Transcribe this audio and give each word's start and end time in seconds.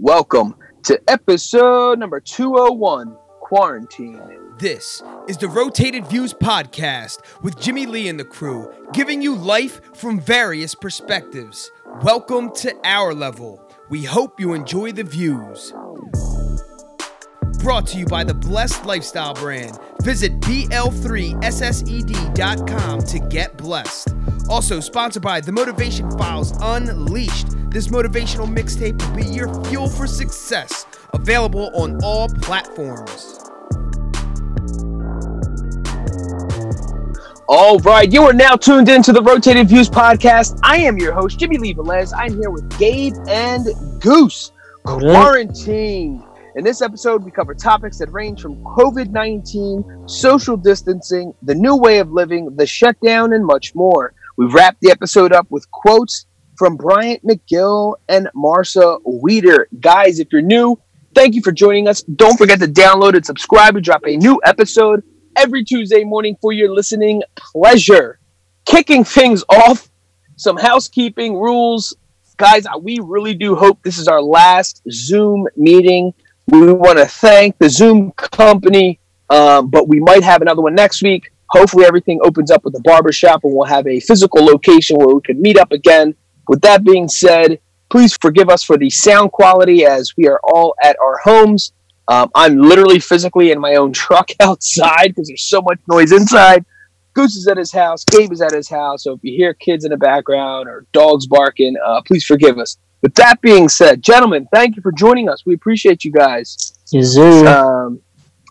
Welcome 0.00 0.54
to 0.84 1.02
episode 1.08 1.98
number 1.98 2.20
201 2.20 3.16
Quarantine. 3.40 4.22
This 4.56 5.02
is 5.26 5.36
the 5.38 5.48
Rotated 5.48 6.06
Views 6.06 6.32
podcast 6.32 7.18
with 7.42 7.58
Jimmy 7.58 7.84
Lee 7.84 8.06
and 8.06 8.20
the 8.20 8.24
crew, 8.24 8.72
giving 8.92 9.20
you 9.20 9.34
life 9.34 9.80
from 9.96 10.20
various 10.20 10.76
perspectives. 10.76 11.72
Welcome 12.02 12.52
to 12.58 12.72
our 12.84 13.12
level. 13.12 13.60
We 13.88 14.04
hope 14.04 14.38
you 14.38 14.52
enjoy 14.52 14.92
the 14.92 15.02
views. 15.02 15.72
Brought 17.58 17.88
to 17.88 17.98
you 17.98 18.06
by 18.06 18.22
the 18.22 18.34
Blessed 18.34 18.86
Lifestyle 18.86 19.34
brand. 19.34 19.80
Visit 20.02 20.38
BL3SSED.com 20.42 23.00
to 23.00 23.18
get 23.18 23.56
blessed. 23.56 24.14
Also 24.48 24.78
sponsored 24.78 25.24
by 25.24 25.40
The 25.40 25.50
Motivation 25.50 26.08
Files 26.12 26.52
Unleashed. 26.60 27.57
This 27.70 27.88
motivational 27.88 28.48
mixtape 28.48 28.98
will 29.06 29.14
be 29.14 29.24
your 29.24 29.62
fuel 29.64 29.88
for 29.88 30.06
success. 30.06 30.86
Available 31.12 31.70
on 31.74 32.02
all 32.02 32.26
platforms. 32.26 33.38
All 37.46 37.78
right, 37.80 38.10
you 38.10 38.22
are 38.22 38.32
now 38.32 38.56
tuned 38.56 38.88
into 38.88 39.12
the 39.12 39.22
Rotated 39.22 39.68
Views 39.68 39.90
podcast. 39.90 40.58
I 40.62 40.78
am 40.78 40.96
your 40.96 41.12
host, 41.12 41.38
Jimmy 41.38 41.58
Lee 41.58 41.74
Velez. 41.74 42.14
I'm 42.16 42.40
here 42.40 42.48
with 42.48 42.78
Gabe 42.78 43.14
and 43.28 43.66
Goose. 44.00 44.52
Quarantine. 44.84 46.24
In 46.56 46.64
this 46.64 46.80
episode, 46.80 47.22
we 47.22 47.30
cover 47.30 47.54
topics 47.54 47.98
that 47.98 48.10
range 48.10 48.40
from 48.40 48.56
COVID 48.64 49.10
19, 49.10 50.08
social 50.08 50.56
distancing, 50.56 51.34
the 51.42 51.54
new 51.54 51.76
way 51.76 51.98
of 51.98 52.10
living, 52.10 52.56
the 52.56 52.66
shutdown, 52.66 53.34
and 53.34 53.44
much 53.44 53.74
more. 53.74 54.14
We 54.38 54.46
wrap 54.46 54.76
the 54.80 54.90
episode 54.90 55.32
up 55.32 55.46
with 55.50 55.70
quotes 55.70 56.24
from 56.58 56.76
Bryant 56.76 57.24
McGill 57.24 57.94
and 58.08 58.28
Marcia 58.34 58.98
Wieder. 59.06 59.68
Guys, 59.80 60.18
if 60.18 60.28
you're 60.32 60.42
new, 60.42 60.78
thank 61.14 61.34
you 61.34 61.40
for 61.40 61.52
joining 61.52 61.86
us. 61.86 62.02
Don't 62.02 62.36
forget 62.36 62.58
to 62.58 62.66
download 62.66 63.14
and 63.14 63.24
subscribe. 63.24 63.76
We 63.76 63.80
drop 63.80 64.02
a 64.06 64.16
new 64.16 64.40
episode 64.44 65.04
every 65.36 65.64
Tuesday 65.64 66.02
morning 66.02 66.36
for 66.40 66.52
your 66.52 66.74
listening 66.74 67.22
pleasure. 67.36 68.18
Kicking 68.66 69.04
things 69.04 69.44
off, 69.48 69.88
some 70.36 70.56
housekeeping 70.56 71.34
rules. 71.34 71.96
Guys, 72.36 72.66
we 72.82 72.98
really 73.02 73.34
do 73.34 73.54
hope 73.54 73.80
this 73.82 73.98
is 73.98 74.08
our 74.08 74.20
last 74.20 74.82
Zoom 74.90 75.46
meeting. 75.56 76.12
We 76.48 76.72
want 76.72 76.98
to 76.98 77.06
thank 77.06 77.58
the 77.58 77.70
Zoom 77.70 78.12
company, 78.12 78.98
um, 79.30 79.70
but 79.70 79.88
we 79.88 80.00
might 80.00 80.24
have 80.24 80.42
another 80.42 80.62
one 80.62 80.74
next 80.74 81.02
week. 81.02 81.30
Hopefully, 81.50 81.86
everything 81.86 82.20
opens 82.22 82.50
up 82.50 82.64
with 82.64 82.74
the 82.74 82.80
barbershop 82.80 83.44
and 83.44 83.54
we'll 83.54 83.66
have 83.66 83.86
a 83.86 84.00
physical 84.00 84.44
location 84.44 84.96
where 84.96 85.14
we 85.14 85.20
can 85.22 85.40
meet 85.40 85.56
up 85.56 85.72
again. 85.72 86.14
With 86.48 86.60
that 86.62 86.84
being 86.84 87.08
said, 87.08 87.60
please 87.90 88.16
forgive 88.20 88.48
us 88.48 88.62
for 88.62 88.76
the 88.76 88.90
sound 88.90 89.32
quality 89.32 89.84
as 89.84 90.16
we 90.16 90.26
are 90.28 90.40
all 90.42 90.74
at 90.82 90.96
our 91.00 91.18
homes. 91.18 91.72
Um, 92.08 92.30
I'm 92.34 92.56
literally 92.56 92.98
physically 92.98 93.50
in 93.50 93.60
my 93.60 93.74
own 93.74 93.92
truck 93.92 94.30
outside 94.40 95.08
because 95.08 95.28
there's 95.28 95.48
so 95.48 95.60
much 95.60 95.78
noise 95.88 96.12
inside. 96.12 96.64
Goose 97.14 97.36
is 97.36 97.48
at 97.48 97.56
his 97.56 97.72
house. 97.72 98.04
Gabe 98.04 98.32
is 98.32 98.40
at 98.40 98.52
his 98.52 98.68
house. 98.68 99.04
So 99.04 99.14
if 99.14 99.20
you 99.22 99.36
hear 99.36 99.52
kids 99.54 99.84
in 99.84 99.90
the 99.90 99.96
background 99.96 100.68
or 100.68 100.86
dogs 100.92 101.26
barking, 101.26 101.74
uh, 101.84 102.00
please 102.02 102.24
forgive 102.24 102.58
us. 102.58 102.78
With 103.02 103.14
that 103.14 103.40
being 103.40 103.68
said, 103.68 104.02
gentlemen, 104.02 104.48
thank 104.52 104.76
you 104.76 104.82
for 104.82 104.92
joining 104.92 105.28
us. 105.28 105.44
We 105.44 105.54
appreciate 105.54 106.04
you 106.04 106.12
guys. 106.12 106.78
Yes. 106.90 107.16
Um, 107.46 108.00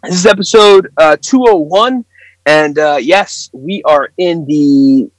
this 0.04 0.16
is 0.16 0.26
episode 0.26 0.90
uh, 0.98 1.18
201. 1.22 2.06
And 2.46 2.80
uh, 2.80 2.98
yes, 3.02 3.50
we 3.54 3.84
are 3.84 4.10
in 4.18 4.46
the 4.46 5.10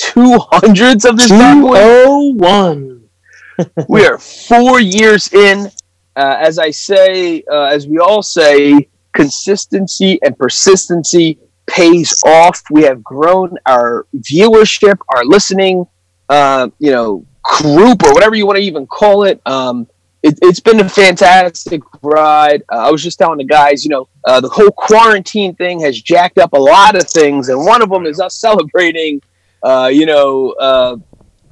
200s 0.00 1.08
of 1.08 1.16
this 1.16 1.28
bad 1.28 1.60
201. 1.60 3.08
we 3.88 4.06
are 4.06 4.18
four 4.18 4.80
years 4.80 5.32
in. 5.32 5.70
Uh, 6.16 6.36
as 6.40 6.58
I 6.58 6.70
say, 6.70 7.42
uh, 7.50 7.64
as 7.64 7.86
we 7.86 7.98
all 7.98 8.22
say, 8.22 8.88
consistency 9.12 10.18
and 10.22 10.36
persistency 10.36 11.38
pays 11.66 12.20
off. 12.24 12.60
We 12.70 12.82
have 12.82 13.02
grown 13.02 13.56
our 13.66 14.06
viewership, 14.16 14.98
our 15.14 15.24
listening, 15.24 15.86
uh, 16.28 16.68
you 16.78 16.90
know, 16.90 17.24
group 17.42 18.02
or 18.04 18.12
whatever 18.12 18.34
you 18.34 18.46
want 18.46 18.58
to 18.58 18.64
even 18.64 18.86
call 18.86 19.24
it. 19.24 19.40
Um, 19.46 19.86
it 20.22 20.38
has 20.42 20.60
been 20.60 20.80
a 20.80 20.88
fantastic 20.88 21.80
ride. 22.02 22.62
Uh, 22.70 22.88
I 22.88 22.90
was 22.90 23.02
just 23.02 23.18
telling 23.18 23.38
the 23.38 23.44
guys, 23.44 23.84
you 23.84 23.90
know, 23.90 24.08
uh, 24.24 24.40
the 24.40 24.48
whole 24.48 24.70
quarantine 24.70 25.54
thing 25.54 25.80
has 25.80 26.00
jacked 26.00 26.38
up 26.38 26.52
a 26.52 26.58
lot 26.58 26.94
of 26.94 27.08
things, 27.08 27.48
and 27.48 27.64
one 27.64 27.82
of 27.82 27.88
them 27.88 28.04
is 28.04 28.20
us 28.20 28.36
celebrating, 28.36 29.22
uh, 29.62 29.90
you 29.92 30.06
know, 30.06 30.50
uh, 30.52 30.96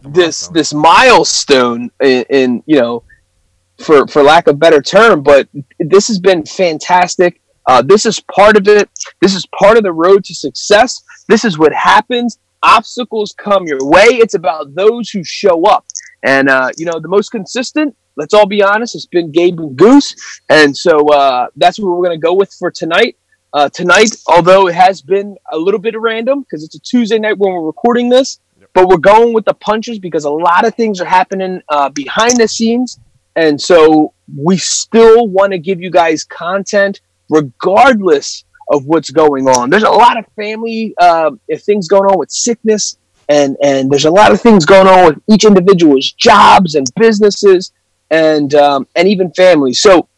this 0.02 0.48
this 0.48 0.72
milestone 0.72 1.90
in, 2.00 2.24
in 2.30 2.62
you 2.66 2.80
know 2.80 3.02
for 3.78 4.06
for 4.06 4.22
lack 4.22 4.46
of 4.46 4.58
better 4.58 4.80
term 4.80 5.22
but 5.22 5.48
this 5.78 6.08
has 6.08 6.18
been 6.18 6.44
fantastic. 6.44 7.40
Uh, 7.66 7.82
this 7.82 8.06
is 8.06 8.18
part 8.20 8.56
of 8.56 8.66
it. 8.66 8.88
This 9.20 9.34
is 9.34 9.44
part 9.58 9.76
of 9.76 9.82
the 9.82 9.92
road 9.92 10.24
to 10.24 10.34
success. 10.34 11.02
This 11.28 11.44
is 11.44 11.58
what 11.58 11.72
happens. 11.72 12.38
Obstacles 12.62 13.34
come 13.36 13.66
your 13.66 13.78
way. 13.82 14.06
It's 14.06 14.34
about 14.34 14.74
those 14.74 15.10
who 15.10 15.22
show 15.22 15.64
up. 15.66 15.84
And 16.24 16.48
uh, 16.48 16.70
you 16.76 16.86
know 16.86 16.98
the 17.00 17.08
most 17.08 17.30
consistent 17.30 17.94
let's 18.16 18.34
all 18.34 18.46
be 18.46 18.62
honest 18.62 18.96
it's 18.96 19.06
been 19.06 19.30
gabe 19.30 19.60
and 19.60 19.76
goose. 19.76 20.14
And 20.48 20.76
so 20.76 21.08
uh, 21.08 21.48
that's 21.56 21.78
what 21.78 21.88
we're 21.88 22.06
going 22.06 22.20
to 22.20 22.24
go 22.24 22.34
with 22.34 22.52
for 22.52 22.70
tonight 22.70 23.16
uh, 23.52 23.68
tonight 23.68 24.10
although 24.26 24.68
it 24.68 24.74
has 24.74 25.02
been 25.02 25.36
a 25.52 25.58
little 25.58 25.80
bit 25.80 25.98
random 25.98 26.40
because 26.40 26.64
it's 26.64 26.74
a 26.74 26.80
tuesday 26.80 27.18
night 27.18 27.36
when 27.38 27.52
we're 27.52 27.66
recording 27.66 28.08
this 28.08 28.40
but 28.74 28.88
we're 28.88 28.96
going 28.98 29.32
with 29.32 29.44
the 29.44 29.54
punches 29.54 29.98
because 29.98 30.24
a 30.24 30.30
lot 30.30 30.66
of 30.66 30.74
things 30.74 31.00
are 31.00 31.04
happening 31.06 31.60
uh, 31.68 31.88
behind 31.88 32.36
the 32.36 32.48
scenes. 32.48 32.98
And 33.36 33.60
so 33.60 34.14
we 34.36 34.56
still 34.56 35.28
want 35.28 35.52
to 35.52 35.58
give 35.58 35.80
you 35.80 35.90
guys 35.90 36.24
content 36.24 37.00
regardless 37.30 38.44
of 38.70 38.86
what's 38.86 39.10
going 39.10 39.48
on. 39.48 39.70
There's 39.70 39.82
a 39.82 39.90
lot 39.90 40.18
of 40.18 40.26
family 40.36 40.94
uh, 40.98 41.30
things 41.58 41.88
going 41.88 42.04
on 42.04 42.18
with 42.18 42.30
sickness 42.30 42.98
and 43.28 43.56
and 43.62 43.90
there's 43.90 44.06
a 44.06 44.10
lot 44.10 44.32
of 44.32 44.40
things 44.40 44.64
going 44.64 44.86
on 44.86 45.06
with 45.06 45.22
each 45.28 45.44
individual's 45.44 46.12
jobs 46.12 46.74
and 46.74 46.86
businesses 46.96 47.72
and 48.10 48.54
um, 48.54 48.86
and 48.96 49.06
even 49.06 49.30
families 49.32 49.82
so 49.82 50.08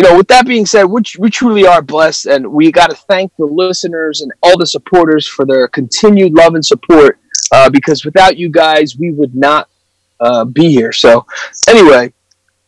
you 0.00 0.08
know 0.08 0.16
with 0.16 0.28
that 0.28 0.46
being 0.46 0.64
said 0.64 0.84
we, 0.84 1.02
we 1.18 1.28
truly 1.28 1.66
are 1.66 1.82
blessed 1.82 2.24
and 2.24 2.50
we 2.50 2.72
got 2.72 2.88
to 2.88 2.96
thank 2.96 3.30
the 3.36 3.44
listeners 3.44 4.22
and 4.22 4.32
all 4.42 4.56
the 4.56 4.66
supporters 4.66 5.26
for 5.26 5.44
their 5.44 5.68
continued 5.68 6.32
love 6.32 6.54
and 6.54 6.64
support 6.64 7.20
uh, 7.52 7.68
because 7.70 8.04
without 8.04 8.36
you 8.36 8.48
guys, 8.48 8.96
we 8.96 9.10
would 9.10 9.34
not 9.34 9.68
uh, 10.20 10.44
be 10.44 10.68
here. 10.68 10.92
So, 10.92 11.26
anyway, 11.68 12.12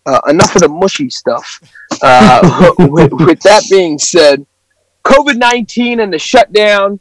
uh, 0.07 0.21
enough 0.29 0.55
of 0.57 0.63
the 0.63 0.69
mushy 0.69 1.11
stuff. 1.11 1.61
Uh, 2.03 2.73
with, 2.79 3.13
with, 3.13 3.41
that 3.41 3.65
being 3.71 3.99
said, 3.99 4.45
COVID 5.05 5.37
19 5.37 6.01
and 6.01 6.13
the 6.13 6.19
shutdown. 6.19 6.99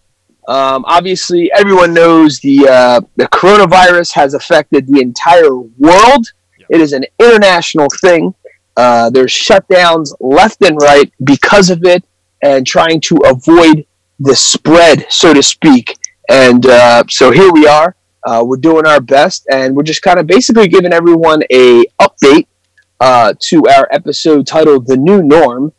Um, 0.48 0.84
obviously, 0.88 1.52
everyone 1.54 1.94
knows 1.94 2.40
the 2.40 2.68
uh, 2.68 3.02
the 3.16 3.28
coronavirus 3.28 4.12
has 4.14 4.34
affected 4.34 4.88
the 4.88 5.00
entire 5.00 5.56
world. 5.56 6.28
It 6.70 6.82
is 6.82 6.94
an 6.94 7.06
international 7.20 7.88
thing. 8.02 8.34
Uh, 8.78 9.10
there's 9.10 9.32
shutdowns 9.34 10.14
left 10.20 10.62
and 10.64 10.78
right 10.82 11.12
because 11.24 11.70
of 11.70 11.84
it, 11.84 12.04
and 12.42 12.66
trying 12.66 13.00
to 13.02 13.18
avoid 13.26 13.86
the 14.20 14.36
spread, 14.36 15.06
so 15.10 15.34
to 15.34 15.44
speak. 15.44 15.98
And 16.30 16.66
uh, 16.66 17.04
so 17.10 17.32
here 17.32 17.52
we 17.52 17.68
are. 17.68 17.96
Uh, 18.24 18.44
we're 18.46 18.58
doing 18.58 18.86
our 18.86 19.02
best, 19.02 19.48
and 19.52 19.76
we're 19.76 19.84
just 19.84 20.02
kind 20.02 20.20
of 20.20 20.28
basically 20.28 20.68
giving 20.68 20.94
everyone 20.94 21.42
a 21.52 21.84
update 22.00 22.48
uh, 23.00 23.34
to 23.40 23.66
our 23.68 23.88
episode 23.92 24.46
titled 24.46 24.88
"The 24.88 24.98
New 24.98 25.24
Norm" 25.24 25.74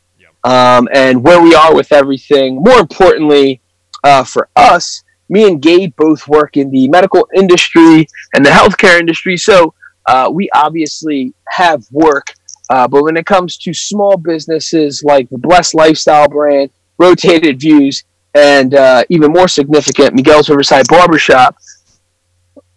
um, 0.44 0.88
and 0.92 1.22
where 1.22 1.40
we 1.40 1.54
are 1.54 1.74
with 1.74 1.92
everything. 1.92 2.56
More 2.56 2.80
importantly, 2.80 3.60
uh, 4.02 4.24
for 4.24 4.48
us, 4.56 5.02
me 5.28 5.46
and 5.46 5.62
Gabe 5.62 5.94
both 5.96 6.26
work 6.26 6.56
in 6.56 6.70
the 6.70 6.88
medical 6.88 7.28
industry 7.34 8.06
and 8.34 8.44
the 8.44 8.50
healthcare 8.50 8.98
industry, 8.98 9.36
so 9.36 9.72
uh, 10.06 10.28
we 10.32 10.50
obviously 10.54 11.32
have 11.48 11.84
work. 11.92 12.26
Uh, 12.72 12.88
but 12.88 13.02
when 13.02 13.18
it 13.18 13.26
comes 13.26 13.58
to 13.58 13.74
small 13.74 14.16
businesses 14.16 15.04
like 15.04 15.28
the 15.28 15.36
Blessed 15.36 15.74
Lifestyle 15.74 16.26
brand, 16.26 16.70
Rotated 16.96 17.60
Views, 17.60 18.04
and 18.34 18.72
uh, 18.72 19.04
even 19.10 19.30
more 19.30 19.46
significant, 19.46 20.14
Miguel's 20.14 20.48
Riverside 20.48 20.88
Barbershop, 20.88 21.54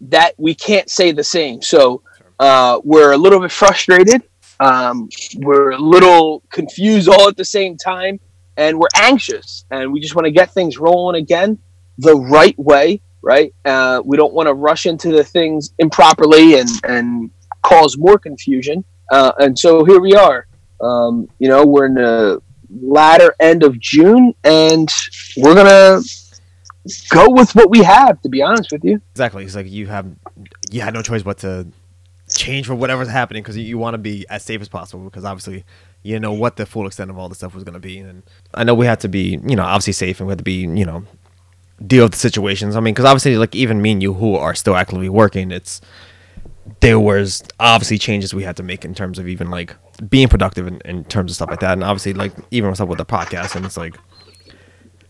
that 0.02 0.34
we 0.38 0.54
can't 0.54 0.90
say 0.90 1.14
the 1.14 1.24
same. 1.24 1.62
So 1.62 2.02
uh, 2.42 2.82
we're 2.84 3.14
a 3.14 3.18
little 3.18 3.40
bit 3.40 3.54
frustrated. 3.54 4.22
Um, 4.60 5.08
we're 5.38 5.72
a 5.72 5.80
little 5.80 6.44
confused 6.50 7.08
all 7.08 7.30
at 7.30 7.38
the 7.38 7.46
same 7.46 7.78
time, 7.78 8.20
and 8.58 8.78
we're 8.78 8.90
anxious, 8.98 9.64
and 9.72 9.94
we 9.94 10.02
just 10.02 10.14
want 10.14 10.26
to 10.26 10.32
get 10.32 10.54
things 10.54 10.78
rolling 10.78 11.22
again 11.22 11.58
the 12.00 12.18
right 12.18 12.58
way. 12.60 13.00
Right? 13.22 13.54
Uh, 13.64 14.02
we 14.04 14.18
don't 14.18 14.34
want 14.34 14.48
to 14.48 14.54
rush 14.54 14.88
into 14.88 15.14
the 15.14 15.24
things 15.24 15.74
improperly 15.80 16.60
and 16.60 16.70
and 16.84 17.32
cause 17.64 17.98
more 17.98 18.20
confusion. 18.20 18.84
Uh, 19.12 19.32
and 19.40 19.58
so 19.58 19.84
here 19.86 20.00
we 20.00 20.14
are. 20.14 20.48
Um, 20.82 21.30
you 21.40 21.48
know, 21.48 21.66
we're 21.66 21.86
in 21.86 21.94
the 21.96 22.42
latter 22.82 23.34
end 23.40 23.64
of 23.64 23.80
June, 23.80 24.34
and 24.44 24.90
we're 25.38 25.56
gonna 25.56 26.02
go 27.10 27.30
with 27.30 27.56
what 27.56 27.70
we 27.70 27.80
have. 27.84 28.22
To 28.22 28.30
be 28.30 28.42
honest 28.42 28.72
with 28.72 28.84
you, 28.84 29.02
Exactly. 29.12 29.46
It's 29.46 29.56
like 29.56 29.70
you 29.70 29.88
have 29.88 30.08
you 30.72 30.82
had 30.82 30.94
no 30.94 31.02
choice 31.02 31.24
but 31.24 31.38
to 31.40 31.68
change 32.30 32.68
for 32.68 32.76
whatever's 32.76 33.08
happening 33.08 33.44
because 33.44 33.56
you, 33.56 33.64
you 33.64 33.78
want 33.78 33.94
to 33.94 34.00
be 34.00 34.26
as 34.30 34.44
safe 34.44 34.60
as 34.62 34.68
possible 34.68 35.04
because 35.04 35.24
obviously 35.24 35.64
you 36.02 36.20
know 36.20 36.34
what 36.34 36.56
the 36.56 36.66
full 36.66 36.88
extent 36.88 37.12
of 37.12 37.18
all 37.18 37.30
the 37.30 37.36
stuff 37.36 37.54
was 37.54 37.64
going 37.64 37.76
to 37.76 37.80
be 37.80 38.00
and 38.00 38.24
i 38.56 38.64
know 38.64 38.74
we 38.74 38.86
had 38.86 39.00
to 39.00 39.08
be 39.08 39.40
you 39.46 39.56
know 39.56 39.64
obviously 39.64 39.94
safe 39.94 40.20
and 40.20 40.28
we 40.28 40.32
had 40.32 40.40
to 40.40 40.44
be 40.44 40.62
you 40.62 40.86
know 40.86 41.04
deal 41.86 42.04
with 42.06 42.14
the 42.14 42.18
situations 42.18 42.76
i 42.76 42.80
mean 42.80 42.96
because 42.96 43.06
obviously 43.06 43.38
like 43.38 43.56
even 43.56 43.80
me 43.80 43.92
and 43.92 44.02
you 44.02 44.14
who 44.14 44.36
are 44.36 44.56
still 44.56 44.76
actively 44.76 45.08
working 45.08 45.52
it's 45.52 45.82
there 46.80 47.00
was 47.00 47.44
obviously 47.60 47.98
changes 47.98 48.34
we 48.34 48.44
had 48.44 48.58
to 48.58 48.64
make 48.64 48.86
in 48.86 48.96
terms 48.96 49.20
of 49.20 49.28
even 49.28 49.50
like 49.50 49.76
being 50.10 50.28
productive 50.28 50.68
in, 50.68 50.82
in 50.86 51.04
terms 51.06 51.32
of 51.32 51.36
stuff 51.36 51.50
like 51.50 51.60
that. 51.60 51.74
And 51.74 51.84
obviously 51.84 52.14
like 52.14 52.34
even 52.52 52.70
what's 52.70 52.82
up 52.82 52.90
with 52.90 52.98
the 52.98 53.06
podcast 53.06 53.56
and 53.56 53.66
it's 53.66 53.78
like 53.78 53.96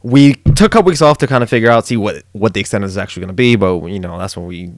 we 0.05 0.35
took 0.35 0.67
a 0.67 0.69
couple 0.69 0.89
weeks 0.89 1.01
off 1.01 1.17
to 1.17 1.25
kind 1.25 1.41
of 1.41 1.49
figure 1.49 1.71
out 1.71 1.87
see 1.87 1.97
what 1.97 2.23
what 2.33 2.53
the 2.53 2.59
extent 2.59 2.83
is 2.83 2.95
actually 2.95 3.21
going 3.21 3.29
to 3.29 3.33
be 3.33 3.55
but 3.55 3.83
you 3.87 3.99
know 3.99 4.19
that's 4.19 4.37
when 4.37 4.45
we 4.45 4.71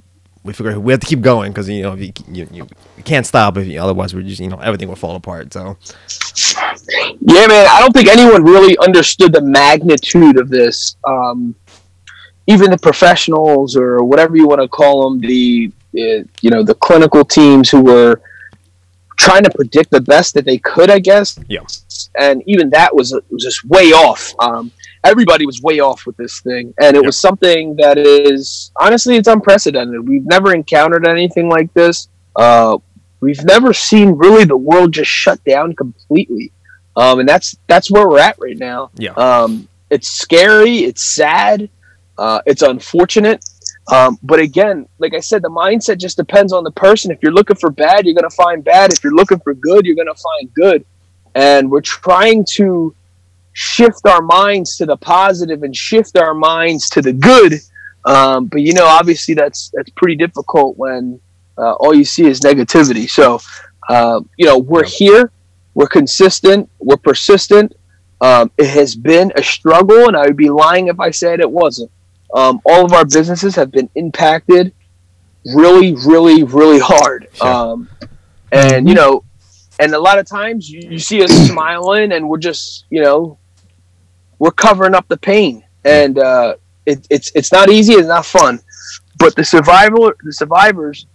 we 0.45 0.53
figured 0.53 0.77
we 0.77 0.93
have 0.93 1.01
to 1.01 1.05
keep 1.05 1.19
going 1.19 1.51
because 1.51 1.67
you 1.67 1.83
know 1.83 1.95
you, 1.95 2.13
you, 2.29 2.47
you, 2.49 2.67
can't 3.03 3.25
stop 3.25 3.57
if 3.57 3.67
you, 3.67 3.77
otherwise 3.81 4.15
we're 4.15 4.21
just 4.21 4.39
you 4.39 4.47
know 4.47 4.57
everything 4.59 4.87
will 4.87 4.95
fall 4.95 5.17
apart 5.17 5.51
so. 5.51 5.77
Yeah 7.19 7.45
man 7.47 7.67
i 7.69 7.79
don't 7.81 7.91
think 7.91 8.07
anyone 8.07 8.43
really 8.43 8.77
understood 8.77 9.33
the 9.33 9.41
magnitude 9.41 10.39
of 10.39 10.47
this 10.47 10.95
um, 11.05 11.53
even 12.47 12.71
the 12.71 12.77
professionals 12.77 13.75
or 13.75 14.05
whatever 14.05 14.37
you 14.37 14.47
want 14.47 14.61
to 14.61 14.67
call 14.69 15.09
them 15.09 15.19
the 15.19 15.69
you 16.41 16.49
know 16.49 16.63
the 16.63 16.75
clinical 16.75 17.25
teams 17.25 17.69
who 17.69 17.81
were 17.81 18.21
trying 19.17 19.43
to 19.43 19.49
predict 19.49 19.89
the 19.89 20.01
best 20.01 20.33
that 20.33 20.45
they 20.45 20.57
could 20.59 20.89
i 20.91 20.99
guess 20.99 21.39
yeah 21.47 21.61
and 22.19 22.43
even 22.45 22.69
that 22.69 22.93
was 22.93 23.19
was 23.29 23.43
just 23.43 23.65
way 23.65 23.91
off 23.91 24.33
um, 24.39 24.71
everybody 25.07 25.45
was 25.45 25.61
way 25.61 25.79
off 25.79 26.05
with 26.05 26.17
this 26.17 26.41
thing, 26.41 26.73
and 26.79 26.95
it 26.95 26.99
yep. 26.99 27.05
was 27.05 27.17
something 27.17 27.75
that 27.77 27.97
is 27.97 28.71
honestly 28.79 29.15
it's 29.15 29.27
unprecedented. 29.27 30.07
We've 30.07 30.25
never 30.25 30.53
encountered 30.53 31.07
anything 31.07 31.49
like 31.49 31.73
this. 31.73 32.09
Uh, 32.35 32.77
we've 33.19 33.43
never 33.45 33.73
seen 33.73 34.11
really 34.11 34.45
the 34.45 34.57
world 34.57 34.93
just 34.93 35.09
shut 35.09 35.43
down 35.43 35.75
completely, 35.75 36.51
um, 36.95 37.19
and 37.19 37.27
that's 37.27 37.55
that's 37.67 37.89
where 37.89 38.07
we're 38.07 38.19
at 38.19 38.37
right 38.39 38.57
now. 38.57 38.91
Yeah, 38.95 39.11
um, 39.13 39.67
it's 39.89 40.09
scary, 40.09 40.79
it's 40.79 41.03
sad, 41.03 41.69
uh, 42.17 42.41
it's 42.45 42.61
unfortunate. 42.61 43.43
Um, 43.91 44.19
but 44.21 44.39
again, 44.39 44.87
like 44.99 45.13
I 45.13 45.19
said, 45.19 45.41
the 45.41 45.49
mindset 45.49 45.97
just 45.97 46.17
depends 46.17 46.51
on 46.51 46.63
the 46.63 46.71
person. 46.71 47.11
If 47.11 47.19
you're 47.21 47.31
looking 47.31 47.55
for 47.55 47.69
bad, 47.69 48.05
you're 48.05 48.15
going 48.15 48.29
to 48.29 48.35
find 48.35 48.63
bad. 48.63 48.91
If 48.91 49.03
you're 49.03 49.15
looking 49.15 49.39
for 49.39 49.53
good, 49.53 49.85
you're 49.85 49.95
going 49.95 50.13
to 50.13 50.21
find 50.21 50.53
good. 50.53 50.85
And 51.35 51.71
we're 51.71 51.81
trying 51.81 52.45
to 52.55 52.93
shift 53.53 54.05
our 54.05 54.21
minds 54.21 54.77
to 54.77 54.85
the 54.85 54.97
positive 54.97 55.63
and 55.63 55.75
shift 55.75 56.17
our 56.17 56.33
minds 56.33 56.89
to 56.91 57.01
the 57.01 57.13
good. 57.13 57.53
Um, 58.05 58.45
but 58.45 58.61
you 58.61 58.73
know, 58.73 58.85
obviously 58.85 59.33
that's 59.33 59.71
that's 59.73 59.89
pretty 59.91 60.15
difficult 60.15 60.77
when 60.77 61.19
uh, 61.57 61.73
all 61.73 61.93
you 61.93 62.05
see 62.05 62.25
is 62.25 62.41
negativity. 62.41 63.09
So 63.09 63.39
uh, 63.89 64.21
you 64.37 64.45
know, 64.45 64.57
we're 64.57 64.85
here, 64.85 65.31
we're 65.73 65.87
consistent, 65.87 66.69
we're 66.79 66.97
persistent. 66.97 67.73
Um, 68.19 68.51
it 68.57 68.67
has 68.67 68.95
been 68.95 69.31
a 69.35 69.43
struggle, 69.43 70.07
and 70.07 70.17
I 70.17 70.25
would 70.25 70.37
be 70.37 70.49
lying 70.49 70.87
if 70.87 70.99
I 70.99 71.11
said 71.11 71.39
it 71.39 71.49
wasn't. 71.49 71.91
Um, 72.33 72.61
all 72.65 72.85
of 72.85 72.93
our 72.93 73.05
businesses 73.05 73.55
have 73.55 73.71
been 73.71 73.89
impacted 73.95 74.73
really, 75.53 75.93
really, 75.93 76.43
really 76.43 76.79
hard. 76.79 77.27
Sure. 77.33 77.47
Um, 77.47 77.89
and 78.51 78.87
you 78.87 78.95
know, 78.95 79.23
and 79.79 79.93
a 79.93 79.99
lot 79.99 80.19
of 80.19 80.25
times 80.25 80.69
you, 80.69 80.89
you 80.89 80.99
see 80.99 81.23
us 81.23 81.31
smiling, 81.47 82.13
and 82.13 82.27
we're 82.27 82.37
just 82.37 82.85
you 82.89 83.01
know 83.01 83.37
we're 84.39 84.51
covering 84.51 84.95
up 84.95 85.07
the 85.07 85.17
pain, 85.17 85.63
and 85.85 86.19
uh, 86.19 86.55
it, 86.85 87.05
it's 87.09 87.31
it's 87.35 87.51
not 87.51 87.69
easy. 87.69 87.93
It's 87.93 88.07
not 88.07 88.25
fun, 88.25 88.59
but 89.19 89.35
the 89.35 89.43
survival 89.43 90.11
the 90.23 90.33
survivors 90.33 91.07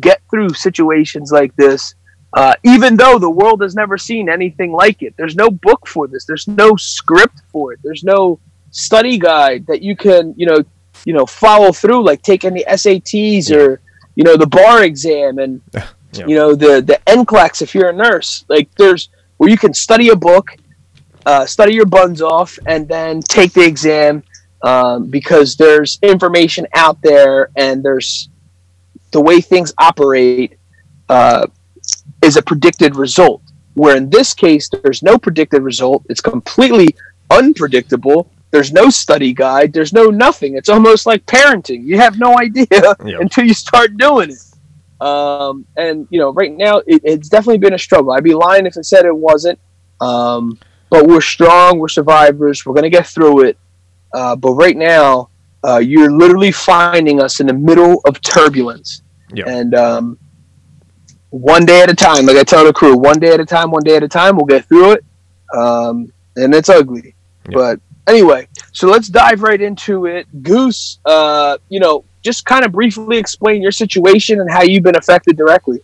get 0.00 0.22
through 0.30 0.50
situations 0.50 1.30
like 1.32 1.54
this. 1.56 1.94
Uh, 2.32 2.54
even 2.64 2.96
though 2.96 3.16
the 3.16 3.30
world 3.30 3.62
has 3.62 3.76
never 3.76 3.96
seen 3.96 4.28
anything 4.28 4.72
like 4.72 5.02
it, 5.02 5.14
there's 5.16 5.36
no 5.36 5.48
book 5.48 5.86
for 5.86 6.08
this. 6.08 6.24
There's 6.24 6.48
no 6.48 6.74
script 6.74 7.40
for 7.52 7.72
it. 7.72 7.78
There's 7.84 8.02
no 8.02 8.40
study 8.74 9.18
guide 9.18 9.66
that 9.66 9.82
you 9.82 9.96
can, 9.96 10.34
you 10.36 10.46
know, 10.46 10.62
you 11.04 11.12
know, 11.12 11.26
follow 11.26 11.72
through, 11.72 12.04
like 12.04 12.22
taking 12.22 12.54
the 12.54 12.64
SATs 12.68 13.50
or, 13.50 13.80
you 14.14 14.24
know, 14.24 14.36
the 14.36 14.46
bar 14.46 14.84
exam 14.84 15.38
and, 15.38 15.60
yeah. 15.74 16.26
you 16.26 16.36
know, 16.36 16.54
the 16.54 16.80
the 16.80 17.00
NCLEX 17.06 17.62
if 17.62 17.74
you're 17.74 17.90
a 17.90 17.92
nurse. 17.92 18.44
Like 18.48 18.68
there's 18.76 19.08
where 19.38 19.50
you 19.50 19.58
can 19.58 19.74
study 19.74 20.10
a 20.10 20.16
book 20.16 20.56
uh, 21.26 21.46
study 21.46 21.74
your 21.74 21.86
buns 21.86 22.20
off 22.20 22.58
and 22.66 22.86
then 22.88 23.20
take 23.20 23.52
the 23.52 23.64
exam 23.64 24.22
um, 24.62 25.06
because 25.06 25.56
there's 25.56 25.98
information 26.02 26.66
out 26.74 27.00
there 27.02 27.50
and 27.56 27.82
there's 27.82 28.28
the 29.12 29.20
way 29.20 29.40
things 29.40 29.72
operate 29.78 30.58
uh, 31.08 31.46
is 32.22 32.36
a 32.36 32.42
predicted 32.42 32.96
result. 32.96 33.42
Where 33.74 33.96
in 33.96 34.08
this 34.08 34.34
case, 34.34 34.68
there's 34.68 35.02
no 35.02 35.18
predicted 35.18 35.62
result. 35.62 36.04
It's 36.08 36.20
completely 36.20 36.94
unpredictable. 37.30 38.30
There's 38.54 38.72
no 38.72 38.88
study 38.88 39.32
guide. 39.32 39.72
There's 39.72 39.92
no 39.92 40.10
nothing. 40.10 40.56
It's 40.56 40.68
almost 40.68 41.06
like 41.06 41.26
parenting. 41.26 41.84
You 41.84 41.98
have 41.98 42.20
no 42.20 42.38
idea 42.38 42.68
yep. 42.70 42.96
until 43.04 43.44
you 43.44 43.52
start 43.52 43.96
doing 43.96 44.30
it. 44.30 45.04
Um, 45.04 45.66
and 45.76 46.06
you 46.08 46.20
know, 46.20 46.32
right 46.32 46.52
now 46.52 46.76
it, 46.86 47.02
it's 47.02 47.28
definitely 47.28 47.58
been 47.58 47.74
a 47.74 47.78
struggle. 47.78 48.12
I'd 48.12 48.22
be 48.22 48.32
lying 48.32 48.64
if 48.64 48.78
I 48.78 48.82
said 48.82 49.06
it 49.06 49.16
wasn't. 49.16 49.58
Um, 50.00 50.56
but 50.88 51.04
we're 51.04 51.20
strong. 51.20 51.80
We're 51.80 51.88
survivors. 51.88 52.64
We're 52.64 52.74
gonna 52.74 52.90
get 52.90 53.08
through 53.08 53.46
it. 53.46 53.58
Uh, 54.12 54.36
but 54.36 54.52
right 54.52 54.76
now, 54.76 55.30
uh, 55.66 55.78
you're 55.78 56.12
literally 56.12 56.52
finding 56.52 57.20
us 57.20 57.40
in 57.40 57.48
the 57.48 57.54
middle 57.54 58.02
of 58.06 58.20
turbulence, 58.20 59.02
yeah. 59.32 59.48
and 59.48 59.74
um, 59.74 60.16
one 61.30 61.66
day 61.66 61.82
at 61.82 61.90
a 61.90 61.96
time. 61.96 62.26
Like 62.26 62.36
I 62.36 62.44
tell 62.44 62.64
the 62.64 62.72
crew, 62.72 62.96
one 62.96 63.18
day 63.18 63.32
at 63.32 63.40
a 63.40 63.44
time, 63.44 63.72
one 63.72 63.82
day 63.82 63.96
at 63.96 64.04
a 64.04 64.08
time. 64.08 64.36
We'll 64.36 64.46
get 64.46 64.64
through 64.66 64.92
it, 64.92 65.04
um, 65.52 66.12
and 66.36 66.54
it's 66.54 66.68
ugly. 66.68 67.16
Yeah. 67.48 67.54
But 67.54 67.80
anyway, 68.06 68.48
so 68.72 68.88
let's 68.88 69.08
dive 69.08 69.42
right 69.42 69.60
into 69.60 70.06
it. 70.06 70.26
Goose, 70.42 70.98
uh, 71.04 71.58
you 71.68 71.80
know, 71.80 72.04
just 72.22 72.44
kind 72.44 72.64
of 72.64 72.72
briefly 72.72 73.18
explain 73.18 73.62
your 73.62 73.72
situation 73.72 74.40
and 74.40 74.50
how 74.50 74.62
you've 74.62 74.84
been 74.84 74.96
affected 74.96 75.36
directly. 75.36 75.80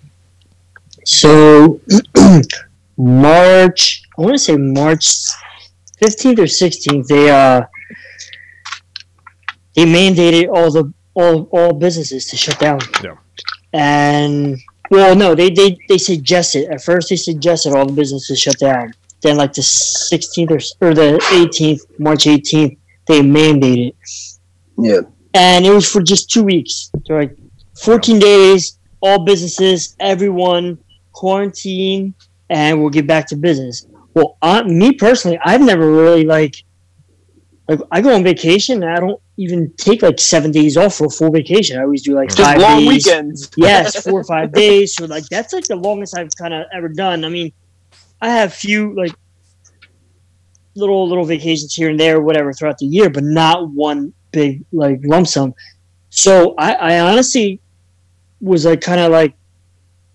So, 1.05 1.81
March 2.97 4.01
I 4.21 4.23
want 4.23 4.35
to 4.35 4.39
say 4.39 4.57
March 4.59 5.07
15th 6.03 6.39
or 6.41 6.43
16th. 6.43 7.07
They 7.07 7.31
uh 7.31 7.63
they 9.75 9.85
mandated 9.85 10.49
all 10.53 10.71
the 10.71 10.93
all 11.15 11.45
all 11.53 11.73
businesses 11.73 12.27
to 12.27 12.37
shut 12.37 12.59
down. 12.59 12.81
Yeah. 13.03 13.17
And 13.73 14.59
well, 14.91 15.17
no, 15.17 15.35
they 15.35 15.49
they 15.49 15.79
they 15.89 15.97
suggested 15.97 16.69
at 16.71 16.83
first 16.83 17.09
they 17.09 17.17
suggested 17.17 17.73
all 17.73 17.87
the 17.87 17.95
businesses 17.95 18.39
shut 18.39 18.59
down. 18.59 18.93
Then 19.23 19.37
like 19.37 19.53
the 19.53 19.63
16th 19.63 20.51
or, 20.51 20.87
or 20.89 20.95
the 20.95 21.19
18th, 21.31 21.81
March 21.99 22.25
18th, 22.25 22.77
they 23.07 23.21
mandated. 23.21 23.95
Yeah. 24.79 25.01
And 25.35 25.67
it 25.67 25.71
was 25.73 25.91
for 25.91 26.03
just 26.03 26.31
two 26.31 26.43
weeks. 26.43 26.91
So 27.05 27.15
like 27.15 27.37
14 27.83 28.19
days, 28.19 28.79
all 29.01 29.25
businesses, 29.25 29.97
everyone 30.01 30.79
quarantine, 31.13 32.15
and 32.49 32.81
we'll 32.81 32.91
get 32.91 33.07
back 33.07 33.27
to 33.29 33.37
business. 33.37 33.87
Well, 34.15 34.37
uh, 34.43 34.65
me 34.65 34.93
personally, 34.93 35.39
I've 35.45 35.61
never 35.61 35.91
really 35.91 36.25
like 36.25 36.57
like 37.69 37.81
I 37.93 38.01
go 38.01 38.13
on 38.15 38.25
vacation 38.25 38.83
and 38.83 38.91
I 38.93 38.99
don't 38.99 39.21
even 39.37 39.73
take 39.77 40.03
like 40.03 40.19
seven 40.19 40.51
days 40.51 40.77
off 40.77 40.97
for 40.97 41.07
a 41.07 41.11
full 41.11 41.31
vacation. 41.31 41.79
I 41.79 41.83
always 41.83 42.03
do 42.03 42.15
like 42.15 42.31
Just 42.31 42.41
five 42.41 42.59
long 42.61 42.81
days. 42.81 42.89
weekends. 43.07 43.51
yes, 43.57 44.03
four 44.09 44.21
or 44.21 44.25
five 44.25 44.53
days. 44.53 44.97
So 44.97 45.05
like 45.07 45.25
that's 45.31 45.53
like 45.53 45.67
the 45.69 45.77
longest 45.77 46.19
I've 46.19 46.35
kind 46.37 46.53
of 46.53 46.67
ever 46.75 46.89
done. 46.89 47.25
I 47.25 47.29
mean, 47.29 47.53
I 48.21 48.31
have 48.31 48.51
a 48.51 48.55
few 48.55 48.95
like 48.95 49.13
little 50.75 51.09
little 51.09 51.25
vacations 51.25 51.75
here 51.75 51.91
and 51.91 51.99
there, 51.99 52.21
whatever, 52.21 52.53
throughout 52.53 52.79
the 52.79 52.87
year, 52.87 53.11
but 53.11 53.25
not 53.25 53.71
one 53.71 54.13
big 54.33 54.65
like 54.73 55.01
lump 55.05 55.27
sum. 55.27 55.55
So 56.11 56.55
I, 56.59 56.73
I 56.73 57.01
honestly 57.01 57.61
was 58.41 58.65
like 58.65 58.81
kind 58.81 59.01
of 59.01 59.13
like 59.13 59.35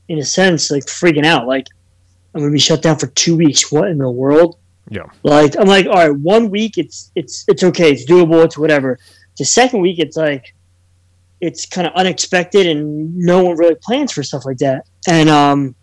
in 0.08 0.20
a 0.20 0.24
sense 0.26 0.72
like 0.72 0.84
freaking 0.84 1.26
out. 1.26 1.48
Like 1.48 1.68
I'm 2.34 2.42
gonna 2.42 2.52
be 2.52 2.60
shut 2.60 2.82
down 2.82 2.98
for 2.98 3.08
two 3.08 3.36
weeks. 3.36 3.72
What 3.72 3.90
in 3.90 3.98
the 3.98 4.10
world? 4.10 4.58
Yeah. 4.90 5.06
Like 5.24 5.58
I'm 5.58 5.68
like, 5.68 5.88
all 5.88 5.94
right, 5.94 6.16
one 6.16 6.50
week 6.50 6.78
it's 6.78 7.12
it's 7.16 7.46
it's 7.48 7.64
okay, 7.64 7.92
it's 7.92 8.06
doable, 8.06 8.44
it's 8.44 8.58
whatever. 8.58 9.00
The 9.38 9.46
second 9.46 9.82
week 9.82 10.00
it's 10.00 10.18
like 10.18 10.54
it's 11.42 11.66
kind 11.66 11.88
of 11.88 11.94
unexpected 11.94 12.66
and 12.66 13.16
no 13.16 13.44
one 13.44 13.58
really 13.58 13.76
plans 13.82 14.12
for 14.12 14.24
stuff 14.24 14.46
like 14.46 14.58
that. 14.58 14.88
And 15.08 15.30
um 15.30 15.76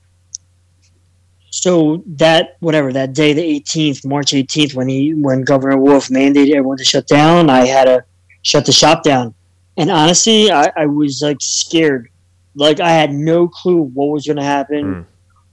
so 1.55 2.03
that 2.07 2.57
whatever 2.61 2.93
that 2.93 3.13
day 3.13 3.33
the 3.33 3.61
18th 3.61 4.05
march 4.05 4.33
18th 4.33 4.75
when 4.75 4.89
he 4.89 5.15
when 5.15 5.43
governor 5.43 5.77
wolf 5.77 6.09
mandated 6.09 6.51
everyone 6.51 6.77
to 6.77 6.85
shut 6.85 7.07
down 7.07 7.51
i 7.51 7.65
had 7.65 7.85
to 7.85 8.05
shut 8.43 8.67
the 8.67 8.73
shop 8.73 9.03
down 9.05 9.35
and 9.77 9.91
honestly 9.91 10.51
i, 10.51 10.73
I 10.77 10.87
was 10.87 11.21
like 11.23 11.37
scared 11.41 12.09
like 12.55 12.81
i 12.81 12.91
had 12.91 13.13
no 13.13 13.49
clue 13.49 13.83
what 13.83 14.07
was 14.07 14.27
going 14.27 14.39
to 14.39 14.43
happen 14.43 14.85
mm. 14.85 15.05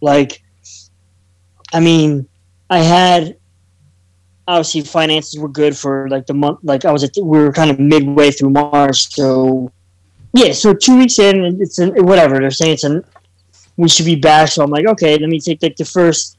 like 0.02 0.42
I 1.74 1.80
mean, 1.80 2.28
I 2.70 2.80
had 2.80 3.38
obviously 4.48 4.82
finances 4.82 5.40
were 5.40 5.50
good 5.50 5.78
for 5.78 6.10
like 6.10 6.26
the 6.26 6.34
month. 6.34 6.60
Like 6.64 6.86
I 6.86 6.92
was, 6.92 7.04
at, 7.04 7.12
we 7.22 7.40
were 7.40 7.52
kind 7.52 7.70
of 7.70 7.80
midway 7.80 8.32
through 8.32 8.50
March, 8.52 9.14
so 9.14 9.72
yeah. 10.34 10.52
So 10.54 10.74
two 10.74 10.98
weeks 10.98 11.20
in, 11.20 11.62
it's 11.62 11.80
an, 11.80 11.94
whatever 12.06 12.40
they're 12.40 12.52
saying. 12.52 12.74
It's 12.74 12.84
an 12.84 13.04
we 13.80 13.88
should 13.88 14.06
be 14.06 14.16
back. 14.18 14.50
So 14.50 14.62
I'm 14.62 14.70
like, 14.70 14.86
okay, 14.86 15.18
let 15.18 15.30
me 15.30 15.40
take 15.40 15.64
like 15.64 15.78
the 15.78 15.86
first, 15.86 16.38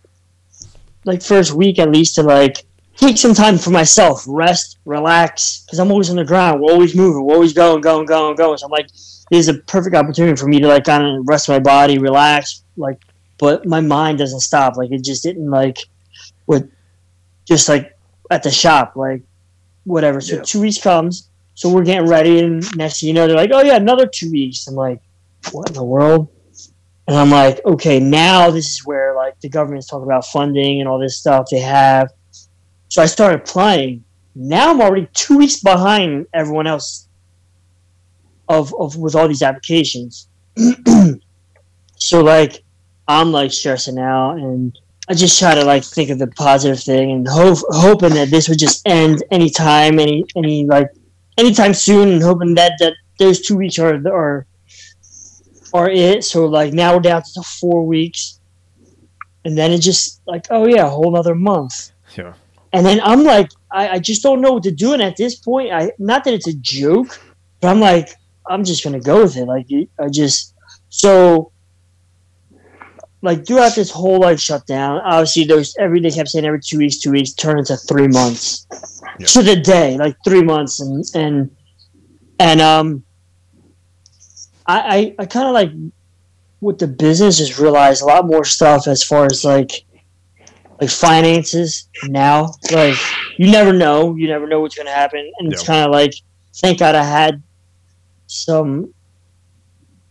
like 1.06 1.22
first 1.22 1.52
week 1.54 1.78
at 1.78 1.90
least 1.90 2.16
to 2.16 2.22
like 2.22 2.66
take 2.98 3.16
some 3.16 3.32
time 3.32 3.56
for 3.56 3.70
myself, 3.70 4.22
rest, 4.28 4.76
relax, 4.84 5.62
because 5.64 5.78
I'm 5.78 5.90
always 5.90 6.10
on 6.10 6.16
the 6.16 6.24
ground. 6.24 6.60
We're 6.60 6.70
always 6.70 6.94
moving. 6.94 7.24
We're 7.24 7.32
always 7.34 7.54
going, 7.54 7.80
going, 7.80 8.04
going, 8.04 8.36
going. 8.36 8.58
So 8.58 8.66
I'm 8.66 8.70
like, 8.70 8.88
this 8.88 9.40
is 9.46 9.48
a 9.48 9.54
perfect 9.54 9.96
opportunity 9.96 10.36
for 10.36 10.48
me 10.48 10.60
to 10.60 10.68
like 10.68 10.84
kind 10.84 11.02
of 11.02 11.26
rest 11.26 11.48
my 11.48 11.58
body, 11.58 11.98
relax, 11.98 12.62
like. 12.76 12.98
But 13.38 13.64
my 13.64 13.80
mind 13.80 14.18
doesn't 14.18 14.40
stop. 14.40 14.76
Like 14.76 14.90
it 14.92 15.02
just 15.02 15.22
didn't 15.22 15.48
like, 15.50 15.78
with, 16.46 16.70
just 17.46 17.70
like 17.70 17.96
at 18.30 18.42
the 18.42 18.50
shop, 18.50 18.96
like 18.96 19.22
whatever. 19.84 20.20
So 20.20 20.36
Yeah. 20.36 20.42
two 20.42 20.60
weeks 20.60 20.76
comes. 20.76 21.30
So 21.54 21.70
we're 21.70 21.84
getting 21.84 22.06
ready, 22.06 22.40
and 22.40 22.62
next 22.76 23.00
thing 23.00 23.08
you 23.08 23.14
know, 23.14 23.26
they're 23.26 23.36
like, 23.36 23.50
"Oh 23.52 23.62
yeah, 23.62 23.76
another 23.76 24.06
two 24.06 24.30
weeks." 24.30 24.66
I'm 24.66 24.74
like, 24.74 25.00
"What 25.52 25.68
in 25.68 25.74
the 25.74 25.84
world?" 25.84 26.28
And 27.08 27.16
I'm 27.16 27.30
like, 27.30 27.60
"Okay, 27.64 27.98
now 27.98 28.50
this 28.50 28.68
is 28.68 28.86
where 28.86 29.14
like 29.16 29.40
the 29.40 29.48
government's 29.48 29.88
talking 29.88 30.04
about 30.04 30.26
funding 30.26 30.80
and 30.80 30.88
all 30.88 30.98
this 30.98 31.18
stuff 31.18 31.46
they 31.50 31.58
have." 31.60 32.12
So 32.88 33.02
I 33.02 33.06
started 33.06 33.40
applying. 33.40 34.04
Now 34.34 34.70
I'm 34.70 34.80
already 34.80 35.08
two 35.12 35.38
weeks 35.38 35.60
behind 35.60 36.26
everyone 36.34 36.66
else. 36.66 37.08
Of 38.48 38.74
of 38.80 38.96
with 38.96 39.14
all 39.14 39.28
these 39.28 39.42
applications, 39.42 40.26
so 41.96 42.20
like 42.20 42.64
I'm 43.06 43.30
like 43.30 43.52
stressing 43.52 43.98
out, 43.98 44.38
and 44.38 44.76
I 45.08 45.14
just 45.14 45.38
try 45.38 45.54
to 45.54 45.64
like 45.64 45.84
think 45.84 46.10
of 46.10 46.18
the 46.18 46.28
positive 46.28 46.80
thing 46.80 47.10
and 47.10 47.26
hope 47.28 47.58
hoping 47.70 48.14
that 48.14 48.30
this 48.30 48.48
would 48.48 48.58
just 48.58 48.82
end 48.86 49.22
anytime, 49.30 49.98
any 49.98 50.24
any 50.36 50.66
like 50.66 50.88
anytime 51.38 51.74
soon, 51.74 52.08
and 52.08 52.22
hoping 52.22 52.54
that 52.54 52.72
that 52.78 52.94
those 53.18 53.40
two 53.40 53.56
weeks 53.56 53.78
are 53.78 53.94
are 54.08 54.46
are 55.72 55.90
it. 55.90 56.24
So 56.24 56.46
like 56.46 56.72
now 56.72 56.94
we're 56.94 57.00
down 57.00 57.22
to 57.34 57.42
four 57.42 57.86
weeks, 57.86 58.40
and 59.44 59.56
then 59.56 59.70
it 59.72 59.78
just 59.80 60.20
like 60.26 60.46
oh 60.50 60.66
yeah, 60.66 60.86
a 60.86 60.88
whole 60.88 61.16
other 61.16 61.34
month. 61.34 61.92
Yeah. 62.16 62.34
And 62.72 62.86
then 62.86 63.00
I'm 63.02 63.24
like, 63.24 63.50
I, 63.72 63.88
I 63.88 63.98
just 63.98 64.22
don't 64.22 64.40
know 64.40 64.52
what 64.52 64.62
to 64.62 64.70
do. 64.70 64.92
And 64.92 65.02
at 65.02 65.16
this 65.16 65.34
point, 65.36 65.72
I 65.72 65.90
not 65.98 66.24
that 66.24 66.34
it's 66.34 66.46
a 66.46 66.54
joke, 66.54 67.20
but 67.60 67.68
I'm 67.68 67.80
like, 67.80 68.10
I'm 68.48 68.64
just 68.64 68.84
gonna 68.84 69.00
go 69.00 69.22
with 69.22 69.36
it. 69.36 69.46
Like 69.46 69.66
I 69.98 70.08
just 70.08 70.54
so 70.88 71.52
like 73.22 73.46
throughout 73.46 73.74
this 73.74 73.90
whole 73.90 74.20
like 74.20 74.38
shutdown, 74.38 75.00
obviously 75.04 75.44
there's 75.44 75.74
every 75.78 76.00
day 76.00 76.10
kept 76.10 76.30
saying 76.30 76.44
every 76.44 76.60
two 76.60 76.78
weeks, 76.78 76.98
two 76.98 77.10
weeks 77.12 77.32
turn 77.32 77.58
into 77.58 77.76
three 77.76 78.08
months 78.08 78.66
Yeah. 79.18 79.26
to 79.26 79.42
the 79.42 79.56
day, 79.56 79.98
like 79.98 80.16
three 80.24 80.42
months, 80.42 80.80
and 80.80 81.04
and 81.14 81.50
and 82.38 82.60
um, 82.60 83.04
I 84.66 84.80
I, 84.80 85.14
I 85.20 85.26
kind 85.26 85.46
of 85.46 85.54
like 85.54 85.70
with 86.60 86.78
the 86.78 86.86
business 86.86 87.38
just 87.38 87.58
realized 87.58 88.02
a 88.02 88.06
lot 88.06 88.26
more 88.26 88.44
stuff 88.44 88.86
as 88.86 89.02
far 89.02 89.26
as 89.26 89.44
like 89.44 89.84
like 90.80 90.90
finances 90.90 91.88
now. 92.04 92.52
Like 92.72 92.96
you 93.38 93.50
never 93.50 93.72
know, 93.72 94.16
you 94.16 94.28
never 94.28 94.46
know 94.46 94.60
what's 94.60 94.76
gonna 94.76 94.90
happen, 94.90 95.30
and 95.38 95.52
it's 95.52 95.64
kind 95.64 95.84
of 95.84 95.90
like 95.90 96.14
thank 96.54 96.78
God 96.78 96.94
I 96.94 97.04
had 97.04 97.42
some 98.26 98.92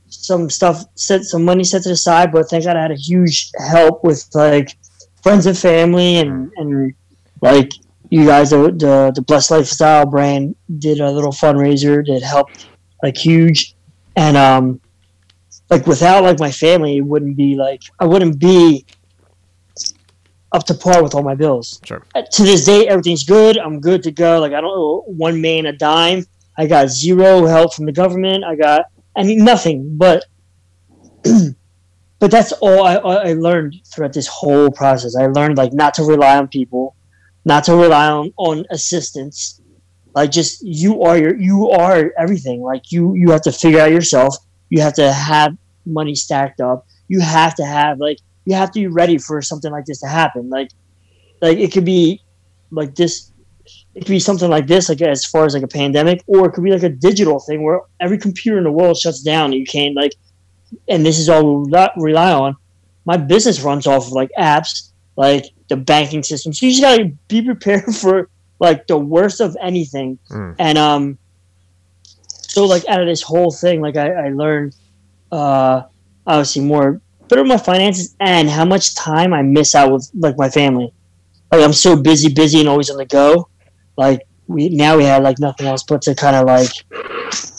some 0.10 0.50
stuff 0.50 0.84
set 0.96 1.24
some 1.24 1.46
money 1.46 1.64
set 1.64 1.84
to 1.84 1.90
the 1.90 1.96
side 1.96 2.32
but 2.32 2.50
thank 2.50 2.66
god 2.66 2.76
i 2.76 2.82
had 2.82 2.92
a 2.92 2.96
huge 2.96 3.52
help 3.70 4.04
with 4.04 4.28
like 4.34 4.76
friends 5.22 5.46
and 5.46 5.58
family 5.58 6.18
and 6.18 6.52
and 6.58 6.94
like 7.42 7.72
you 8.10 8.26
guys 8.26 8.50
the 8.50 8.58
the, 8.58 9.12
the 9.16 9.22
blessed 9.22 9.52
lifestyle 9.52 10.06
brand 10.06 10.56
did 10.80 11.00
a 11.00 11.12
little 11.12 11.32
fundraiser 11.32 12.06
that 12.06 12.22
helped 12.24 12.68
like 13.04 13.18
huge 13.18 13.76
and 14.20 14.36
um 14.38 14.80
like 15.70 15.86
without 15.88 16.24
like 16.24 16.40
my 16.40 16.52
family 16.52 16.98
it 16.98 17.06
wouldn't 17.12 17.36
be 17.36 17.56
like 17.56 17.82
i 18.00 18.06
wouldn't 18.06 18.38
be 18.40 18.86
up 20.52 20.64
to 20.66 20.74
par 20.74 21.04
with 21.04 21.14
all 21.16 21.24
my 21.24 21.36
bills 21.36 21.80
Sure. 21.86 22.02
Uh, 22.16 22.24
to 22.34 22.44
this 22.44 22.66
day 22.66 22.88
everything's 22.88 23.24
good 23.24 23.58
i'm 23.58 23.80
good 23.80 24.02
to 24.04 24.12
go 24.12 24.40
like 24.40 24.54
i 24.54 24.62
don't 24.62 24.78
owe 24.86 25.04
one 25.08 25.40
man 25.40 25.66
a 25.68 25.74
dime 25.74 26.26
i 26.58 26.66
got 26.66 26.90
zero 26.90 27.46
help 27.46 27.74
from 27.74 27.86
the 27.86 27.92
government 27.92 28.44
i 28.44 28.56
got 28.56 28.86
I 29.20 29.24
mean 29.24 29.44
nothing, 29.44 29.98
but 29.98 30.26
but 32.20 32.32
that's 32.32 32.54
all 32.54 32.86
I, 32.86 32.96
I 32.96 33.34
learned 33.34 33.76
throughout 33.86 34.14
this 34.14 34.28
whole 34.28 34.72
process. 34.72 35.16
I 35.16 35.28
learned 35.28 35.58
like 35.58 35.74
not 35.74 35.94
to 35.96 36.04
rely 36.04 36.38
on 36.38 36.48
people, 36.48 36.96
not 37.44 37.66
to 37.66 37.76
rely 37.76 38.08
on, 38.10 38.34
on 38.38 38.66
assistance. 38.72 39.60
Like 40.16 40.32
just 40.32 40.62
you 40.64 41.04
are 41.04 41.18
your 41.18 41.40
you 41.40 41.70
are 41.70 42.12
everything. 42.18 42.62
Like 42.62 42.92
you 42.92 43.14
you 43.16 43.32
have 43.32 43.42
to 43.44 43.52
figure 43.52 43.80
out 43.80 43.92
yourself. 43.92 44.36
You 44.70 44.82
have 44.82 44.94
to 44.96 45.12
have 45.12 45.56
money 45.86 46.16
stacked 46.16 46.62
up. 46.62 46.86
You 47.08 47.20
have 47.20 47.56
to 47.56 47.66
have 47.66 48.00
like 48.00 48.18
you 48.46 48.56
have 48.56 48.72
to 48.72 48.80
be 48.80 48.88
ready 48.88 49.18
for 49.18 49.42
something 49.42 49.72
like 49.72 49.86
this 49.86 50.00
to 50.02 50.08
happen. 50.08 50.50
Like 50.50 50.70
like 51.42 51.58
it 51.58 51.72
could 51.72 51.86
be 51.86 52.22
like 52.72 52.96
this 52.96 53.32
it 53.96 54.06
could 54.06 54.12
be 54.12 54.20
something 54.20 54.50
like 54.50 54.68
this, 54.68 54.90
like 54.90 55.02
as 55.02 55.26
far 55.26 55.46
as 55.46 55.54
like 55.54 55.64
a 55.64 55.68
pandemic, 55.68 56.24
or 56.28 56.48
it 56.48 56.54
could 56.54 56.64
be 56.64 56.72
like 56.72 56.84
a 56.84 56.90
digital 56.90 57.40
thing 57.40 57.64
where 57.64 57.82
every 58.00 58.18
computer 58.18 58.58
in 58.58 58.64
the 58.64 58.72
world 58.72 58.98
shuts 58.98 59.22
down 59.22 59.46
and 59.46 59.56
you 59.56 59.66
can't 59.66 59.96
like, 59.96 60.14
and 60.88 61.06
this 61.06 61.20
is 61.20 61.30
all 61.30 61.64
we 61.64 61.72
rely- 61.98 62.32
on. 62.32 62.56
My 63.06 63.18
business 63.18 63.62
runs 63.62 63.88
off 63.88 64.08
of 64.08 64.14
like 64.14 64.30
apps, 64.38 64.92
like 65.16 65.46
the 65.68 65.78
banking 65.78 66.24
system. 66.24 66.54
So 66.54 66.66
you 66.66 66.72
just 66.72 66.82
gotta 66.82 67.12
be 67.28 67.42
prepared 67.42 67.84
for 67.96 68.30
like 68.60 68.88
the 68.88 68.98
worst 68.98 69.42
of 69.42 69.56
anything. 69.62 70.20
Mm. 70.30 70.56
And 70.60 70.78
um, 70.78 71.18
so 72.28 72.66
like 72.66 72.88
out 72.88 73.02
of 73.02 73.08
this 73.08 73.22
whole 73.22 73.52
thing, 73.52 73.82
like 73.82 73.98
I, 73.98 74.12
I 74.12 74.30
learned, 74.30 74.76
uh, 75.32 75.84
obviously 76.26 76.64
more 76.64 77.02
better 77.28 77.44
my 77.44 77.58
finances 77.58 78.16
and 78.20 78.50
how 78.50 78.66
much 78.66 78.96
time 78.96 79.34
I 79.34 79.44
miss 79.44 79.76
out 79.76 79.92
with 79.92 80.10
like 80.16 80.38
my 80.38 80.50
family. 80.50 80.92
Like 81.52 81.62
I'm 81.62 81.74
so 81.74 81.96
busy, 81.96 82.34
busy, 82.34 82.60
and 82.60 82.70
always 82.70 82.90
on 82.90 82.98
the 82.98 83.06
go 83.06 83.50
like 84.00 84.26
we 84.48 84.70
now 84.70 84.98
we 84.98 85.04
had 85.04 85.22
like 85.22 85.38
nothing 85.40 85.68
else 85.68 85.84
but 85.84 86.02
to 86.02 86.16
kind 86.16 86.36
of 86.36 86.48
like 86.48 86.72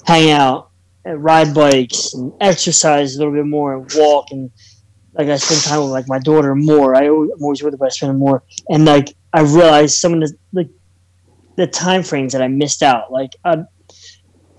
hang 0.07 0.30
out 0.30 0.71
and 1.04 1.23
ride 1.23 1.54
bikes 1.54 2.14
and 2.14 2.33
exercise 2.40 3.14
a 3.14 3.19
little 3.19 3.35
bit 3.35 3.47
more 3.47 3.75
and 3.75 3.92
walk 3.95 4.28
and 4.30 4.50
like 5.12 5.28
I 5.28 5.37
spend 5.37 5.61
time 5.62 5.80
with 5.80 5.90
like 5.90 6.09
my 6.09 6.19
daughter 6.19 6.54
more. 6.54 6.95
I 6.95 7.09
always, 7.09 7.30
I'm 7.33 7.42
always 7.42 7.62
with 7.62 7.75
her, 7.75 7.76
but 7.76 7.87
I 7.87 7.88
spend 7.90 8.19
more. 8.19 8.42
And 8.71 8.87
like 8.87 9.14
I 9.35 9.42
realized 9.42 9.99
some 9.99 10.14
of 10.14 10.21
the 10.21 10.35
like 10.52 10.71
the 11.57 11.66
time 11.66 12.02
frames 12.02 12.33
that 12.33 12.42
I 12.42 12.49
missed 12.49 12.83
out. 12.83 13.12
Like 13.12 13.30
I'd, 13.45 13.64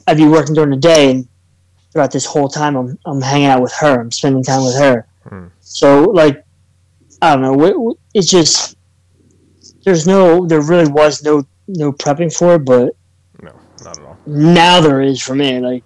I'd 0.07 0.17
be 0.17 0.27
working 0.27 0.53
during 0.55 0.69
the 0.71 0.77
day 0.77 1.11
and 1.11 1.27
throughout 1.91 2.11
this 2.11 2.25
whole 2.25 2.47
time 2.49 2.75
I'm 2.75 2.97
I'm 3.05 3.21
hanging 3.21 3.47
out 3.47 3.61
with 3.61 3.73
her. 3.73 3.99
I'm 4.01 4.11
spending 4.11 4.43
time 4.43 4.63
with 4.65 4.75
her. 4.75 5.07
Hmm. 5.27 5.47
So 5.61 6.03
like 6.03 6.43
I 7.21 7.35
don't 7.35 7.41
know. 7.41 7.95
It's 8.13 8.29
just 8.29 8.75
there's 9.83 10.05
no 10.07 10.45
there 10.45 10.61
really 10.61 10.91
was 10.91 11.23
no 11.23 11.43
no 11.67 11.91
prepping 11.91 12.35
for 12.35 12.55
it, 12.55 12.65
but 12.65 12.95
No, 13.41 13.51
not 13.83 13.97
at 13.97 14.05
all. 14.05 14.17
now 14.25 14.81
there 14.81 15.01
is 15.01 15.21
for 15.21 15.35
me. 15.35 15.59
Like, 15.59 15.85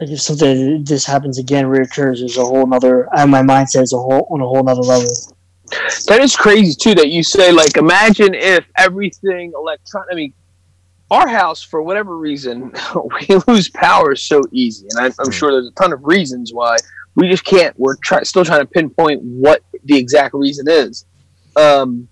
like 0.00 0.08
if 0.10 0.20
something 0.22 0.82
this 0.84 1.04
happens 1.04 1.38
again, 1.38 1.66
reoccurs, 1.66 2.20
there's 2.20 2.38
a 2.38 2.44
whole 2.44 2.66
nother. 2.66 3.08
I 3.14 3.24
my 3.26 3.42
mindset 3.42 3.82
is 3.82 3.92
a 3.92 3.98
whole 3.98 4.26
on 4.30 4.40
a 4.40 4.46
whole 4.46 4.62
nother 4.62 4.80
level. 4.82 5.10
That 6.06 6.20
is 6.20 6.36
crazy 6.36 6.74
too. 6.74 6.94
That 6.94 7.08
you 7.08 7.22
say 7.22 7.52
like, 7.52 7.76
imagine 7.76 8.34
if 8.34 8.66
everything 8.76 9.52
electronic. 9.56 10.08
I 10.10 10.14
mean, 10.14 10.32
our 11.10 11.28
house 11.28 11.62
for 11.62 11.82
whatever 11.82 12.16
reason 12.16 12.72
we 12.94 13.36
lose 13.48 13.68
power 13.68 14.14
so 14.14 14.42
easy, 14.52 14.88
and 14.90 15.06
I, 15.06 15.22
I'm 15.22 15.30
sure 15.30 15.52
there's 15.52 15.68
a 15.68 15.72
ton 15.72 15.92
of 15.92 16.04
reasons 16.04 16.52
why 16.52 16.76
we 17.14 17.28
just 17.28 17.44
can't. 17.44 17.78
We're 17.78 17.96
try, 17.96 18.22
still 18.22 18.44
trying 18.44 18.60
to 18.60 18.66
pinpoint 18.66 19.22
what 19.22 19.62
the 19.84 19.96
exact 19.96 20.34
reason 20.34 20.66
is. 20.68 21.04
Um, 21.56 22.08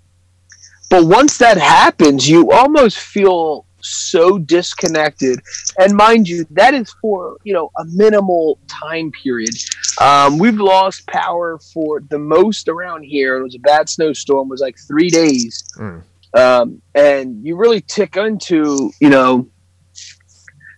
but 0.91 1.05
once 1.05 1.39
that 1.39 1.59
happens, 1.59 2.29
you 2.29 2.51
almost 2.51 2.99
feel 2.99 3.67
so 3.81 4.39
disconnected. 4.39 5.41
And 5.79 5.95
mind 5.95 6.29
you, 6.29 6.45
that 6.51 6.75
is 6.75 6.93
for 7.01 7.37
you 7.45 7.55
know 7.55 7.71
a 7.79 7.85
minimal 7.87 8.59
time 8.69 9.11
period. 9.23 9.55
Um, 10.01 10.39
we've 10.39 10.61
lost 10.61 11.07
power 11.07 11.59
for 11.73 12.01
the 12.11 12.19
most 12.19 12.69
around 12.69 13.03
here. 13.05 13.39
It 13.39 13.43
was 13.43 13.55
a 13.55 13.61
bad 13.61 13.89
snowstorm. 13.89 14.49
It 14.49 14.51
was 14.51 14.61
like 14.61 14.77
three 14.87 15.11
days, 15.11 15.63
Mm. 15.79 16.03
um, 16.35 16.83
and 16.95 17.45
you 17.45 17.57
really 17.57 17.81
tick 17.81 18.17
into 18.17 18.91
you 19.01 19.09
know 19.11 19.49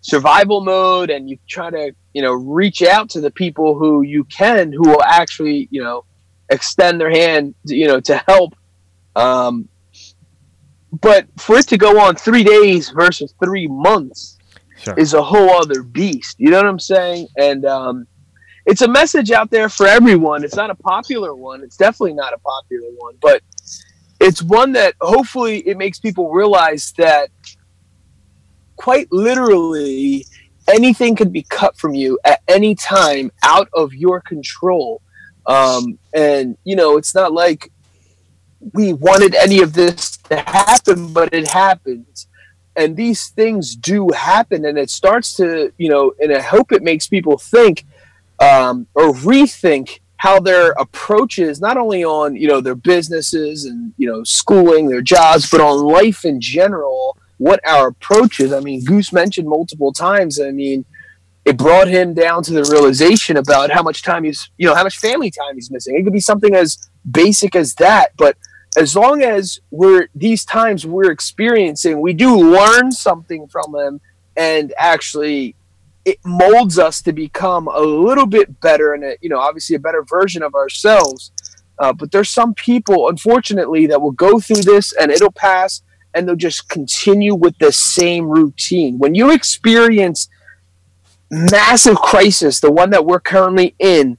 survival 0.03 0.61
mode, 0.63 1.11
and 1.11 1.29
you 1.29 1.39
try 1.49 1.71
to 1.71 1.93
you 2.15 2.23
know 2.23 2.33
reach 2.33 2.83
out 2.83 3.11
to 3.11 3.21
the 3.21 3.31
people 3.31 3.79
who 3.79 4.03
you 4.03 4.25
can, 4.25 4.73
who 4.73 4.89
will 4.89 5.03
actually 5.03 5.69
you 5.71 5.83
know 5.83 6.05
extend 6.51 7.01
their 7.01 7.11
hand, 7.11 7.55
you 7.65 7.87
know, 7.87 8.01
to 8.01 8.17
help. 8.27 8.55
Um, 9.15 9.69
but 11.01 11.27
for 11.39 11.59
it 11.59 11.67
to 11.69 11.79
go 11.79 12.01
on 12.01 12.17
three 12.17 12.45
days 12.45 12.91
versus 12.91 13.35
three 13.43 13.67
months 13.69 14.39
Sure. 14.83 14.95
is 14.97 15.13
a 15.13 15.23
whole 15.23 15.51
other 15.51 15.83
beast. 15.83 16.37
You 16.39 16.51
know 16.51 16.57
what 16.57 16.67
I'm 16.67 16.79
saying? 16.79 17.29
And 17.37 17.67
um, 17.67 18.07
it's 18.65 18.81
a 18.81 18.89
message 18.89 19.31
out 19.31 19.51
there 19.51 19.69
for 19.69 19.87
everyone. 19.87 20.43
It's 20.43 20.57
not 20.57 20.71
a 20.71 20.75
popular 20.75 21.35
one. 21.35 21.63
It's 21.63 21.77
definitely 21.77 22.15
not 22.15 22.33
a 22.33 22.39
popular 22.39 22.89
one, 22.97 23.15
but 23.21 23.43
it's 24.21 24.43
one 24.43 24.73
that 24.73 24.95
hopefully 25.01 25.59
it 25.69 25.77
makes 25.77 25.99
people 25.99 26.31
realize 26.31 26.93
that 26.97 27.29
quite 28.77 29.07
literally 29.13 30.25
anything 30.69 31.15
can 31.15 31.31
be 31.31 31.43
cut 31.43 31.77
from 31.77 31.95
you 31.95 32.19
at 32.25 32.41
any 32.49 32.75
time 32.75 33.31
out 33.43 33.69
of 33.75 33.93
your 33.95 34.21
control. 34.21 35.03
Um, 35.47 35.99
and 36.15 36.57
you 36.65 36.77
know, 36.77 36.97
it's 36.97 37.15
not 37.15 37.33
like 37.33 37.71
we 38.73 38.93
wanted 38.93 39.35
any 39.35 39.61
of 39.63 39.73
this 39.73 40.17
to 40.29 40.37
happen, 40.37 41.13
but 41.13 41.33
it 41.33 41.49
happens. 41.49 42.27
And 42.77 42.97
these 42.97 43.29
things 43.29 43.75
do 43.75 44.09
happen, 44.11 44.65
and 44.65 44.79
it 44.79 44.91
starts 44.91 45.35
to, 45.37 45.73
you 45.77 45.89
know, 45.89 46.13
and 46.21 46.33
I 46.33 46.41
hope 46.41 46.73
it 46.73 46.83
makes 46.83 47.09
people 47.09 47.37
think 47.37 47.85
um, 48.39 48.87
or 48.95 49.13
rethink 49.13 50.01
how 50.17 50.39
their 50.39 50.73
approaches, 50.73 51.61
not 51.61 51.77
only 51.77 52.05
on, 52.05 52.37
you 52.37 52.47
know, 52.47 52.61
their 52.61 52.75
businesses 52.75 53.65
and, 53.65 53.93
you 53.97 54.07
know, 54.07 54.23
schooling, 54.23 54.89
their 54.89 55.01
jobs, 55.01 55.51
but 55.51 55.61
on 55.61 55.81
life 55.81 56.25
in 56.25 56.41
general, 56.41 57.17
what 57.39 57.61
our 57.67 57.89
approach 57.89 58.39
is. 58.39 58.53
I 58.53 58.61
mean, 58.61 58.85
Goose 58.85 59.13
mentioned 59.13 59.49
multiple 59.49 59.93
times, 59.93 60.39
I 60.39 60.51
mean, 60.51 60.85
it 61.47 61.57
brought 61.57 61.89
him 61.89 62.13
down 62.13 62.43
to 62.45 62.53
the 62.53 62.65
realization 62.65 63.39
about 63.39 63.71
how 63.71 63.83
much 63.83 64.03
time 64.03 64.25
he's, 64.25 64.51
you 64.59 64.67
know, 64.67 64.75
how 64.75 64.85
much 64.85 64.99
family 64.99 65.31
time 65.31 65.55
he's 65.55 65.71
missing. 65.71 65.97
It 65.97 66.05
could 66.05 66.13
be 66.13 66.21
something 66.21 66.55
as 66.55 66.77
basic 67.11 67.57
as 67.57 67.75
that, 67.77 68.11
but 68.19 68.37
as 68.77 68.95
long 68.95 69.23
as 69.23 69.61
we're 69.71 70.09
these 70.15 70.45
times 70.45 70.87
we're 70.87 71.11
experiencing, 71.11 72.01
we 72.01 72.13
do 72.13 72.37
learn 72.37 72.93
something 72.93 73.49
from 73.49 73.73
them 73.73 74.01
and 74.37 74.73
actually 74.79 75.57
it 76.05 76.19
molds 76.25 76.79
us 76.79 77.03
to 77.03 77.13
become 77.13 77.69
a 77.69 77.81
little 77.81 78.27
bit 78.27 78.61
better 78.61 78.95
and 78.95 79.17
you 79.21 79.29
know 79.29 79.39
obviously 79.39 79.77
a 79.77 79.81
better 79.81 80.03
version 80.03 80.43
of 80.43 80.55
ourselves. 80.55 81.33
Uh, 81.79 81.93
but 81.93 82.13
there's 82.13 82.29
some 82.29 82.55
people 82.55 83.09
unfortunately 83.09 83.87
that 83.87 84.01
will 84.01 84.13
go 84.13 84.39
through 84.39 84.63
this 84.63 84.93
and 84.93 85.11
it'll 85.11 85.33
pass 85.33 85.83
and 86.15 86.27
they'll 86.27 86.37
just 86.37 86.69
continue 86.69 87.35
with 87.35 87.57
the 87.59 87.73
same 87.73 88.29
routine. 88.29 88.99
When 88.99 89.15
you 89.15 89.31
experience 89.31 90.29
massive 91.31 91.97
crisis 91.97 92.61
the 92.61 92.71
one 92.71 92.91
that 92.91 93.05
we're 93.05 93.21
currently 93.21 93.75
in 93.79 94.19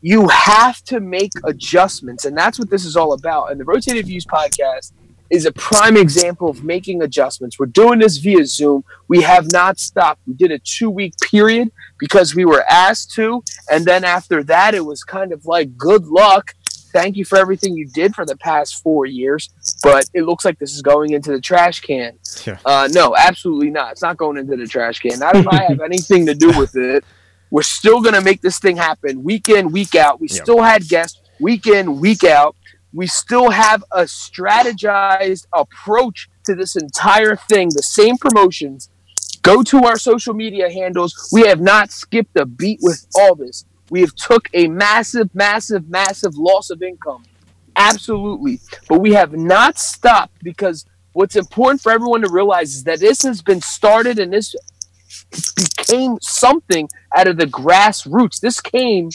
you 0.00 0.28
have 0.28 0.82
to 0.84 1.00
make 1.00 1.32
adjustments 1.44 2.24
and 2.24 2.36
that's 2.36 2.58
what 2.58 2.70
this 2.70 2.84
is 2.84 2.96
all 2.96 3.12
about. 3.12 3.50
And 3.50 3.60
the 3.60 3.64
rotated 3.64 4.06
views 4.06 4.24
podcast 4.24 4.92
is 5.28 5.46
a 5.46 5.52
prime 5.52 5.96
example 5.96 6.48
of 6.48 6.64
making 6.64 7.02
adjustments. 7.02 7.58
We're 7.58 7.66
doing 7.66 8.00
this 8.00 8.16
via 8.16 8.44
zoom. 8.44 8.82
We 9.06 9.22
have 9.22 9.50
not 9.52 9.78
stopped. 9.78 10.22
We 10.26 10.34
did 10.34 10.50
a 10.50 10.58
two 10.58 10.90
week 10.90 11.14
period 11.22 11.70
because 11.98 12.34
we 12.34 12.44
were 12.44 12.64
asked 12.68 13.12
to 13.12 13.42
and 13.70 13.84
then 13.84 14.04
after 14.04 14.42
that 14.44 14.74
it 14.74 14.84
was 14.84 15.04
kind 15.04 15.32
of 15.32 15.46
like 15.46 15.76
good 15.76 16.06
luck. 16.06 16.54
Thank 16.92 17.16
you 17.16 17.24
for 17.24 17.38
everything 17.38 17.76
you 17.76 17.86
did 17.86 18.16
for 18.16 18.26
the 18.26 18.36
past 18.36 18.82
four 18.82 19.06
years 19.06 19.50
but 19.82 20.06
it 20.14 20.22
looks 20.22 20.44
like 20.44 20.58
this 20.58 20.74
is 20.74 20.82
going 20.82 21.12
into 21.12 21.30
the 21.30 21.40
trash 21.40 21.80
can. 21.80 22.18
Yeah. 22.46 22.58
uh, 22.64 22.88
no 22.90 23.14
absolutely 23.16 23.70
not. 23.70 23.92
It's 23.92 24.02
not 24.02 24.16
going 24.16 24.38
into 24.38 24.56
the 24.56 24.66
trash 24.66 24.98
can. 25.00 25.18
Not 25.18 25.36
if 25.36 25.46
i 25.46 25.64
have 25.64 25.80
anything 25.84 26.24
to 26.26 26.34
do 26.34 26.48
with 26.58 26.74
it 26.74 27.04
we're 27.50 27.62
still 27.62 28.00
going 28.00 28.14
to 28.14 28.20
make 28.20 28.40
this 28.42 28.58
thing 28.58 28.76
happen 28.76 29.22
week 29.22 29.48
in 29.48 29.72
week 29.72 29.94
out. 29.94 30.20
We 30.20 30.28
Yeah. 30.28 30.42
still 30.42 30.62
had 30.62 30.88
guests 30.88 31.20
week 31.40 31.66
in 31.66 32.00
week 32.00 32.24
out. 32.24 32.54
We 32.92 33.06
still 33.06 33.50
have 33.50 33.84
a 33.92 34.02
strategized 34.02 35.46
approach 35.52 36.28
to 36.44 36.54
this 36.54 36.76
entire 36.76 37.36
thing 37.36 37.70
the 37.70 37.82
same 37.82 38.16
promotions. 38.16 38.88
Go 39.42 39.62
to 39.62 39.84
our 39.84 39.98
social 39.98 40.34
media 40.34 40.70
handles. 40.70 41.28
We 41.32 41.42
have 41.46 41.60
not 41.60 41.90
skipped 41.90 42.36
a 42.36 42.44
beat 42.44 42.80
with 42.82 43.06
all 43.14 43.34
this. 43.34 43.64
We 43.90 44.00
have 44.02 44.14
took 44.14 44.48
a 44.54 44.68
massive 44.68 45.34
massive 45.34 45.88
massive 45.88 46.36
loss 46.36 46.70
of 46.70 46.82
income. 46.82 47.24
Absolutely. 47.76 48.60
But 48.88 49.00
we 49.00 49.12
have 49.14 49.32
not 49.32 49.78
stopped 49.78 50.42
because 50.42 50.84
what's 51.12 51.36
important 51.36 51.80
for 51.80 51.90
everyone 51.92 52.22
to 52.22 52.30
realize 52.30 52.74
is 52.74 52.84
that 52.84 53.00
this 53.00 53.22
has 53.22 53.40
been 53.40 53.60
started 53.62 54.18
and 54.18 54.32
this 54.32 54.54
became 55.90 56.18
something 56.20 56.88
out 57.16 57.26
of 57.28 57.36
the 57.36 57.46
grassroots 57.46 58.40
this 58.40 58.60
came 58.60 59.10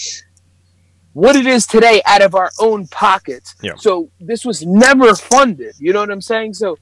what 1.14 1.36
it 1.36 1.46
is 1.46 1.66
today 1.66 2.02
out 2.06 2.22
of 2.22 2.36
our 2.36 2.52
own 2.60 2.88
pockets 2.88 3.56
Yeah. 3.62 3.74
so 3.78 4.10
this 4.20 4.44
was 4.46 4.66
never 4.66 5.16
funded 5.16 5.76
you 5.80 5.94
know 5.94 6.00
what 6.02 6.12
i'm 6.12 6.22
saying 6.22 6.54
so 6.54 6.78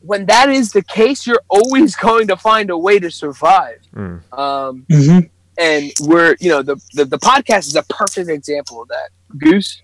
when 0.00 0.26
that 0.26 0.48
is 0.48 0.72
the 0.72 0.82
case 0.82 1.26
you're 1.26 1.42
always 1.48 1.94
going 2.08 2.26
to 2.28 2.36
find 2.36 2.70
a 2.70 2.78
way 2.78 2.98
to 2.98 3.10
survive 3.10 3.78
Mm. 3.94 4.20
um, 4.38 4.86
hmm 4.90 5.18
and 5.60 5.92
we're 6.02 6.36
you 6.38 6.50
know 6.50 6.62
the, 6.62 6.76
the 6.94 7.04
the 7.04 7.18
podcast 7.18 7.66
is 7.66 7.74
a 7.74 7.82
perfect 7.84 8.28
example 8.30 8.82
of 8.82 8.88
that 8.88 9.08
goose 9.38 9.82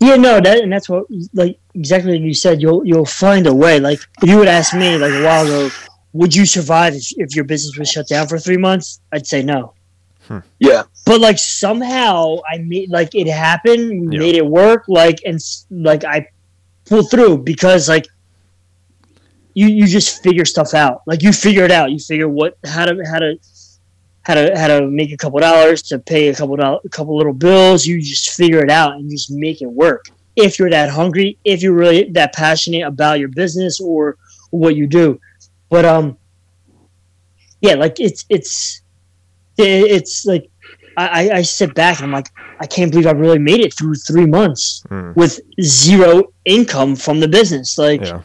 Yeah, 0.00 0.16
no, 0.16 0.40
that 0.40 0.58
and 0.62 0.72
that's 0.72 0.88
what 0.88 1.04
like 1.32 1.58
exactly 1.74 2.12
like 2.14 2.22
you 2.22 2.34
said. 2.34 2.60
You'll 2.62 2.82
you'll 2.90 3.04
find 3.24 3.46
a 3.46 3.54
way. 3.64 3.78
Like 3.88 4.00
if 4.22 4.28
you 4.30 4.36
would 4.38 4.48
ask 4.48 4.74
me 4.74 4.96
like 5.04 5.12
a 5.12 5.22
while 5.24 5.44
ago, 5.46 5.70
would 6.12 6.34
you 6.34 6.44
survive 6.46 6.94
if, 6.94 7.06
if 7.16 7.34
your 7.36 7.44
business 7.44 7.76
was 7.78 7.90
shut 7.90 8.08
down 8.08 8.28
for 8.28 8.38
three 8.38 8.56
months? 8.58 9.00
I'd 9.12 9.26
say 9.26 9.42
no. 9.42 9.74
Hmm. 10.28 10.38
yeah 10.60 10.82
But 11.04 11.20
like 11.20 11.38
somehow 11.38 12.36
I 12.52 12.58
made 12.58 12.90
like 12.90 13.14
it 13.14 13.26
happened, 13.26 14.08
we 14.10 14.14
Yeah. 14.16 14.20
made 14.20 14.36
it 14.36 14.46
work. 14.46 14.84
Like 14.88 15.18
and 15.26 15.40
like 15.70 16.04
I 16.04 16.28
pulled 16.84 17.10
through 17.10 17.38
because 17.38 17.88
like 17.88 18.06
you 19.54 19.66
you 19.66 19.86
just 19.86 20.22
figure 20.22 20.44
stuff 20.44 20.74
out. 20.74 21.02
Like 21.06 21.22
you 21.22 21.32
figure 21.32 21.64
it 21.64 21.70
out. 21.70 21.90
You 21.90 21.98
figure 21.98 22.28
what 22.28 22.56
how 22.64 22.84
to 22.86 23.02
how 23.04 23.18
to 23.18 23.38
how 24.22 24.34
to 24.34 24.56
how 24.58 24.68
to 24.68 24.86
make 24.86 25.12
a 25.12 25.16
couple 25.16 25.40
dollars 25.40 25.82
to 25.82 25.98
pay 25.98 26.28
a 26.28 26.34
couple 26.34 26.56
dollars, 26.56 26.80
a 26.84 26.88
couple 26.88 27.16
little 27.16 27.34
bills. 27.34 27.84
You 27.84 28.00
just 28.00 28.30
figure 28.30 28.64
it 28.64 28.70
out 28.70 28.92
and 28.92 29.10
just 29.10 29.30
make 29.30 29.60
it 29.60 29.66
work. 29.70 30.06
If 30.36 30.58
you're 30.58 30.70
that 30.70 30.88
hungry, 30.88 31.36
if 31.44 31.62
you're 31.62 31.74
really 31.74 32.10
that 32.12 32.32
passionate 32.32 32.82
about 32.86 33.18
your 33.18 33.28
business 33.28 33.80
or 33.80 34.16
what 34.50 34.76
you 34.76 34.86
do, 34.86 35.20
but 35.72 35.84
um, 35.86 36.16
yeah, 37.62 37.74
like 37.74 37.98
it's 37.98 38.24
it's 38.28 38.82
it's 39.58 40.24
like 40.26 40.44
I, 40.96 41.06
I- 41.20 41.36
I 41.38 41.42
sit 41.42 41.74
back 41.74 41.96
and 41.98 42.06
I'm 42.06 42.12
like, 42.12 42.28
I 42.60 42.66
can't 42.66 42.90
believe 42.92 43.06
I 43.06 43.12
really 43.12 43.38
made 43.38 43.60
it 43.60 43.72
through 43.76 43.94
three 43.94 44.26
months 44.26 44.82
Mm. 44.90 45.16
with 45.16 45.40
zero 45.62 46.12
income 46.44 46.94
from 46.96 47.18
the 47.20 47.28
business. 47.38 47.78
Like 47.78 48.02
Yeah. 48.04 48.20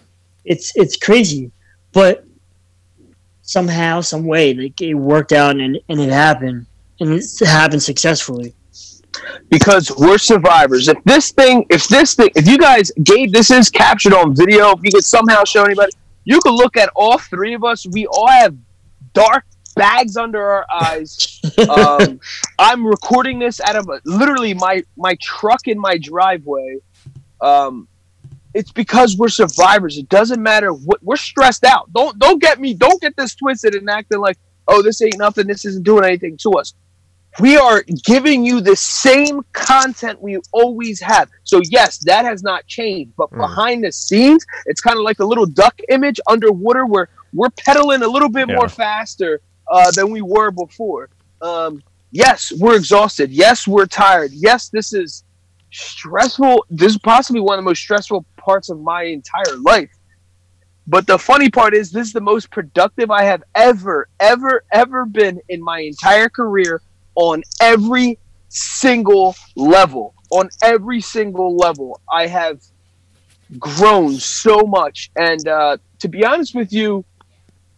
it's 0.46 0.68
it's 0.76 0.98
crazy, 0.98 1.52
but 1.94 2.26
somehow, 3.42 4.02
some 4.02 4.26
way, 4.26 4.54
like 4.54 4.82
it 4.82 4.94
worked 4.96 5.32
out 5.32 5.56
and 5.64 5.80
and 5.90 6.00
it 6.02 6.10
happened, 6.12 6.66
and 7.00 7.14
it 7.14 7.24
happened 7.46 7.84
successfully. 7.84 8.54
because 9.50 9.90
we're 9.98 10.18
survivors 10.34 10.88
if 10.94 10.98
this 11.12 11.32
thing 11.32 11.66
if 11.78 11.88
this 11.88 12.14
thing 12.18 12.30
if 12.36 12.46
you 12.48 12.58
guys 12.58 12.92
gabe 13.04 13.32
this 13.38 13.50
is 13.50 13.68
captured 13.70 14.14
on 14.14 14.36
video 14.36 14.64
if 14.76 14.80
you 14.84 14.92
could 14.92 15.04
somehow 15.04 15.44
show 15.44 15.64
anybody 15.64 15.92
you 16.28 16.42
could 16.42 16.56
look 16.56 16.76
at 16.76 16.90
all 16.94 17.18
three 17.18 17.54
of 17.54 17.64
us. 17.64 17.88
We 17.88 18.06
all 18.06 18.28
have 18.28 18.54
dark 19.14 19.46
bags 19.76 20.18
under 20.18 20.44
our 20.44 20.66
eyes. 20.70 21.34
Um, 21.58 22.20
i'm 22.60 22.86
recording 22.86 23.40
this 23.40 23.60
out 23.60 23.76
of 23.76 23.90
a, 23.90 24.00
literally 24.06 24.54
my 24.54 24.84
my 24.96 25.18
truck 25.20 25.68
in 25.68 25.80
my 25.80 25.98
driveway. 25.98 26.78
Um, 27.42 27.88
it's 28.54 28.72
because 28.72 29.18
we're 29.18 29.30
survivors. 29.30 29.98
It 29.98 30.08
doesn't 30.08 30.42
matter 30.42 30.72
what 30.72 31.02
we're 31.02 31.16
stressed 31.16 31.64
out. 31.64 31.92
Don't 31.94 32.20
don't 32.20 32.40
get 32.40 32.60
me 32.60 32.76
don't 32.76 33.02
get 33.02 33.16
this 33.18 33.34
twisted 33.34 33.74
and 33.74 33.90
acting 33.90 34.20
like 34.20 34.38
oh 34.68 34.84
this 34.84 35.02
ain't 35.02 35.18
nothing. 35.18 35.48
This 35.48 35.66
isn't 35.66 35.84
doing 35.84 36.04
anything 36.04 36.38
to 36.44 36.52
us 36.52 36.76
we 37.40 37.58
are 37.58 37.84
giving 38.06 38.46
you 38.46 38.62
the 38.62 38.76
same 38.76 39.42
content 39.54 40.22
we 40.22 40.38
always 40.54 41.00
have. 41.02 41.30
So 41.44 41.62
yes, 41.70 42.00
that 42.00 42.26
has 42.26 42.44
not 42.44 42.66
changed. 42.68 43.14
But 43.18 43.30
Mm. 43.32 43.38
behind 43.38 43.84
the 43.84 43.92
scenes, 43.92 44.46
it's 44.66 44.82
kind 44.82 44.98
of 44.98 45.04
like 45.04 45.18
the 45.18 45.28
little 45.28 45.46
duck 45.46 45.76
image 45.90 46.20
underwater, 46.28 46.86
where 46.86 47.10
we're 47.34 47.50
pedaling 47.52 48.02
a 48.04 48.08
little 48.08 48.30
bit 48.30 48.48
Yeah. 48.50 48.56
more 48.56 48.70
faster 48.70 49.42
uh, 49.70 49.92
than 49.92 50.10
we 50.12 50.22
were 50.22 50.50
before. 50.50 51.10
Um, 51.42 51.84
yes, 52.12 52.54
we're 52.58 52.76
exhausted. 52.76 53.32
Yes, 53.32 53.68
we're 53.68 53.86
tired. 53.86 54.32
Yes, 54.34 54.70
this 54.70 54.94
is 54.94 55.24
stressful. 55.72 56.66
This 56.70 56.94
is 56.94 56.98
possibly 57.00 57.42
one 57.42 57.60
of 57.60 57.64
the 57.66 57.70
most 57.70 57.82
stressful 57.82 58.26
parts 58.38 58.70
of 58.70 58.80
my 58.80 59.04
entire 59.04 59.58
life. 59.66 59.92
But 60.88 61.06
the 61.06 61.20
funny 61.20 61.50
part 61.50 61.74
is, 61.76 61.92
this 61.92 62.08
is 62.08 62.14
the 62.14 62.22
most 62.22 62.50
productive 62.50 63.12
I 63.12 63.24
have 63.24 63.44
ever, 63.56 64.08
ever, 64.22 64.64
ever 64.72 65.06
been 65.06 65.42
in 65.50 65.62
my 65.62 65.82
entire 65.82 66.30
career 66.30 66.82
on 67.18 67.44
every 67.60 68.20
single 68.48 69.36
level. 69.56 70.14
On 70.30 70.48
every 70.64 71.02
single 71.02 71.58
level, 71.58 72.00
I 72.12 72.28
have 72.28 72.62
grown 73.58 74.14
so 74.16 74.62
much. 74.62 75.10
And 75.16 75.46
uh, 75.48 75.78
to 76.00 76.08
be 76.08 76.24
honest 76.24 76.54
with 76.54 76.72
you, 76.72 77.04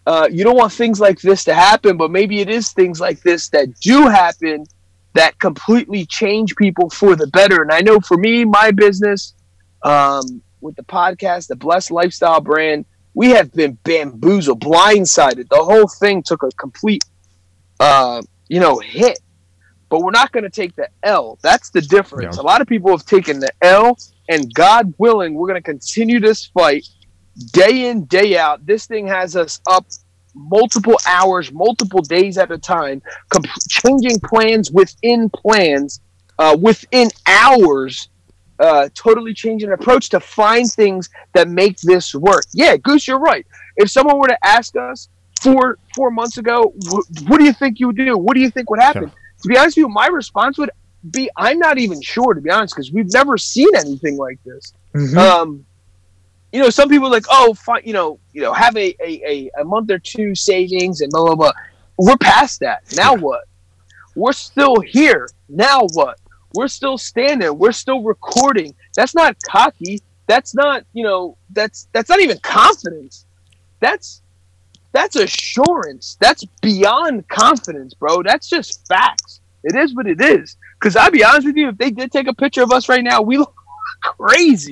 uh, 0.06 0.28
you 0.32 0.44
don't 0.44 0.58
want 0.58 0.74
things 0.74 1.00
like 1.00 1.22
this 1.22 1.44
to 1.46 1.54
happen, 1.54 1.96
but 1.96 2.12
maybe 2.12 2.42
it 2.42 2.50
is 2.50 2.72
things 2.72 3.00
like 3.00 3.22
this 3.22 3.50
that 3.50 3.80
do 3.80 4.08
happen 4.08 4.66
that 5.14 5.40
completely 5.40 6.06
change 6.06 6.56
people 6.56 6.90
for 6.90 7.16
the 7.16 7.28
better. 7.28 7.62
And 7.62 7.72
I 7.72 7.82
know 7.82 8.00
for 8.00 8.18
me, 8.18 8.46
my 8.46 8.72
business, 8.72 9.36
um, 9.84 10.42
with 10.62 10.76
the 10.76 10.84
podcast, 10.84 11.48
the 11.48 11.56
Blessed 11.56 11.92
Lifestyle 11.92 12.42
brand, 12.42 12.86
we 13.14 13.30
have 13.30 13.54
been 13.54 13.78
bamboozled, 13.84 14.60
blindsided. 14.62 15.48
The 15.50 15.64
whole 15.64 15.88
thing 15.88 16.24
took 16.24 16.44
a 16.44 16.50
complete, 16.58 17.04
uh, 17.80 18.22
you 18.48 18.60
know, 18.60 18.80
hit. 18.80 19.20
But 19.90 20.02
we're 20.02 20.12
not 20.12 20.32
going 20.32 20.44
to 20.44 20.50
take 20.50 20.76
the 20.76 20.88
L. 21.04 21.40
That's 21.42 21.70
the 21.72 21.82
difference. 21.82 22.38
Yeah. 22.38 22.42
A 22.42 22.46
lot 22.46 22.62
of 22.62 22.68
people 22.68 22.92
have 22.92 23.06
taken 23.06 23.40
the 23.40 23.52
L, 23.62 23.98
and 24.30 24.54
God 24.54 24.94
willing, 25.00 25.34
we're 25.34 25.48
going 25.48 25.62
to 25.62 25.66
continue 25.66 26.20
this 26.20 26.46
fight 26.46 26.88
day 27.54 27.90
in, 27.90 28.06
day 28.06 28.38
out. 28.38 28.66
This 28.66 28.86
thing 28.86 29.08
has 29.08 29.36
us 29.36 29.60
up 29.68 29.86
multiple 30.36 30.98
hours, 31.08 31.52
multiple 31.52 32.02
days 32.02 32.38
at 32.38 32.52
a 32.52 32.58
time, 32.58 33.02
comp- 33.30 33.48
changing 33.70 34.20
plans 34.22 34.72
within 34.72 35.30
plans. 35.30 36.02
uh, 36.38 36.56
within 36.62 37.10
hours, 37.26 38.08
uh, 38.60 38.88
totally 38.94 39.34
changing 39.34 39.68
an 39.70 39.74
approach 39.74 40.08
to 40.10 40.20
find 40.22 40.72
things 40.72 41.10
that 41.34 41.50
make 41.50 41.78
this 41.82 42.16
work. 42.16 42.46
Yeah, 42.54 42.78
Goose, 42.78 43.08
you're 43.10 43.20
right. 43.20 43.46
If 43.76 43.90
someone 43.90 44.18
were 44.18 44.28
to 44.28 44.38
ask 44.46 44.74
us 44.78 45.10
four 45.42 45.78
four 45.96 46.12
months 46.12 46.38
ago, 46.38 46.74
wh- 46.90 47.30
what 47.30 47.40
do 47.40 47.44
you 47.44 47.52
think 47.52 47.80
you 47.82 47.88
would 47.88 47.98
do? 47.98 48.18
What 48.18 48.36
do 48.36 48.40
you 48.42 48.50
think 48.50 48.70
would 48.70 48.80
happen? 48.80 49.10
Sure. 49.10 49.12
To 49.42 49.48
be 49.48 49.58
honest 49.58 49.78
with 49.78 49.84
you, 49.84 49.90
my 49.90 50.08
response 50.08 50.58
would 50.58 50.72
be, 51.12 51.30
I'm 51.38 51.60
not 51.60 51.78
even 51.78 52.02
sure, 52.02 52.34
to 52.34 52.42
be 52.42 52.50
honest, 52.50 52.76
because 52.76 52.92
we've 52.92 53.12
never 53.14 53.38
seen 53.38 53.70
anything 53.76 54.18
like 54.18 54.40
this. 54.44 54.74
Mhm. 54.94 55.18
Um, 55.18 55.66
you 56.52 56.62
know, 56.62 56.70
some 56.70 56.90
people 56.90 57.08
are 57.08 57.12
like, 57.12 57.26
oh, 57.30 57.54
fine, 57.54 57.82
you 57.86 57.94
know, 57.94 58.20
you 58.34 58.42
know, 58.42 58.54
have 58.54 58.76
a, 58.76 58.96
a, 59.02 59.22
a, 59.26 59.62
a 59.62 59.64
month 59.64 59.92
or 59.92 60.00
two 60.00 60.36
savings 60.36 61.02
and 61.02 61.12
blah 61.12 61.24
blah 61.24 61.36
blah. 61.36 61.52
We're 61.98 62.18
past 62.18 62.60
that. 62.62 62.84
Now 62.96 63.16
what? 63.16 63.44
We're 64.16 64.34
still 64.34 64.80
here. 64.80 65.30
Now 65.48 65.82
what? 65.94 66.20
We're 66.54 66.68
still 66.68 66.98
standing. 66.98 67.58
We're 67.58 67.72
still 67.72 68.02
recording. 68.02 68.74
That's 68.96 69.14
not 69.14 69.38
cocky. 69.44 70.02
That's 70.28 70.56
not, 70.56 70.84
you 70.94 71.04
know, 71.04 71.38
that's 71.52 71.88
that's 71.92 72.10
not 72.10 72.20
even 72.20 72.40
confidence. 72.40 73.26
That's 73.80 74.22
that's 74.92 75.16
assurance. 75.16 76.18
That's 76.20 76.44
beyond 76.62 77.28
confidence, 77.30 77.94
bro. 77.94 78.24
That's 78.24 78.50
just 78.50 78.88
facts. 78.88 79.42
It 79.64 79.76
is 79.76 79.94
what 79.94 80.08
it 80.08 80.22
is. 80.22 80.58
Because 80.80 80.96
I'll 80.96 81.12
be 81.12 81.24
honest 81.24 81.48
with 81.48 81.58
you, 81.58 81.70
if 81.70 81.78
they 81.78 81.92
did 81.92 82.12
take 82.12 82.28
a 82.28 82.34
picture 82.34 82.64
of 82.64 82.72
us 82.72 82.90
right 82.90 83.04
now, 83.04 83.22
we 83.22 83.38
look 83.38 83.54
crazy. 84.02 84.72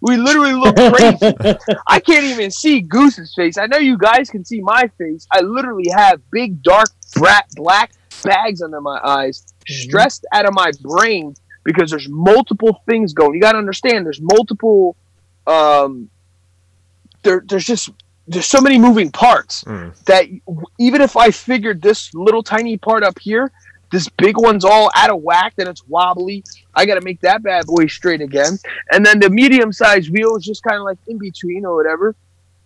we 0.00 0.16
literally 0.16 0.52
look 0.52 0.76
crazy. 0.76 1.56
I 1.86 2.00
can't 2.00 2.24
even 2.24 2.50
see 2.50 2.80
Goose's 2.80 3.32
face. 3.34 3.56
I 3.56 3.66
know 3.66 3.78
you 3.78 3.96
guys 3.96 4.28
can 4.30 4.44
see 4.44 4.60
my 4.60 4.90
face. 4.98 5.26
I 5.30 5.40
literally 5.40 5.88
have 5.96 6.20
big, 6.30 6.62
dark, 6.62 6.88
brat, 7.16 7.46
black 7.54 7.92
bags 8.22 8.60
under 8.60 8.80
my 8.80 9.00
eyes, 9.02 9.46
stressed 9.66 10.26
out 10.32 10.46
of 10.46 10.54
my 10.54 10.70
brain 10.82 11.34
because 11.64 11.90
there's 11.90 12.08
multiple 12.08 12.82
things 12.86 13.12
going. 13.12 13.34
You 13.34 13.40
got 13.40 13.52
to 13.52 13.58
understand. 13.58 14.04
There's 14.04 14.20
multiple. 14.20 14.96
Um, 15.46 16.10
there, 17.22 17.42
there's 17.46 17.64
just 17.64 17.90
there's 18.26 18.46
so 18.46 18.60
many 18.60 18.78
moving 18.78 19.10
parts 19.10 19.64
Mm. 19.64 19.94
that 20.06 20.26
even 20.78 21.00
if 21.02 21.16
I 21.16 21.30
figured 21.30 21.82
this 21.82 22.12
little 22.14 22.42
tiny 22.42 22.76
part 22.78 23.02
up 23.02 23.18
here, 23.18 23.50
this 23.92 24.08
big 24.08 24.36
one's 24.38 24.64
all 24.64 24.90
out 24.96 25.10
of 25.10 25.20
whack, 25.22 25.52
then 25.56 25.68
it's 25.68 25.86
wobbly. 25.86 26.42
I 26.74 26.86
got 26.86 26.94
to 26.94 27.00
make 27.02 27.20
that 27.20 27.42
bad 27.42 27.66
boy 27.66 27.86
straight 27.86 28.20
again, 28.22 28.58
and 28.90 29.04
then 29.04 29.20
the 29.20 29.30
medium 29.30 29.72
sized 29.72 30.10
wheel 30.10 30.36
is 30.36 30.44
just 30.44 30.62
kind 30.62 30.76
of 30.76 30.82
like 30.84 30.98
in 31.06 31.18
between 31.18 31.64
or 31.64 31.76
whatever. 31.76 32.16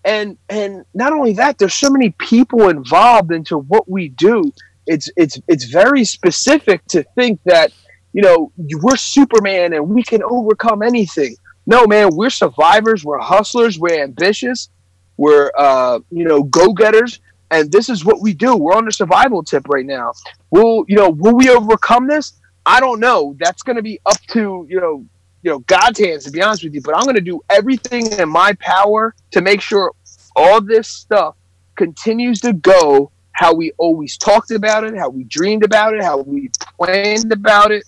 And 0.05 0.39
and 0.49 0.85
not 0.95 1.13
only 1.13 1.33
that, 1.35 1.59
there's 1.59 1.75
so 1.75 1.91
many 1.91 2.11
people 2.19 2.69
involved 2.69 3.33
into 3.33 3.59
what 3.59 3.91
we 3.91 4.09
do. 4.11 4.53
It's 4.87 5.11
it's 5.17 5.39
it's 5.49 5.65
very 5.65 6.05
specific 6.05 6.83
to 6.89 7.03
think 7.15 7.41
that 7.45 7.73
you 8.15 8.23
know 8.23 8.51
we're 8.57 8.97
Superman 8.97 9.75
and 9.75 9.89
we 9.89 10.03
can 10.03 10.23
overcome 10.23 10.83
anything. 10.83 11.37
No, 11.67 11.87
man, 11.87 12.09
we're 12.13 12.31
survivors. 12.31 13.05
We're 13.05 13.19
hustlers. 13.19 13.79
We're 13.79 14.03
ambitious. 14.03 14.71
We're 15.19 15.51
uh, 15.59 15.99
you 16.11 16.25
know 16.25 16.45
go 16.45 16.73
getters, 16.73 17.21
and 17.51 17.71
this 17.71 17.91
is 17.91 18.05
what 18.05 18.23
we 18.23 18.33
do. 18.33 18.57
We're 18.57 18.75
on 18.75 18.87
the 18.87 18.93
survival 18.93 19.43
tip 19.43 19.69
right 19.69 19.85
now. 19.85 20.13
Will 20.51 20.85
you 20.89 20.97
know? 20.97 21.11
Will 21.11 21.37
we 21.37 21.51
overcome 21.51 22.07
this? 22.07 22.35
I 22.65 22.81
don't 22.81 23.01
know. 23.01 23.37
That's 23.39 23.63
going 23.63 23.77
to 23.77 23.83
be 23.83 24.01
up 24.07 24.21
to 24.29 24.67
you 24.71 24.81
know 24.81 25.05
you 25.43 25.51
know 25.51 25.59
God's 25.61 25.99
hands 25.99 26.25
to 26.25 26.31
be 26.31 26.41
honest 26.41 26.65
with 26.65 26.73
you. 26.73 26.81
But 26.81 26.97
I'm 26.97 27.03
going 27.03 27.17
to 27.17 27.21
do 27.21 27.43
everything 27.51 28.07
in 28.13 28.29
my 28.29 28.55
power 28.61 29.15
to 29.33 29.43
make 29.43 29.61
sure 29.61 29.93
all 30.37 30.61
this 30.61 30.89
stuff 30.89 31.35
continues 31.75 32.41
to 32.41 32.53
go 32.53 33.11
how 33.33 33.55
we 33.55 33.73
always 33.79 34.17
talked 34.17 34.51
about 34.51 34.83
it, 34.83 34.97
how 34.97 35.09
we 35.09 35.23
dreamed 35.25 35.65
about 35.65 35.95
it, 35.95 36.03
how 36.03 36.19
we 36.19 36.51
planned 36.77 37.33
about 37.33 37.71
it. 37.71 37.85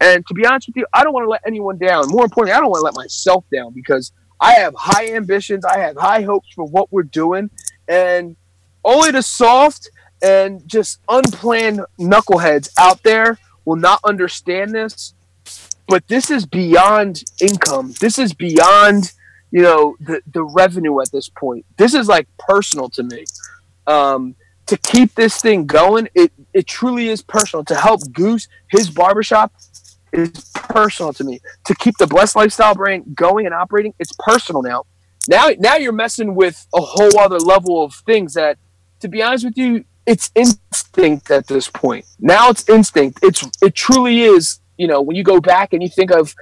And 0.00 0.26
to 0.26 0.34
be 0.34 0.46
honest 0.46 0.68
with 0.68 0.76
you, 0.76 0.86
I 0.92 1.04
don't 1.04 1.12
want 1.12 1.24
to 1.24 1.30
let 1.30 1.42
anyone 1.46 1.76
down. 1.78 2.08
More 2.08 2.24
importantly, 2.24 2.52
I 2.52 2.60
don't 2.60 2.70
want 2.70 2.80
to 2.80 2.84
let 2.84 2.94
myself 2.94 3.44
down 3.52 3.72
because 3.72 4.12
I 4.40 4.54
have 4.54 4.74
high 4.76 5.12
ambitions. 5.14 5.64
I 5.64 5.78
have 5.78 5.96
high 5.96 6.22
hopes 6.22 6.48
for 6.54 6.66
what 6.66 6.92
we're 6.92 7.02
doing. 7.02 7.50
And 7.88 8.36
only 8.84 9.10
the 9.10 9.22
soft 9.22 9.90
and 10.22 10.66
just 10.66 11.00
unplanned 11.08 11.80
knuckleheads 11.98 12.70
out 12.78 13.02
there 13.02 13.38
will 13.64 13.76
not 13.76 14.00
understand 14.04 14.72
this. 14.72 15.14
But 15.86 16.06
this 16.08 16.30
is 16.30 16.46
beyond 16.46 17.24
income. 17.40 17.94
This 18.00 18.18
is 18.18 18.32
beyond, 18.32 19.12
you 19.50 19.62
know, 19.62 19.96
the, 20.00 20.22
the 20.32 20.42
revenue 20.42 21.00
at 21.00 21.12
this 21.12 21.28
point. 21.28 21.66
This 21.76 21.94
is 21.94 22.08
like 22.08 22.26
personal 22.38 22.88
to 22.90 23.02
me. 23.02 23.24
Um, 23.86 24.34
to 24.66 24.78
keep 24.78 25.14
this 25.14 25.42
thing 25.42 25.66
going, 25.66 26.08
it, 26.14 26.32
it 26.54 26.66
truly 26.66 27.08
is 27.08 27.20
personal. 27.20 27.64
To 27.64 27.74
help 27.74 28.00
Goose, 28.12 28.48
his 28.68 28.88
barbershop, 28.88 29.52
is 30.14 30.30
personal 30.54 31.12
to 31.14 31.24
me. 31.24 31.40
To 31.66 31.74
keep 31.74 31.96
the 31.98 32.06
Blessed 32.06 32.36
Lifestyle 32.36 32.74
brand 32.74 33.14
going 33.14 33.46
and 33.46 33.54
operating, 33.54 33.94
it's 33.98 34.12
personal 34.18 34.62
now. 34.62 34.84
Now, 35.28 35.48
now 35.58 35.76
you're 35.76 35.92
messing 35.92 36.34
with 36.34 36.66
a 36.74 36.80
whole 36.80 37.18
other 37.18 37.38
level 37.38 37.82
of 37.82 37.94
things 38.06 38.34
that, 38.34 38.58
to 39.00 39.08
be 39.08 39.22
honest 39.22 39.44
with 39.44 39.56
you, 39.56 39.84
it's 40.06 40.30
instinct 40.34 41.30
at 41.30 41.46
this 41.46 41.68
point. 41.68 42.04
Now 42.20 42.50
it's 42.50 42.68
instinct. 42.68 43.20
It's 43.22 43.42
it 43.62 43.74
truly 43.74 44.22
is. 44.22 44.60
You 44.76 44.86
know, 44.86 45.00
when 45.00 45.16
you 45.16 45.22
go 45.24 45.40
back 45.40 45.72
and 45.72 45.82
you 45.82 45.88
think 45.88 46.10
of, 46.10 46.34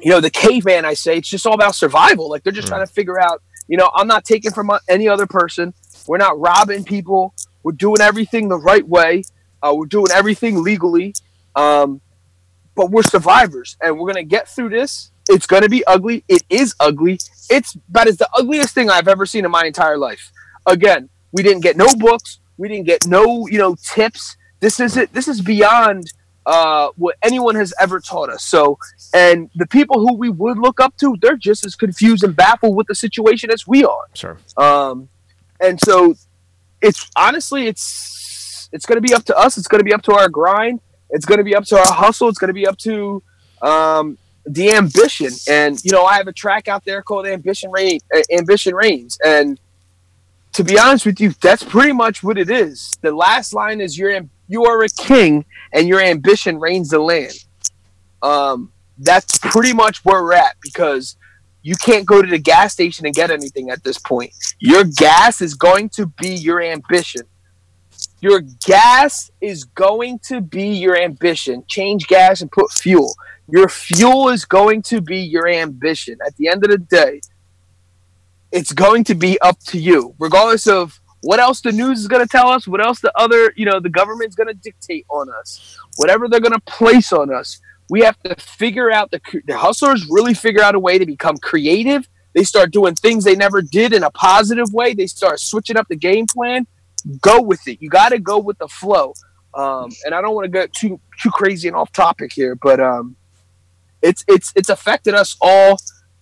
you 0.00 0.10
know, 0.10 0.20
the 0.20 0.30
caveman, 0.30 0.84
I 0.86 0.94
say 0.94 1.18
it's 1.18 1.28
just 1.28 1.46
all 1.46 1.54
about 1.54 1.74
survival. 1.74 2.30
Like 2.30 2.42
they're 2.44 2.52
just 2.52 2.66
Mm. 2.66 2.70
trying 2.70 2.86
to 2.86 2.92
figure 2.92 3.20
out. 3.20 3.42
You 3.68 3.76
know, 3.76 3.90
I'm 3.94 4.06
not 4.06 4.24
taking 4.24 4.50
from 4.52 4.70
any 4.88 5.06
other 5.06 5.26
person. 5.26 5.74
We're 6.06 6.16
not 6.16 6.38
robbing 6.40 6.82
people. 6.84 7.34
We're 7.62 7.72
doing 7.72 8.00
everything 8.00 8.48
the 8.48 8.58
right 8.58 8.86
way. 8.88 9.22
Uh, 9.62 9.74
we're 9.76 9.86
doing 9.86 10.10
everything 10.12 10.62
legally. 10.62 11.14
Um, 11.54 12.00
but 12.74 12.90
we're 12.90 13.02
survivors 13.02 13.76
and 13.82 13.98
we're 13.98 14.06
gonna 14.06 14.24
get 14.24 14.48
through 14.48 14.70
this. 14.70 15.10
It's 15.28 15.46
gonna 15.46 15.68
be 15.68 15.84
ugly. 15.86 16.24
It 16.28 16.42
is 16.48 16.74
ugly. 16.80 17.18
It's 17.48 17.76
but 17.88 18.06
it's 18.06 18.18
the 18.18 18.28
ugliest 18.34 18.74
thing 18.74 18.90
I've 18.90 19.08
ever 19.08 19.26
seen 19.26 19.44
in 19.44 19.50
my 19.50 19.64
entire 19.64 19.98
life. 19.98 20.32
Again, 20.66 21.08
we 21.32 21.42
didn't 21.42 21.62
get 21.62 21.76
no 21.76 21.94
books. 21.96 22.38
We 22.56 22.68
didn't 22.68 22.86
get 22.86 23.06
no 23.06 23.46
you 23.46 23.58
know 23.58 23.76
tips. 23.94 24.36
This 24.60 24.80
is 24.80 24.96
it. 24.96 25.12
This 25.12 25.28
is 25.28 25.40
beyond 25.40 26.12
uh, 26.46 26.88
what 26.96 27.16
anyone 27.22 27.54
has 27.54 27.72
ever 27.80 28.00
taught 28.00 28.28
us. 28.30 28.44
So, 28.44 28.78
and 29.14 29.50
the 29.54 29.66
people 29.66 30.00
who 30.00 30.14
we 30.14 30.28
would 30.28 30.58
look 30.58 30.80
up 30.80 30.96
to, 30.98 31.16
they're 31.20 31.36
just 31.36 31.64
as 31.64 31.76
confused 31.76 32.24
and 32.24 32.34
baffled 32.34 32.76
with 32.76 32.86
the 32.86 32.94
situation 32.94 33.50
as 33.50 33.66
we 33.66 33.84
are. 33.84 34.06
Sure. 34.14 34.38
Um, 34.56 35.08
and 35.60 35.80
so 35.80 36.14
it's 36.80 37.10
honestly 37.16 37.66
it's 37.66 38.68
it's 38.72 38.86
going 38.86 38.96
to 38.96 39.02
be 39.06 39.14
up 39.14 39.24
to 39.24 39.36
us. 39.36 39.58
It's 39.58 39.68
going 39.68 39.80
to 39.80 39.84
be 39.84 39.92
up 39.92 40.02
to 40.02 40.12
our 40.12 40.28
grind. 40.28 40.80
It's 41.10 41.24
going 41.24 41.38
to 41.38 41.44
be 41.44 41.54
up 41.54 41.64
to 41.66 41.78
our 41.78 41.92
hustle. 41.92 42.28
It's 42.28 42.38
going 42.38 42.48
to 42.48 42.54
be 42.54 42.66
up 42.66 42.78
to 42.78 43.22
um, 43.62 44.18
the 44.46 44.72
ambition. 44.72 45.30
And 45.48 45.82
you 45.84 45.92
know, 45.92 46.04
I 46.04 46.16
have 46.16 46.28
a 46.28 46.32
track 46.32 46.68
out 46.68 46.84
there 46.84 47.02
called 47.02 47.26
Ambition 47.26 47.70
Reign, 47.70 48.00
uh, 48.14 48.20
Ambition 48.32 48.74
Reigns, 48.74 49.18
and 49.24 49.58
to 50.52 50.64
be 50.64 50.78
honest 50.78 51.06
with 51.06 51.20
you, 51.20 51.32
that's 51.40 51.62
pretty 51.62 51.92
much 51.92 52.22
what 52.22 52.36
it 52.36 52.50
is. 52.50 52.98
The 53.02 53.12
last 53.12 53.54
line 53.54 53.80
is 53.80 53.96
you're 53.96 54.20
you 54.48 54.64
are 54.64 54.82
a 54.82 54.88
king, 54.88 55.44
and 55.72 55.86
your 55.86 56.00
ambition 56.00 56.58
reigns 56.58 56.90
the 56.90 56.98
land. 56.98 57.44
Um, 58.22 58.72
that's 58.98 59.38
pretty 59.38 59.72
much 59.72 60.04
where 60.04 60.22
we're 60.22 60.34
at 60.34 60.56
because 60.60 61.16
you 61.62 61.76
can't 61.76 62.04
go 62.04 62.20
to 62.20 62.28
the 62.28 62.38
gas 62.38 62.72
station 62.72 63.06
and 63.06 63.14
get 63.14 63.30
anything 63.30 63.70
at 63.70 63.84
this 63.84 63.98
point. 63.98 64.32
Your 64.58 64.84
gas 64.84 65.40
is 65.40 65.54
going 65.54 65.88
to 65.90 66.06
be 66.06 66.34
your 66.34 66.60
ambition. 66.60 67.22
Your 68.20 68.40
gas 68.66 69.30
is 69.40 69.64
going 69.64 70.18
to 70.24 70.40
be 70.40 70.68
your 70.68 70.96
ambition. 70.96 71.64
Change 71.68 72.06
gas 72.06 72.40
and 72.40 72.50
put 72.50 72.70
fuel. 72.70 73.14
Your 73.48 73.68
fuel 73.68 74.28
is 74.28 74.44
going 74.44 74.82
to 74.82 75.00
be 75.00 75.18
your 75.18 75.48
ambition. 75.48 76.18
At 76.26 76.36
the 76.36 76.48
end 76.48 76.64
of 76.64 76.70
the 76.70 76.78
day, 76.78 77.20
it's 78.52 78.72
going 78.72 79.04
to 79.04 79.14
be 79.14 79.40
up 79.40 79.58
to 79.68 79.78
you, 79.78 80.14
regardless 80.18 80.66
of 80.66 81.00
what 81.22 81.40
else 81.40 81.60
the 81.60 81.72
news 81.72 82.00
is 82.00 82.08
going 82.08 82.22
to 82.22 82.28
tell 82.28 82.48
us, 82.48 82.66
what 82.66 82.84
else 82.84 83.00
the 83.00 83.12
other, 83.16 83.52
you 83.56 83.64
know, 83.64 83.80
the 83.80 83.90
government's 83.90 84.34
going 84.34 84.48
to 84.48 84.54
dictate 84.54 85.06
on 85.08 85.28
us, 85.38 85.78
whatever 85.96 86.28
they're 86.28 86.40
going 86.40 86.52
to 86.52 86.60
place 86.60 87.12
on 87.12 87.32
us. 87.32 87.60
We 87.88 88.00
have 88.02 88.18
to 88.20 88.34
figure 88.36 88.90
out 88.90 89.10
the, 89.10 89.20
the 89.46 89.56
hustlers 89.56 90.06
really 90.08 90.34
figure 90.34 90.62
out 90.62 90.74
a 90.74 90.78
way 90.78 90.98
to 90.98 91.06
become 91.06 91.36
creative. 91.38 92.08
They 92.34 92.44
start 92.44 92.70
doing 92.70 92.94
things 92.94 93.24
they 93.24 93.34
never 93.34 93.62
did 93.62 93.92
in 93.92 94.04
a 94.04 94.10
positive 94.10 94.72
way. 94.72 94.94
They 94.94 95.08
start 95.08 95.40
switching 95.40 95.76
up 95.76 95.88
the 95.88 95.96
game 95.96 96.26
plan. 96.26 96.66
Go 97.20 97.40
with 97.42 97.66
it. 97.68 97.80
You 97.80 97.88
got 97.88 98.10
to 98.10 98.18
go 98.18 98.38
with 98.38 98.58
the 98.58 98.68
flow. 98.68 99.14
Um, 99.54 99.90
and 100.04 100.14
I 100.14 100.20
don't 100.20 100.34
want 100.34 100.44
to 100.44 100.50
get 100.50 100.72
too 100.72 101.00
too 101.20 101.30
crazy 101.30 101.66
and 101.68 101.76
off 101.76 101.90
topic 101.92 102.32
here, 102.32 102.54
but 102.54 102.78
um, 102.80 103.16
it's 104.02 104.24
it's 104.28 104.52
it's 104.54 104.68
affected 104.68 105.14
us 105.14 105.36
all. 105.40 105.78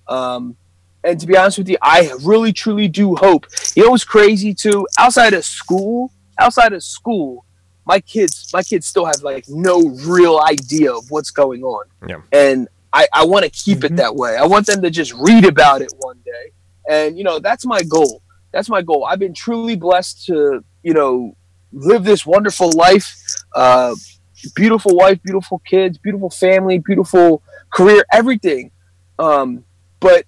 Um, 0.09 0.57
and 1.05 1.21
to 1.21 1.27
be 1.27 1.37
honest 1.37 1.59
with 1.59 1.69
you, 1.69 1.77
I 1.83 2.12
really 2.23 2.53
truly 2.53 2.88
do 2.88 3.14
hope. 3.17 3.47
You 3.77 3.85
know 3.85 3.91
what's 3.91 4.05
crazy 4.05 4.55
too? 4.55 4.87
Outside 4.99 5.35
of 5.35 5.45
school, 5.45 6.11
outside 6.38 6.73
of 6.73 6.83
school, 6.83 7.45
my 7.85 8.01
kids 8.01 8.51
my 8.53 8.62
kids 8.62 8.87
still 8.87 9.05
have 9.05 9.23
like 9.23 9.45
no 9.49 9.81
real 10.07 10.41
idea 10.41 10.93
of 10.93 11.11
what's 11.11 11.31
going 11.31 11.62
on. 11.62 11.85
Yeah. 12.09 12.23
And 12.33 12.69
I, 12.93 13.07
I 13.12 13.27
want 13.27 13.45
to 13.45 13.51
keep 13.51 13.85
it 13.85 13.93
Mhm. 13.93 13.97
that 13.99 14.17
way. 14.17 14.37
I 14.38 14.47
want 14.47 14.67
them 14.67 14.81
to 14.83 14.91
just 14.91 15.12
read 15.12 15.45
about 15.45 15.83
it 15.83 15.93
one 15.99 16.19
day. 16.25 16.53
And 16.88 17.19
you 17.19 17.25
know, 17.25 17.38
that's 17.38 17.67
my 17.67 17.83
goal. 17.83 18.23
That's 18.53 18.69
my 18.69 18.83
goal. 18.83 19.05
I've 19.05 19.19
been 19.19 19.35
truly 19.35 19.77
blessed 19.77 20.27
to, 20.27 20.65
you 20.83 20.95
know, 20.95 21.37
live 21.73 22.05
this 22.05 22.25
wonderful 22.25 22.71
life. 22.73 23.17
Uh, 23.55 23.95
beautiful 24.55 24.97
wife, 24.97 25.23
beautiful 25.23 25.61
kids, 25.61 25.99
beautiful 25.99 26.31
family, 26.31 26.79
beautiful 26.79 27.43
career, 27.73 28.05
everything. 28.13 28.71
Um, 29.19 29.65
but 30.01 30.25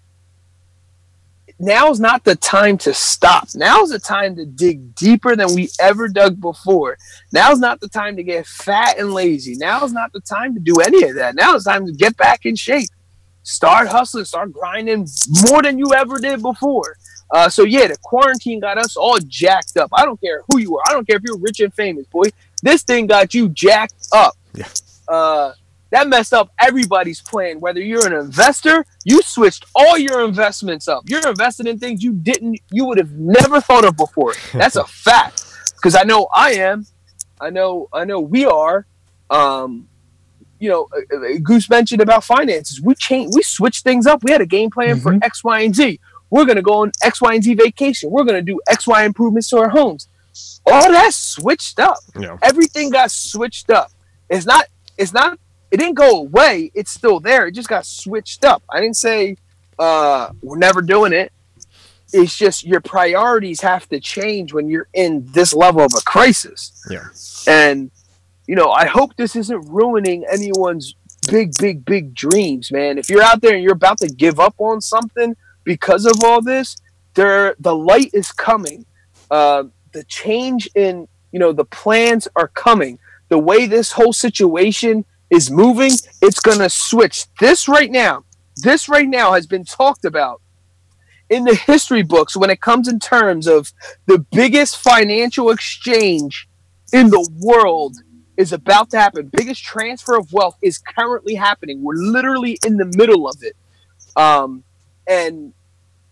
now's 1.58 2.00
not 2.00 2.24
the 2.24 2.34
time 2.36 2.76
to 2.78 2.92
stop. 2.92 3.48
Now's 3.54 3.90
the 3.90 3.98
time 3.98 4.36
to 4.36 4.44
dig 4.44 4.94
deeper 4.94 5.36
than 5.36 5.54
we 5.54 5.68
ever 5.80 6.08
dug 6.08 6.40
before. 6.40 6.96
Now's 7.32 7.58
not 7.58 7.80
the 7.80 7.88
time 7.88 8.16
to 8.16 8.22
get 8.22 8.46
fat 8.46 8.98
and 8.98 9.12
lazy. 9.12 9.54
Now's 9.56 9.92
not 9.92 10.12
the 10.12 10.20
time 10.20 10.54
to 10.54 10.60
do 10.60 10.80
any 10.80 11.04
of 11.04 11.14
that. 11.16 11.34
Now 11.34 11.54
it's 11.54 11.64
time 11.64 11.86
to 11.86 11.92
get 11.92 12.16
back 12.16 12.44
in 12.44 12.56
shape. 12.56 12.88
Start 13.42 13.88
hustling, 13.88 14.24
start 14.24 14.52
grinding 14.52 15.06
more 15.48 15.62
than 15.62 15.78
you 15.78 15.92
ever 15.94 16.18
did 16.18 16.42
before. 16.42 16.96
Uh, 17.30 17.48
so 17.48 17.64
yeah, 17.64 17.86
the 17.86 17.96
quarantine 18.02 18.60
got 18.60 18.76
us 18.76 18.96
all 18.96 19.18
jacked 19.26 19.76
up. 19.76 19.90
I 19.92 20.04
don't 20.04 20.20
care 20.20 20.42
who 20.50 20.58
you 20.58 20.76
are. 20.76 20.82
I 20.88 20.92
don't 20.92 21.06
care 21.06 21.16
if 21.16 21.22
you're 21.22 21.38
rich 21.38 21.60
and 21.60 21.72
famous, 21.72 22.06
boy. 22.06 22.24
This 22.62 22.82
thing 22.82 23.06
got 23.06 23.32
you 23.32 23.48
jacked 23.48 24.08
up. 24.12 24.36
Yeah. 24.54 24.66
Uh, 25.08 25.52
that 25.90 26.08
messed 26.08 26.32
up 26.32 26.52
everybody's 26.60 27.20
plan. 27.20 27.60
Whether 27.60 27.80
you're 27.80 28.06
an 28.06 28.12
investor, 28.12 28.84
you 29.04 29.22
switched 29.22 29.64
all 29.74 29.98
your 29.98 30.24
investments 30.24 30.86
up. 30.86 31.02
You're 31.06 31.28
invested 31.28 31.66
in 31.66 31.78
things 31.78 32.02
you 32.02 32.12
didn't, 32.12 32.60
you 32.70 32.84
would 32.84 32.98
have 32.98 33.12
never 33.12 33.60
thought 33.60 33.84
of 33.84 33.96
before. 33.96 34.34
That's 34.52 34.76
a 34.76 34.84
fact. 34.84 35.44
Because 35.76 35.96
I 35.96 36.02
know 36.02 36.28
I 36.32 36.52
am. 36.52 36.86
I 37.40 37.50
know. 37.50 37.88
I 37.92 38.04
know 38.04 38.20
we 38.20 38.44
are. 38.44 38.86
Um, 39.30 39.88
you 40.60 40.68
know, 40.70 40.88
uh, 40.94 41.16
uh, 41.16 41.38
Goose 41.42 41.68
mentioned 41.68 42.00
about 42.00 42.22
finances. 42.22 42.80
We 42.80 42.94
changed. 42.94 43.34
We 43.34 43.42
switched 43.42 43.82
things 43.82 44.06
up. 44.06 44.22
We 44.22 44.30
had 44.30 44.40
a 44.40 44.46
game 44.46 44.70
plan 44.70 44.96
Mm-hmm. 45.00 45.18
for 45.18 45.24
X, 45.24 45.42
Y, 45.42 45.60
and 45.62 45.74
Z. 45.74 45.98
We're 46.30 46.44
gonna 46.44 46.62
go 46.62 46.74
on 46.82 46.92
X, 47.02 47.20
Y, 47.20 47.34
and 47.34 47.42
Z 47.42 47.54
vacation. 47.54 48.10
We're 48.10 48.22
gonna 48.24 48.42
do 48.42 48.60
X, 48.68 48.86
Y 48.86 49.02
improvements 49.04 49.48
to 49.50 49.58
our 49.58 49.68
homes. 49.70 50.06
All 50.66 50.88
that 50.92 51.12
switched 51.12 51.80
up 51.80 51.96
Yeah. 52.18 52.36
everything 52.42 52.90
got 52.90 53.10
switched 53.10 53.70
up. 53.70 53.90
It's 54.28 54.46
not. 54.46 54.66
It's 54.96 55.12
not. 55.12 55.38
It 55.72 55.78
didn't 55.78 55.94
go 55.94 56.20
away. 56.20 56.70
It's 56.74 56.90
still 56.90 57.18
there. 57.20 57.46
It 57.48 57.52
just 57.52 57.68
got 57.68 57.84
switched 57.86 58.44
up. 58.44 58.62
I 58.70 58.80
didn't 58.80 58.96
say 58.96 59.36
uh, 59.78 60.30
we're 60.42 60.58
never 60.58 60.82
doing 60.82 61.12
it. 61.12 61.32
It's 62.12 62.36
just 62.36 62.64
your 62.64 62.80
priorities 62.80 63.60
have 63.60 63.88
to 63.90 64.00
change 64.00 64.52
when 64.52 64.68
you're 64.68 64.88
in 64.94 65.26
this 65.32 65.54
level 65.54 65.80
of 65.82 65.92
a 65.96 66.00
crisis. 66.02 66.72
Yeah. 66.90 67.04
And 67.46 67.90
you 68.50 68.56
know, 68.56 68.72
I 68.72 68.84
hope 68.86 69.14
this 69.14 69.36
isn't 69.36 69.68
ruining 69.68 70.24
anyone's 70.28 70.96
big, 71.30 71.52
big, 71.58 71.84
big 71.84 72.12
dreams, 72.16 72.72
man. 72.72 72.98
If 72.98 73.08
you're 73.08 73.22
out 73.22 73.42
there 73.42 73.54
and 73.54 73.62
you're 73.62 73.74
about 73.74 73.98
to 73.98 74.08
give 74.08 74.40
up 74.40 74.56
on 74.58 74.80
something 74.80 75.36
because 75.62 76.04
of 76.04 76.14
all 76.24 76.42
this, 76.42 76.76
there 77.14 77.54
the 77.60 77.76
light 77.76 78.10
is 78.12 78.32
coming. 78.32 78.86
Uh, 79.30 79.64
the 79.92 80.02
change 80.02 80.68
in 80.74 81.06
you 81.30 81.38
know 81.38 81.52
the 81.52 81.64
plans 81.64 82.26
are 82.34 82.48
coming. 82.48 82.98
The 83.28 83.38
way 83.38 83.66
this 83.66 83.92
whole 83.92 84.12
situation 84.12 85.04
is 85.30 85.48
moving, 85.48 85.92
it's 86.20 86.40
gonna 86.40 86.70
switch. 86.70 87.26
This 87.38 87.68
right 87.68 87.92
now, 87.92 88.24
this 88.56 88.88
right 88.88 89.08
now 89.08 89.34
has 89.34 89.46
been 89.46 89.64
talked 89.64 90.04
about 90.04 90.42
in 91.28 91.44
the 91.44 91.54
history 91.54 92.02
books 92.02 92.36
when 92.36 92.50
it 92.50 92.60
comes 92.60 92.88
in 92.88 92.98
terms 92.98 93.46
of 93.46 93.72
the 94.06 94.18
biggest 94.32 94.76
financial 94.76 95.50
exchange 95.50 96.48
in 96.92 97.10
the 97.10 97.30
world 97.38 97.96
is 98.40 98.52
about 98.52 98.88
to 98.90 98.98
happen. 98.98 99.30
Biggest 99.30 99.62
transfer 99.62 100.16
of 100.16 100.32
wealth 100.32 100.56
is 100.62 100.78
currently 100.78 101.34
happening. 101.34 101.82
We're 101.82 101.94
literally 102.16 102.58
in 102.64 102.78
the 102.78 102.86
middle 102.96 103.28
of 103.28 103.36
it. 103.42 103.54
Um, 104.16 104.64
and 105.06 105.52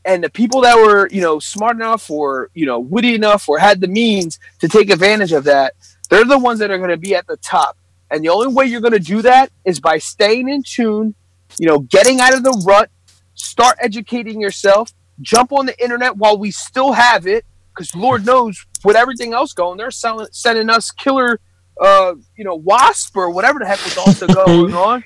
and 0.05 0.23
the 0.23 0.31
people 0.31 0.61
that 0.61 0.77
were, 0.77 1.09
you 1.11 1.21
know, 1.21 1.39
smart 1.39 1.77
enough 1.77 2.11
or, 2.11 2.51
you 2.55 2.67
know, 2.67 2.79
witty 2.79 3.15
enough 3.15 3.49
or 3.49 3.59
had 3.59 3.81
the 3.81 3.89
means 3.89 4.39
to 4.61 4.69
take 4.69 4.91
advantage 4.91 5.33
of 5.33 5.45
that, 5.45 5.75
they're 6.09 6.25
the 6.25 6.39
ones 6.39 6.59
that 6.61 6.71
are 6.71 6.79
going 6.79 6.91
to 6.91 6.97
be 6.97 7.15
at 7.15 7.27
the 7.27 7.37
top. 7.39 7.77
And 8.11 8.23
the 8.25 8.29
only 8.29 8.53
way 8.55 8.67
you're 8.67 8.81
going 8.81 8.93
to 8.93 8.99
do 8.99 9.23
that 9.23 9.51
is 9.65 9.81
by 9.81 9.99
staying 9.99 10.49
in 10.49 10.63
tune, 10.63 11.15
you 11.59 11.67
know, 11.67 11.81
getting 11.81 12.21
out 12.21 12.35
of 12.35 12.43
the 12.43 12.63
rut, 12.67 12.91
start 13.35 13.77
educating 13.81 14.41
yourself, 14.41 14.93
jump 15.21 15.53
on 15.53 15.67
the 15.67 15.83
internet 15.83 16.17
while 16.17 16.39
we 16.39 16.51
still 16.51 16.93
have 16.93 17.27
it, 17.27 17.45
because 17.75 17.95
Lord 17.95 18.25
knows 18.25 18.65
with 18.85 18.97
everything 18.97 19.35
else 19.35 19.53
going, 19.53 19.77
they're 19.77 19.91
selling, 19.91 20.29
sending 20.33 20.71
us 20.71 20.91
killer, 20.91 21.39
uh, 21.81 22.15
you 22.37 22.45
know, 22.45 22.55
wasp 22.55 23.17
or 23.17 23.31
whatever 23.31 23.59
the 23.59 23.67
heck 23.67 23.83
was 23.85 23.97
also 23.99 24.27
going 24.27 24.75
on. 24.89 25.05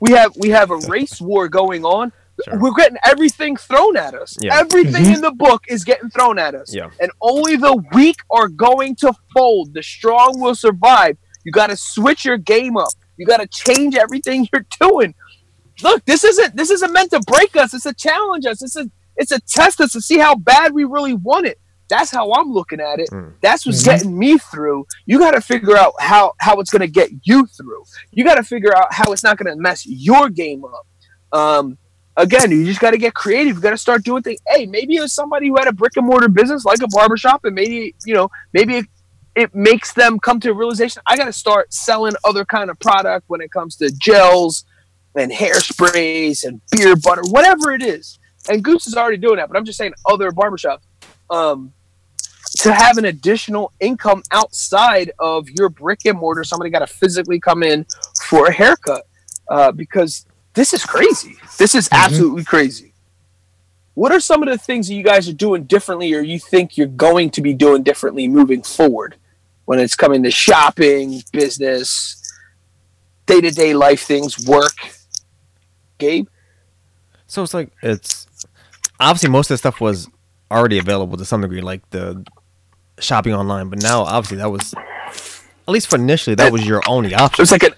We 0.00 0.12
have 0.12 0.32
we 0.36 0.50
have 0.50 0.70
a 0.70 0.76
race 0.76 1.20
war 1.20 1.48
going 1.48 1.84
on. 1.84 2.12
Sure. 2.44 2.58
We're 2.58 2.72
getting 2.72 2.98
everything 3.04 3.56
thrown 3.56 3.96
at 3.96 4.14
us. 4.14 4.36
Yeah. 4.40 4.58
Everything 4.58 5.06
in 5.06 5.20
the 5.20 5.30
book 5.30 5.64
is 5.68 5.84
getting 5.84 6.08
thrown 6.10 6.38
at 6.38 6.54
us. 6.54 6.74
Yeah. 6.74 6.90
And 6.98 7.10
only 7.20 7.56
the 7.56 7.82
weak 7.92 8.16
are 8.30 8.48
going 8.48 8.96
to 8.96 9.12
fold. 9.34 9.74
The 9.74 9.82
strong 9.82 10.40
will 10.40 10.54
survive. 10.54 11.18
You 11.44 11.52
got 11.52 11.68
to 11.68 11.76
switch 11.76 12.24
your 12.24 12.38
game 12.38 12.76
up. 12.76 12.88
You 13.16 13.26
got 13.26 13.38
to 13.38 13.46
change 13.46 13.94
everything 13.94 14.48
you're 14.52 14.66
doing. 14.80 15.14
Look, 15.82 16.04
this 16.04 16.24
isn't 16.24 16.56
this 16.56 16.70
isn't 16.70 16.92
meant 16.92 17.10
to 17.10 17.20
break 17.26 17.56
us. 17.56 17.74
It's 17.74 17.86
a 17.86 17.94
challenge 17.94 18.46
us. 18.46 18.62
It's 18.62 18.76
a 18.76 18.90
it's 19.16 19.32
a 19.32 19.40
test 19.40 19.80
us 19.80 19.92
to 19.92 20.00
see 20.00 20.18
how 20.18 20.34
bad 20.34 20.72
we 20.72 20.84
really 20.84 21.14
want 21.14 21.46
it. 21.46 21.58
That's 21.90 22.10
how 22.10 22.32
I'm 22.32 22.50
looking 22.52 22.80
at 22.80 22.98
it. 23.00 23.10
Mm. 23.10 23.34
That's 23.42 23.66
what's 23.66 23.82
Mhm. 23.82 23.84
getting 23.84 24.18
me 24.18 24.38
through. 24.38 24.86
You 25.04 25.18
got 25.18 25.32
to 25.32 25.40
figure 25.42 25.76
out 25.76 25.92
how 26.00 26.32
how 26.38 26.58
it's 26.60 26.70
going 26.70 26.80
to 26.80 26.88
get 26.88 27.10
you 27.24 27.46
through. 27.46 27.82
You 28.12 28.24
got 28.24 28.36
to 28.36 28.42
figure 28.42 28.74
out 28.74 28.94
how 28.94 29.12
it's 29.12 29.22
not 29.24 29.36
going 29.36 29.54
to 29.54 29.60
mess 29.60 29.84
your 29.86 30.30
game 30.30 30.62
up. 30.64 30.86
Um, 31.38 31.76
again, 32.16 32.50
you 32.50 32.64
just 32.64 32.80
got 32.80 32.92
to 32.92 32.98
get 32.98 33.12
creative. 33.14 33.56
You 33.56 33.62
got 33.62 33.70
to 33.70 33.76
start 33.78 34.04
doing 34.04 34.22
things. 34.22 34.40
Hey, 34.48 34.64
maybe 34.66 34.96
it 34.96 35.00
was 35.02 35.12
somebody 35.12 35.48
who 35.48 35.56
had 35.58 35.68
a 35.68 35.72
brick 35.72 35.92
and 35.96 36.06
mortar 36.06 36.28
business 36.28 36.64
like 36.64 36.80
a 36.82 36.88
barbershop, 36.88 37.44
and 37.44 37.54
maybe 37.54 37.94
you 38.06 38.14
know, 38.14 38.30
maybe 38.52 38.78
it, 38.78 38.86
it 39.34 39.54
makes 39.54 39.92
them 39.92 40.18
come 40.18 40.40
to 40.40 40.50
a 40.50 40.54
realization. 40.54 41.02
I 41.06 41.16
got 41.16 41.26
to 41.26 41.32
start 41.32 41.72
selling 41.74 42.14
other 42.24 42.44
kind 42.44 42.70
of 42.70 42.78
product 42.78 43.24
when 43.28 43.40
it 43.40 43.50
comes 43.52 43.76
to 43.76 43.90
gels 43.92 44.64
and 45.16 45.30
hairsprays 45.32 46.44
and 46.44 46.60
beard 46.70 47.02
butter, 47.02 47.22
whatever 47.30 47.72
it 47.72 47.82
is. 47.82 48.18
And 48.48 48.62
Goose 48.64 48.86
is 48.86 48.96
already 48.96 49.16
doing 49.18 49.36
that, 49.36 49.48
but 49.48 49.56
I'm 49.56 49.64
just 49.64 49.78
saying 49.78 49.92
other 50.08 50.30
barbershops. 50.32 50.80
Um, 51.30 51.72
to 52.58 52.72
have 52.74 52.98
an 52.98 53.04
additional 53.06 53.72
income 53.80 54.22
outside 54.30 55.12
of 55.18 55.48
your 55.50 55.68
brick 55.68 56.04
and 56.04 56.18
mortar, 56.18 56.44
somebody 56.44 56.70
got 56.70 56.80
to 56.80 56.86
physically 56.86 57.38
come 57.38 57.62
in 57.62 57.86
for 58.26 58.46
a 58.46 58.52
haircut 58.52 59.06
uh, 59.48 59.72
because 59.72 60.26
this 60.54 60.74
is 60.74 60.84
crazy. 60.84 61.36
This 61.58 61.74
is 61.74 61.88
absolutely 61.92 62.44
crazy. 62.44 62.92
What 63.94 64.12
are 64.12 64.20
some 64.20 64.42
of 64.42 64.48
the 64.48 64.58
things 64.58 64.88
that 64.88 64.94
you 64.94 65.02
guys 65.02 65.28
are 65.28 65.32
doing 65.32 65.64
differently, 65.64 66.12
or 66.14 66.20
you 66.20 66.38
think 66.38 66.76
you're 66.76 66.86
going 66.86 67.30
to 67.30 67.42
be 67.42 67.54
doing 67.54 67.82
differently 67.82 68.28
moving 68.28 68.62
forward 68.62 69.16
when 69.66 69.78
it's 69.78 69.94
coming 69.94 70.22
to 70.22 70.30
shopping, 70.30 71.22
business, 71.32 72.16
day 73.26 73.40
to 73.40 73.50
day 73.50 73.74
life 73.74 74.02
things, 74.02 74.46
work? 74.46 74.72
Gabe? 75.98 76.26
So 77.26 77.42
it's 77.42 77.54
like 77.54 77.70
it's 77.82 78.26
obviously 78.98 79.30
most 79.30 79.50
of 79.50 79.54
the 79.54 79.58
stuff 79.58 79.80
was 79.80 80.08
already 80.50 80.78
available 80.78 81.16
to 81.16 81.24
some 81.24 81.40
degree, 81.40 81.60
like 81.60 81.88
the 81.90 82.24
shopping 82.98 83.34
online. 83.34 83.68
But 83.68 83.82
now, 83.82 84.02
obviously, 84.02 84.38
that 84.38 84.50
was 84.50 84.74
at 84.74 85.68
least 85.68 85.88
for 85.88 85.96
initially 85.96 86.34
that 86.36 86.52
was 86.52 86.66
your 86.66 86.82
only 86.88 87.14
option. 87.14 87.42
It 87.42 87.50
was 87.50 87.52
like 87.52 87.62
a 87.62 87.70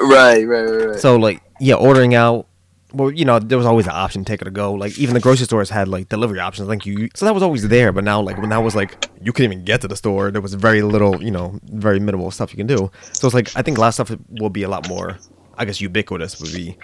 right, 0.00 0.46
right, 0.46 0.62
right, 0.62 0.86
right. 0.88 0.98
So 0.98 1.16
like 1.16 1.42
yeah, 1.60 1.74
ordering 1.74 2.14
out. 2.14 2.46
Well, 2.92 3.12
you 3.12 3.24
know, 3.24 3.38
there 3.38 3.56
was 3.56 3.68
always 3.68 3.86
an 3.86 3.92
option, 3.92 4.24
take 4.24 4.42
it 4.42 4.48
or 4.48 4.50
go. 4.50 4.72
Like 4.72 4.98
even 4.98 5.14
the 5.14 5.20
grocery 5.20 5.44
stores 5.44 5.70
had 5.70 5.86
like 5.86 6.08
delivery 6.08 6.40
options. 6.40 6.66
Like 6.66 6.84
you, 6.84 7.08
so 7.14 7.24
that 7.24 7.32
was 7.32 7.42
always 7.42 7.68
there. 7.68 7.92
But 7.92 8.02
now, 8.02 8.20
like 8.20 8.36
when 8.38 8.50
that 8.50 8.64
was 8.64 8.74
like 8.74 9.08
you 9.22 9.32
couldn't 9.32 9.52
even 9.52 9.64
get 9.64 9.80
to 9.82 9.88
the 9.88 9.94
store, 9.94 10.32
there 10.32 10.42
was 10.42 10.54
very 10.54 10.82
little, 10.82 11.22
you 11.22 11.30
know, 11.30 11.60
very 11.62 12.00
minimal 12.00 12.32
stuff 12.32 12.52
you 12.52 12.56
can 12.56 12.66
do. 12.66 12.90
So 13.12 13.28
it's 13.28 13.34
like 13.34 13.56
I 13.56 13.62
think 13.62 13.78
a 13.78 13.80
lot 13.80 13.88
of 13.88 13.94
stuff 13.94 14.18
will 14.28 14.50
be 14.50 14.64
a 14.64 14.68
lot 14.68 14.88
more, 14.88 15.18
I 15.56 15.64
guess, 15.66 15.80
ubiquitous 15.80 16.40
would 16.40 16.52
be 16.52 16.76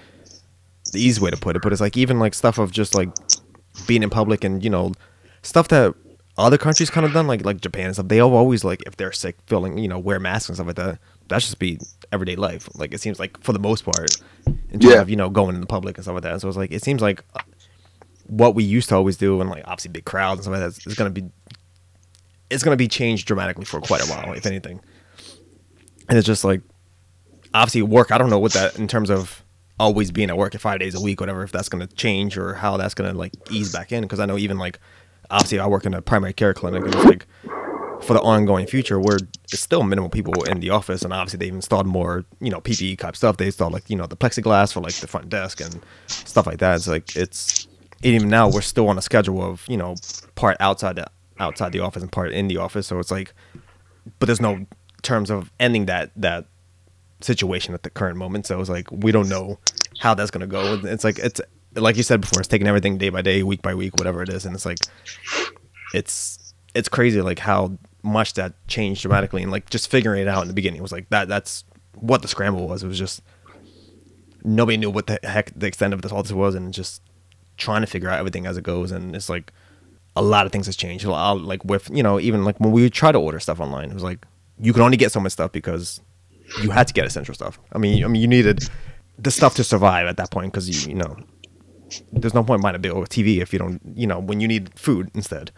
the 0.92 1.00
easy 1.00 1.20
way 1.20 1.30
to 1.32 1.36
put 1.36 1.56
it. 1.56 1.62
But 1.62 1.72
it's 1.72 1.80
like 1.80 1.96
even 1.96 2.20
like 2.20 2.34
stuff 2.34 2.58
of 2.58 2.70
just 2.70 2.94
like 2.94 3.08
being 3.88 4.04
in 4.04 4.10
public 4.10 4.44
and 4.44 4.62
you 4.62 4.70
know 4.70 4.92
stuff 5.46 5.68
that 5.68 5.94
other 6.38 6.58
countries 6.58 6.90
kind 6.90 7.06
of 7.06 7.12
done, 7.12 7.26
like 7.26 7.44
like 7.44 7.60
Japan 7.60 7.86
and 7.86 7.94
stuff. 7.94 8.08
They 8.08 8.20
always 8.20 8.64
like 8.64 8.82
if 8.86 8.96
they're 8.96 9.12
sick, 9.12 9.36
feeling 9.46 9.78
you 9.78 9.88
know 9.88 9.98
wear 9.98 10.20
masks 10.20 10.48
and 10.48 10.56
stuff 10.56 10.66
like 10.66 10.76
that. 10.76 10.98
That 11.28 11.40
should 11.42 11.46
just 11.48 11.58
be 11.58 11.78
everyday 12.12 12.36
life. 12.36 12.68
Like 12.76 12.92
it 12.94 13.00
seems 13.00 13.18
like 13.18 13.42
for 13.42 13.52
the 13.52 13.58
most 13.58 13.84
part, 13.84 14.16
in 14.46 14.78
terms 14.80 14.94
Yeah. 14.94 15.00
of 15.00 15.08
you 15.10 15.16
know 15.16 15.30
going 15.30 15.54
in 15.54 15.60
the 15.60 15.66
public 15.66 15.96
and 15.96 16.04
stuff 16.04 16.14
like 16.14 16.22
that. 16.24 16.40
So 16.40 16.48
it's 16.48 16.56
like 16.56 16.72
it 16.72 16.82
seems 16.82 17.00
like 17.02 17.24
uh, 17.34 17.40
what 18.26 18.54
we 18.54 18.64
used 18.64 18.88
to 18.90 18.96
always 18.96 19.16
do, 19.16 19.40
and 19.40 19.48
like 19.48 19.62
obviously 19.66 19.90
big 19.90 20.04
crowds 20.04 20.38
and 20.46 20.54
stuff 20.54 20.60
like 20.60 20.74
that, 20.74 20.86
is 20.90 20.94
gonna 20.96 21.10
be 21.10 21.24
it's 22.50 22.62
gonna 22.62 22.76
be 22.76 22.88
changed 22.88 23.26
dramatically 23.26 23.64
for 23.64 23.80
quite 23.80 24.02
a 24.02 24.06
while, 24.06 24.32
if 24.34 24.46
anything. 24.46 24.80
And 26.08 26.16
it's 26.18 26.26
just 26.26 26.44
like 26.44 26.60
obviously 27.54 27.82
work. 27.82 28.12
I 28.12 28.18
don't 28.18 28.30
know 28.30 28.38
what 28.38 28.52
that 28.52 28.78
in 28.78 28.86
terms 28.88 29.10
of 29.10 29.42
always 29.78 30.10
being 30.10 30.30
at 30.30 30.36
work 30.38 30.54
at 30.54 30.60
five 30.60 30.78
days 30.80 30.94
a 30.94 31.00
week, 31.00 31.20
whatever. 31.20 31.42
If 31.42 31.52
that's 31.52 31.68
gonna 31.68 31.86
change 31.88 32.36
or 32.38 32.54
how 32.54 32.76
that's 32.76 32.94
gonna 32.94 33.12
like 33.14 33.32
ease 33.50 33.72
back 33.72 33.90
in, 33.90 34.02
because 34.02 34.20
I 34.20 34.26
know 34.26 34.36
even 34.38 34.58
like 34.58 34.78
obviously 35.30 35.58
I 35.58 35.66
work 35.66 35.86
in 35.86 35.94
a 35.94 36.02
primary 36.02 36.32
care 36.32 36.54
clinic, 36.54 36.84
and 36.84 36.94
it's 36.94 37.04
like 37.04 37.26
for 38.02 38.14
the 38.14 38.20
ongoing 38.20 38.66
future, 38.66 39.00
where 39.00 39.18
it's 39.44 39.60
still 39.60 39.82
minimal 39.82 40.10
people 40.10 40.44
in 40.44 40.60
the 40.60 40.70
office, 40.70 41.02
and 41.02 41.12
obviously 41.12 41.38
they've 41.38 41.54
installed 41.54 41.86
more, 41.86 42.24
you 42.40 42.50
know, 42.50 42.60
PPE 42.60 42.98
type 42.98 43.16
stuff. 43.16 43.36
They 43.36 43.46
installed 43.46 43.72
like 43.72 43.88
you 43.88 43.96
know 43.96 44.06
the 44.06 44.16
plexiglass 44.16 44.72
for 44.72 44.80
like 44.80 44.94
the 44.94 45.06
front 45.06 45.28
desk 45.28 45.60
and 45.60 45.80
stuff 46.06 46.46
like 46.46 46.58
that. 46.58 46.76
It's 46.76 46.88
like 46.88 47.16
it's 47.16 47.66
even 48.02 48.28
now 48.28 48.48
we're 48.50 48.60
still 48.60 48.88
on 48.88 48.98
a 48.98 49.02
schedule 49.02 49.42
of 49.42 49.64
you 49.68 49.76
know 49.76 49.94
part 50.34 50.56
outside 50.60 50.96
the 50.96 51.06
outside 51.38 51.72
the 51.72 51.80
office 51.80 52.02
and 52.02 52.12
part 52.12 52.32
in 52.32 52.48
the 52.48 52.56
office. 52.56 52.86
So 52.86 52.98
it's 52.98 53.10
like, 53.10 53.34
but 54.18 54.26
there's 54.26 54.40
no 54.40 54.66
terms 55.02 55.30
of 55.30 55.50
ending 55.60 55.86
that 55.86 56.10
that 56.16 56.46
situation 57.20 57.74
at 57.74 57.82
the 57.82 57.90
current 57.90 58.18
moment. 58.18 58.46
So 58.46 58.60
it's 58.60 58.70
like 58.70 58.90
we 58.90 59.12
don't 59.12 59.28
know 59.28 59.58
how 59.98 60.14
that's 60.14 60.30
gonna 60.30 60.46
go. 60.46 60.80
It's 60.84 61.04
like 61.04 61.18
it's 61.18 61.40
like 61.76 61.96
you 61.96 62.02
said 62.02 62.20
before, 62.20 62.40
it's 62.40 62.48
taking 62.48 62.66
everything 62.66 62.98
day 62.98 63.08
by 63.08 63.22
day, 63.22 63.42
week 63.42 63.62
by 63.62 63.74
week, 63.74 63.96
whatever 63.96 64.22
it 64.22 64.28
is, 64.28 64.44
and 64.44 64.54
it's 64.54 64.66
like 64.66 64.78
it's 65.94 66.54
it's 66.74 66.88
crazy 66.88 67.20
like 67.22 67.38
how 67.38 67.78
much 68.02 68.34
that 68.34 68.54
changed 68.68 69.02
dramatically 69.02 69.42
and 69.42 69.50
like 69.50 69.68
just 69.70 69.90
figuring 69.90 70.22
it 70.22 70.28
out 70.28 70.42
in 70.42 70.48
the 70.48 70.54
beginning 70.54 70.80
was 70.80 70.92
like 70.92 71.08
that 71.08 71.26
that's 71.26 71.64
what 71.94 72.22
the 72.22 72.28
scramble 72.28 72.68
was. 72.68 72.82
It 72.82 72.88
was 72.88 72.98
just 72.98 73.22
nobody 74.44 74.76
knew 74.76 74.90
what 74.90 75.06
the 75.06 75.18
heck 75.22 75.52
the 75.58 75.66
extent 75.66 75.92
of 75.92 76.02
this 76.02 76.12
all 76.12 76.22
this 76.22 76.32
was 76.32 76.54
and 76.54 76.72
just 76.72 77.02
trying 77.56 77.80
to 77.80 77.86
figure 77.86 78.08
out 78.08 78.18
everything 78.18 78.46
as 78.46 78.56
it 78.56 78.62
goes 78.62 78.92
and 78.92 79.16
it's 79.16 79.28
like 79.28 79.52
a 80.14 80.22
lot 80.22 80.46
of 80.46 80.52
things 80.52 80.66
has 80.66 80.76
changed. 80.76 81.04
Like 81.04 81.64
with 81.64 81.90
you 81.92 82.02
know 82.02 82.18
even 82.20 82.44
like 82.44 82.58
when 82.58 82.72
we 82.72 82.88
try 82.90 83.12
to 83.12 83.18
order 83.18 83.40
stuff 83.40 83.60
online, 83.60 83.90
it 83.90 83.94
was 83.94 84.02
like 84.02 84.24
you 84.58 84.72
could 84.72 84.82
only 84.82 84.96
get 84.96 85.12
so 85.12 85.20
much 85.20 85.32
stuff 85.32 85.52
because 85.52 86.00
you 86.62 86.70
had 86.70 86.88
to 86.88 86.94
get 86.94 87.06
essential 87.06 87.34
stuff. 87.34 87.58
I 87.72 87.78
mean, 87.78 88.04
I 88.04 88.08
mean 88.08 88.22
you 88.22 88.28
needed 88.28 88.68
the 89.18 89.30
stuff 89.30 89.54
to 89.56 89.64
survive 89.64 90.06
at 90.06 90.16
that 90.16 90.30
point 90.30 90.52
because 90.52 90.68
you 90.68 90.92
you 90.92 90.96
know 90.96 91.16
there's 92.12 92.34
no 92.34 92.42
point 92.42 92.62
buying 92.62 92.76
a 92.76 92.78
big 92.78 92.92
TV 92.92 93.40
if 93.40 93.52
you 93.52 93.58
don't 93.58 93.80
you 93.94 94.06
know 94.06 94.18
when 94.18 94.40
you 94.40 94.48
need 94.48 94.78
food 94.78 95.10
instead. 95.14 95.50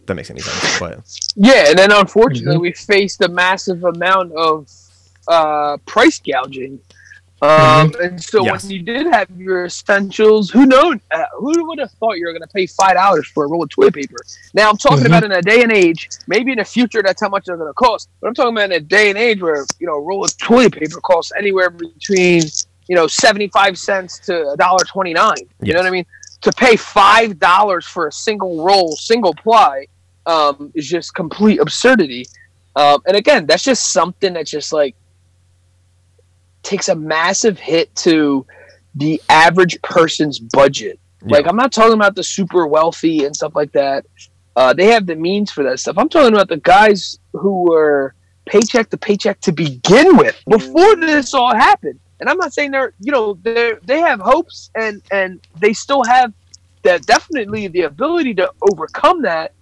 If 0.00 0.06
that 0.06 0.14
makes 0.14 0.30
any 0.30 0.40
sense, 0.40 0.78
but 0.78 1.00
yeah, 1.34 1.70
and 1.70 1.78
then 1.78 1.90
unfortunately 1.90 2.54
mm-hmm. 2.54 2.62
we 2.62 2.72
faced 2.72 3.22
a 3.22 3.28
massive 3.28 3.84
amount 3.84 4.32
of 4.32 4.70
uh, 5.28 5.78
price 5.86 6.20
gouging 6.20 6.78
um, 7.44 7.90
mm-hmm. 7.90 8.02
and 8.02 8.22
so 8.22 8.42
yes. 8.44 8.62
when 8.62 8.72
you 8.72 8.82
did 8.82 9.06
have 9.06 9.28
your 9.36 9.66
essentials, 9.66 10.48
who 10.48 10.64
knows? 10.64 10.96
Uh, 11.10 11.24
who 11.36 11.66
would 11.68 11.78
have 11.78 11.90
thought 11.92 12.12
you 12.12 12.26
were 12.26 12.32
going 12.32 12.42
to 12.42 12.48
pay 12.48 12.66
five 12.66 12.94
dollars 12.94 13.26
for 13.26 13.44
a 13.44 13.48
roll 13.48 13.64
of 13.64 13.68
toilet 13.68 13.92
paper? 13.92 14.16
Now 14.54 14.70
I'm 14.70 14.78
talking 14.78 14.98
mm-hmm. 14.98 15.06
about 15.06 15.24
in 15.24 15.32
a 15.32 15.42
day 15.42 15.62
and 15.62 15.70
age. 15.70 16.08
Maybe 16.26 16.52
in 16.52 16.58
the 16.58 16.64
future 16.64 17.02
that's 17.02 17.20
how 17.20 17.28
much 17.28 17.44
they're 17.44 17.58
going 17.58 17.68
to 17.68 17.74
cost. 17.74 18.08
But 18.20 18.28
I'm 18.28 18.34
talking 18.34 18.56
about 18.56 18.70
in 18.70 18.72
a 18.72 18.80
day 18.80 19.10
and 19.10 19.18
age 19.18 19.42
where 19.42 19.66
you 19.78 19.86
know 19.86 19.94
a 19.94 20.00
roll 20.00 20.24
of 20.24 20.36
toilet 20.38 20.72
paper 20.72 21.00
costs 21.02 21.32
anywhere 21.36 21.68
between 21.68 22.44
you 22.88 22.96
know 22.96 23.06
seventy 23.06 23.48
five 23.48 23.78
cents 23.78 24.18
to 24.20 24.50
a 24.50 24.56
dollar 24.56 24.84
twenty 24.84 25.12
nine. 25.12 25.34
You 25.38 25.48
yes. 25.66 25.74
know 25.74 25.80
what 25.80 25.88
I 25.88 25.90
mean? 25.90 26.06
To 26.42 26.52
pay 26.52 26.76
five 26.76 27.38
dollars 27.38 27.86
for 27.86 28.08
a 28.08 28.12
single 28.12 28.64
roll, 28.64 28.96
single 28.96 29.34
ply, 29.34 29.86
um, 30.26 30.72
is 30.74 30.88
just 30.88 31.14
complete 31.14 31.60
absurdity. 31.60 32.26
Um, 32.76 33.00
and 33.06 33.16
again, 33.16 33.46
that's 33.46 33.62
just 33.62 33.92
something 33.92 34.32
that's 34.34 34.50
just 34.50 34.72
like 34.72 34.96
takes 36.62 36.88
a 36.88 36.94
massive 36.94 37.58
hit 37.58 37.94
to 37.96 38.46
the 38.94 39.20
average 39.28 39.80
person's 39.82 40.38
budget. 40.38 40.98
Yeah. 41.24 41.36
Like 41.36 41.46
I'm 41.46 41.56
not 41.56 41.72
talking 41.72 41.94
about 41.94 42.14
the 42.14 42.22
super 42.22 42.66
wealthy 42.66 43.24
and 43.24 43.34
stuff 43.34 43.54
like 43.54 43.72
that. 43.72 44.06
Uh, 44.56 44.72
they 44.72 44.86
have 44.86 45.06
the 45.06 45.16
means 45.16 45.50
for 45.50 45.64
that 45.64 45.80
stuff. 45.80 45.98
I'm 45.98 46.08
talking 46.08 46.32
about 46.32 46.48
the 46.48 46.58
guys 46.58 47.18
who 47.32 47.64
were 47.70 48.14
paycheck 48.46 48.90
to 48.90 48.96
paycheck 48.96 49.40
to 49.40 49.52
begin 49.52 50.16
with 50.16 50.40
before 50.48 50.96
this 50.96 51.34
all 51.34 51.54
happened. 51.54 51.98
And 52.20 52.28
I'm 52.28 52.36
not 52.38 52.52
saying 52.52 52.70
they're, 52.70 52.92
you 53.00 53.12
know, 53.12 53.34
they 53.42 53.74
they 53.84 54.00
have 54.00 54.20
hopes 54.20 54.70
and 54.74 55.02
and 55.10 55.40
they 55.58 55.72
still 55.72 56.04
have 56.04 56.32
that 56.82 57.04
definitely 57.06 57.68
the 57.68 57.82
ability 57.82 58.34
to 58.34 58.52
overcome 58.70 59.22
that. 59.22 59.52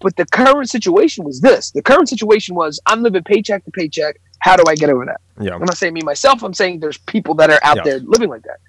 But 0.00 0.16
the 0.16 0.26
current 0.26 0.70
situation 0.70 1.24
was 1.24 1.40
this. 1.40 1.72
The 1.72 1.82
current 1.82 2.08
situation 2.08 2.54
was 2.54 2.80
I'm 2.86 3.02
living 3.02 3.24
paycheck 3.24 3.64
to 3.64 3.70
paycheck. 3.70 4.20
How 4.38 4.56
do 4.56 4.62
I 4.68 4.76
get 4.76 4.90
over 4.90 5.04
that? 5.06 5.20
Yeah. 5.40 5.54
I'm 5.54 5.60
not 5.60 5.76
saying 5.76 5.92
me 5.92 6.02
myself. 6.02 6.42
I'm 6.42 6.54
saying 6.54 6.80
there's 6.80 6.98
people 6.98 7.34
that 7.34 7.50
are 7.50 7.60
out 7.62 7.78
yeah. 7.78 7.82
there 7.84 7.98
living 8.00 8.28
like 8.28 8.42
that. 8.42 8.60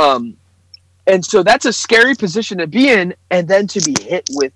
Um, 0.00 0.36
and 1.06 1.24
so 1.24 1.42
that's 1.42 1.64
a 1.64 1.72
scary 1.72 2.14
position 2.14 2.58
to 2.58 2.66
be 2.66 2.90
in, 2.90 3.14
and 3.30 3.46
then 3.48 3.66
to 3.68 3.80
be 3.80 3.94
hit 4.02 4.28
with 4.32 4.52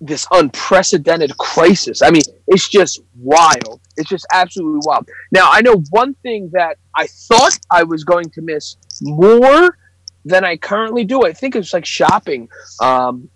this 0.00 0.26
unprecedented 0.30 1.36
crisis. 1.38 2.02
I 2.02 2.10
mean, 2.10 2.22
it's 2.46 2.68
just 2.68 3.00
wild. 3.18 3.80
It's 3.96 4.08
just 4.08 4.26
absolutely 4.32 4.80
wild. 4.84 5.08
Now, 5.32 5.50
I 5.50 5.60
know 5.60 5.82
one 5.90 6.14
thing 6.14 6.50
that 6.52 6.78
I 6.96 7.06
thought 7.06 7.58
I 7.70 7.82
was 7.84 8.04
going 8.04 8.30
to 8.30 8.42
miss 8.42 8.76
more 9.02 9.76
than 10.24 10.44
I 10.44 10.56
currently 10.56 11.04
do. 11.04 11.24
I 11.24 11.32
think 11.32 11.56
it's 11.56 11.72
like 11.72 11.84
shopping. 11.84 12.48
Um, 12.80 13.28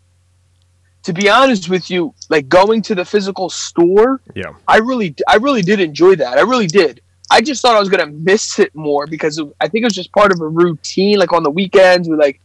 to 1.04 1.12
be 1.12 1.28
honest 1.30 1.70
with 1.70 1.90
you, 1.90 2.14
like 2.28 2.48
going 2.48 2.82
to 2.82 2.94
the 2.94 3.04
physical 3.04 3.48
store, 3.48 4.20
yeah, 4.34 4.52
I 4.66 4.78
really, 4.78 5.14
I 5.26 5.36
really 5.36 5.62
did 5.62 5.80
enjoy 5.80 6.16
that. 6.16 6.38
I 6.38 6.42
really 6.42 6.66
did. 6.66 7.00
I 7.30 7.40
just 7.40 7.62
thought 7.62 7.76
I 7.76 7.80
was 7.80 7.88
gonna 7.88 8.06
miss 8.06 8.58
it 8.58 8.74
more 8.74 9.06
because 9.06 9.40
I 9.60 9.68
think 9.68 9.82
it 9.82 9.86
was 9.86 9.94
just 9.94 10.12
part 10.12 10.32
of 10.32 10.40
a 10.40 10.48
routine. 10.48 11.18
Like 11.18 11.32
on 11.32 11.42
the 11.42 11.50
weekends, 11.50 12.08
we 12.08 12.16
like 12.16 12.40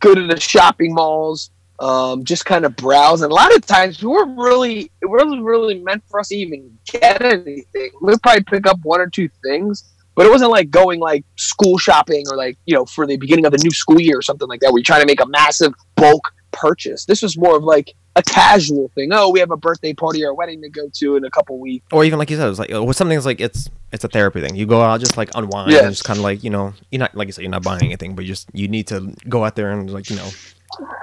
go 0.00 0.14
to 0.14 0.26
the 0.26 0.38
shopping 0.38 0.94
malls, 0.94 1.50
um, 1.80 2.24
just 2.24 2.44
kind 2.44 2.64
of 2.64 2.76
browse. 2.76 3.22
And 3.22 3.30
a 3.30 3.34
lot 3.34 3.54
of 3.54 3.64
times, 3.66 4.02
we 4.02 4.08
weren't 4.08 4.36
really, 4.36 4.90
it 5.00 5.06
wasn't 5.06 5.42
really 5.42 5.78
meant 5.80 6.02
for 6.08 6.20
us 6.20 6.28
to 6.28 6.36
even 6.36 6.76
get 6.86 7.22
anything. 7.22 7.90
We'd 8.00 8.22
probably 8.22 8.44
pick 8.44 8.66
up 8.66 8.78
one 8.82 9.00
or 9.00 9.08
two 9.08 9.28
things, 9.42 9.84
but 10.14 10.26
it 10.26 10.30
wasn't 10.30 10.50
like 10.50 10.70
going 10.70 11.00
like 11.00 11.24
school 11.36 11.78
shopping 11.78 12.24
or 12.30 12.36
like 12.36 12.58
you 12.66 12.74
know 12.74 12.84
for 12.84 13.06
the 13.06 13.16
beginning 13.16 13.46
of 13.46 13.52
the 13.52 13.58
new 13.58 13.70
school 13.70 14.00
year 14.00 14.18
or 14.18 14.22
something 14.22 14.48
like 14.48 14.60
that. 14.60 14.72
Where 14.72 14.78
you're 14.78 14.84
trying 14.84 15.02
to 15.02 15.06
make 15.06 15.20
a 15.20 15.26
massive 15.26 15.72
bulk 15.96 16.32
purchase. 16.50 17.04
This 17.04 17.22
was 17.22 17.38
more 17.38 17.56
of 17.56 17.62
like 17.62 17.94
a 18.16 18.22
casual 18.22 18.90
thing. 18.94 19.10
Oh, 19.12 19.30
we 19.30 19.38
have 19.38 19.50
a 19.50 19.56
birthday 19.56 19.94
party 19.94 20.24
or 20.24 20.30
a 20.30 20.34
wedding 20.34 20.60
to 20.62 20.68
go 20.68 20.88
to 20.92 21.16
in 21.16 21.24
a 21.24 21.30
couple 21.30 21.58
weeks. 21.58 21.86
Or 21.92 22.04
even 22.04 22.18
like 22.18 22.30
you 22.30 22.36
said, 22.36 22.46
it 22.46 22.50
was 22.50 22.58
like 22.58 22.72
or 22.72 22.92
something 22.92 23.16
that's 23.16 23.26
like 23.26 23.40
it's 23.40 23.70
it's 23.92 24.04
a 24.04 24.08
therapy 24.08 24.40
thing. 24.40 24.56
You 24.56 24.66
go 24.66 24.82
out 24.82 25.00
just 25.00 25.16
like 25.16 25.30
unwind 25.34 25.70
yes. 25.70 25.82
and 25.82 25.92
just 25.92 26.04
kind 26.04 26.18
of 26.18 26.24
like 26.24 26.42
you 26.42 26.50
know 26.50 26.74
you're 26.90 26.98
not 26.98 27.14
like 27.14 27.28
you 27.28 27.32
said 27.32 27.42
you're 27.42 27.50
not 27.50 27.62
buying 27.62 27.84
anything, 27.84 28.14
but 28.14 28.24
you 28.24 28.32
just 28.32 28.48
you 28.52 28.68
need 28.68 28.88
to 28.88 29.14
go 29.28 29.44
out 29.44 29.54
there 29.54 29.70
and 29.70 29.90
like 29.90 30.10
you 30.10 30.16
know 30.16 30.28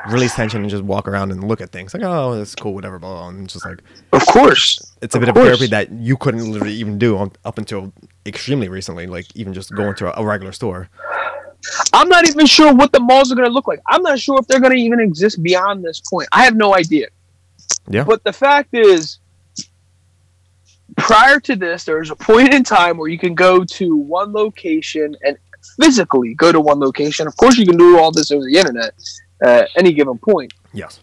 release 0.09 0.35
tension 0.35 0.61
and 0.61 0.69
just 0.69 0.83
walk 0.83 1.07
around 1.07 1.31
and 1.31 1.47
look 1.47 1.59
at 1.59 1.71
things 1.71 1.93
like 1.93 2.03
oh 2.03 2.35
that's 2.35 2.53
cool 2.55 2.73
whatever 2.73 2.99
blah, 2.99 3.13
blah 3.13 3.29
and 3.29 3.49
just 3.49 3.65
like 3.65 3.81
of 4.13 4.25
course 4.27 4.95
it's 5.01 5.15
a 5.15 5.19
bit 5.19 5.29
of, 5.29 5.35
of 5.35 5.43
therapy 5.43 5.67
that 5.67 5.91
you 5.91 6.15
couldn't 6.15 6.51
literally 6.51 6.73
even 6.73 6.97
do 6.97 7.17
on, 7.17 7.31
up 7.43 7.57
until 7.57 7.91
extremely 8.25 8.69
recently 8.69 9.07
like 9.07 9.25
even 9.35 9.53
just 9.53 9.73
going 9.73 9.95
to 9.95 10.07
a, 10.07 10.21
a 10.21 10.25
regular 10.25 10.51
store 10.51 10.89
I'm 11.93 12.07
not 12.07 12.27
even 12.27 12.45
sure 12.45 12.73
what 12.73 12.91
the 12.91 12.99
malls 12.99 13.31
are 13.31 13.35
going 13.35 13.47
to 13.47 13.53
look 13.53 13.67
like. 13.67 13.81
I'm 13.87 14.03
not 14.03 14.19
sure 14.19 14.37
if 14.39 14.47
they're 14.47 14.59
going 14.59 14.73
to 14.73 14.77
even 14.77 14.99
exist 14.99 15.41
beyond 15.41 15.83
this 15.83 15.99
point. 15.99 16.29
I 16.31 16.43
have 16.43 16.55
no 16.55 16.75
idea. 16.75 17.07
Yeah. 17.87 18.03
But 18.03 18.23
the 18.23 18.33
fact 18.33 18.73
is, 18.73 19.19
prior 20.97 21.39
to 21.39 21.55
this, 21.55 21.83
there's 21.83 22.11
a 22.11 22.15
point 22.15 22.53
in 22.53 22.63
time 22.63 22.97
where 22.97 23.09
you 23.09 23.17
can 23.17 23.33
go 23.33 23.63
to 23.63 23.97
one 23.97 24.31
location 24.33 25.15
and 25.23 25.37
physically 25.79 26.33
go 26.35 26.51
to 26.51 26.59
one 26.59 26.79
location. 26.79 27.27
Of 27.27 27.35
course, 27.37 27.57
you 27.57 27.65
can 27.65 27.77
do 27.77 27.97
all 27.97 28.11
this 28.11 28.31
over 28.31 28.43
the 28.43 28.57
internet 28.57 28.93
at 29.41 29.69
any 29.75 29.93
given 29.93 30.17
point. 30.17 30.53
Yes. 30.73 30.99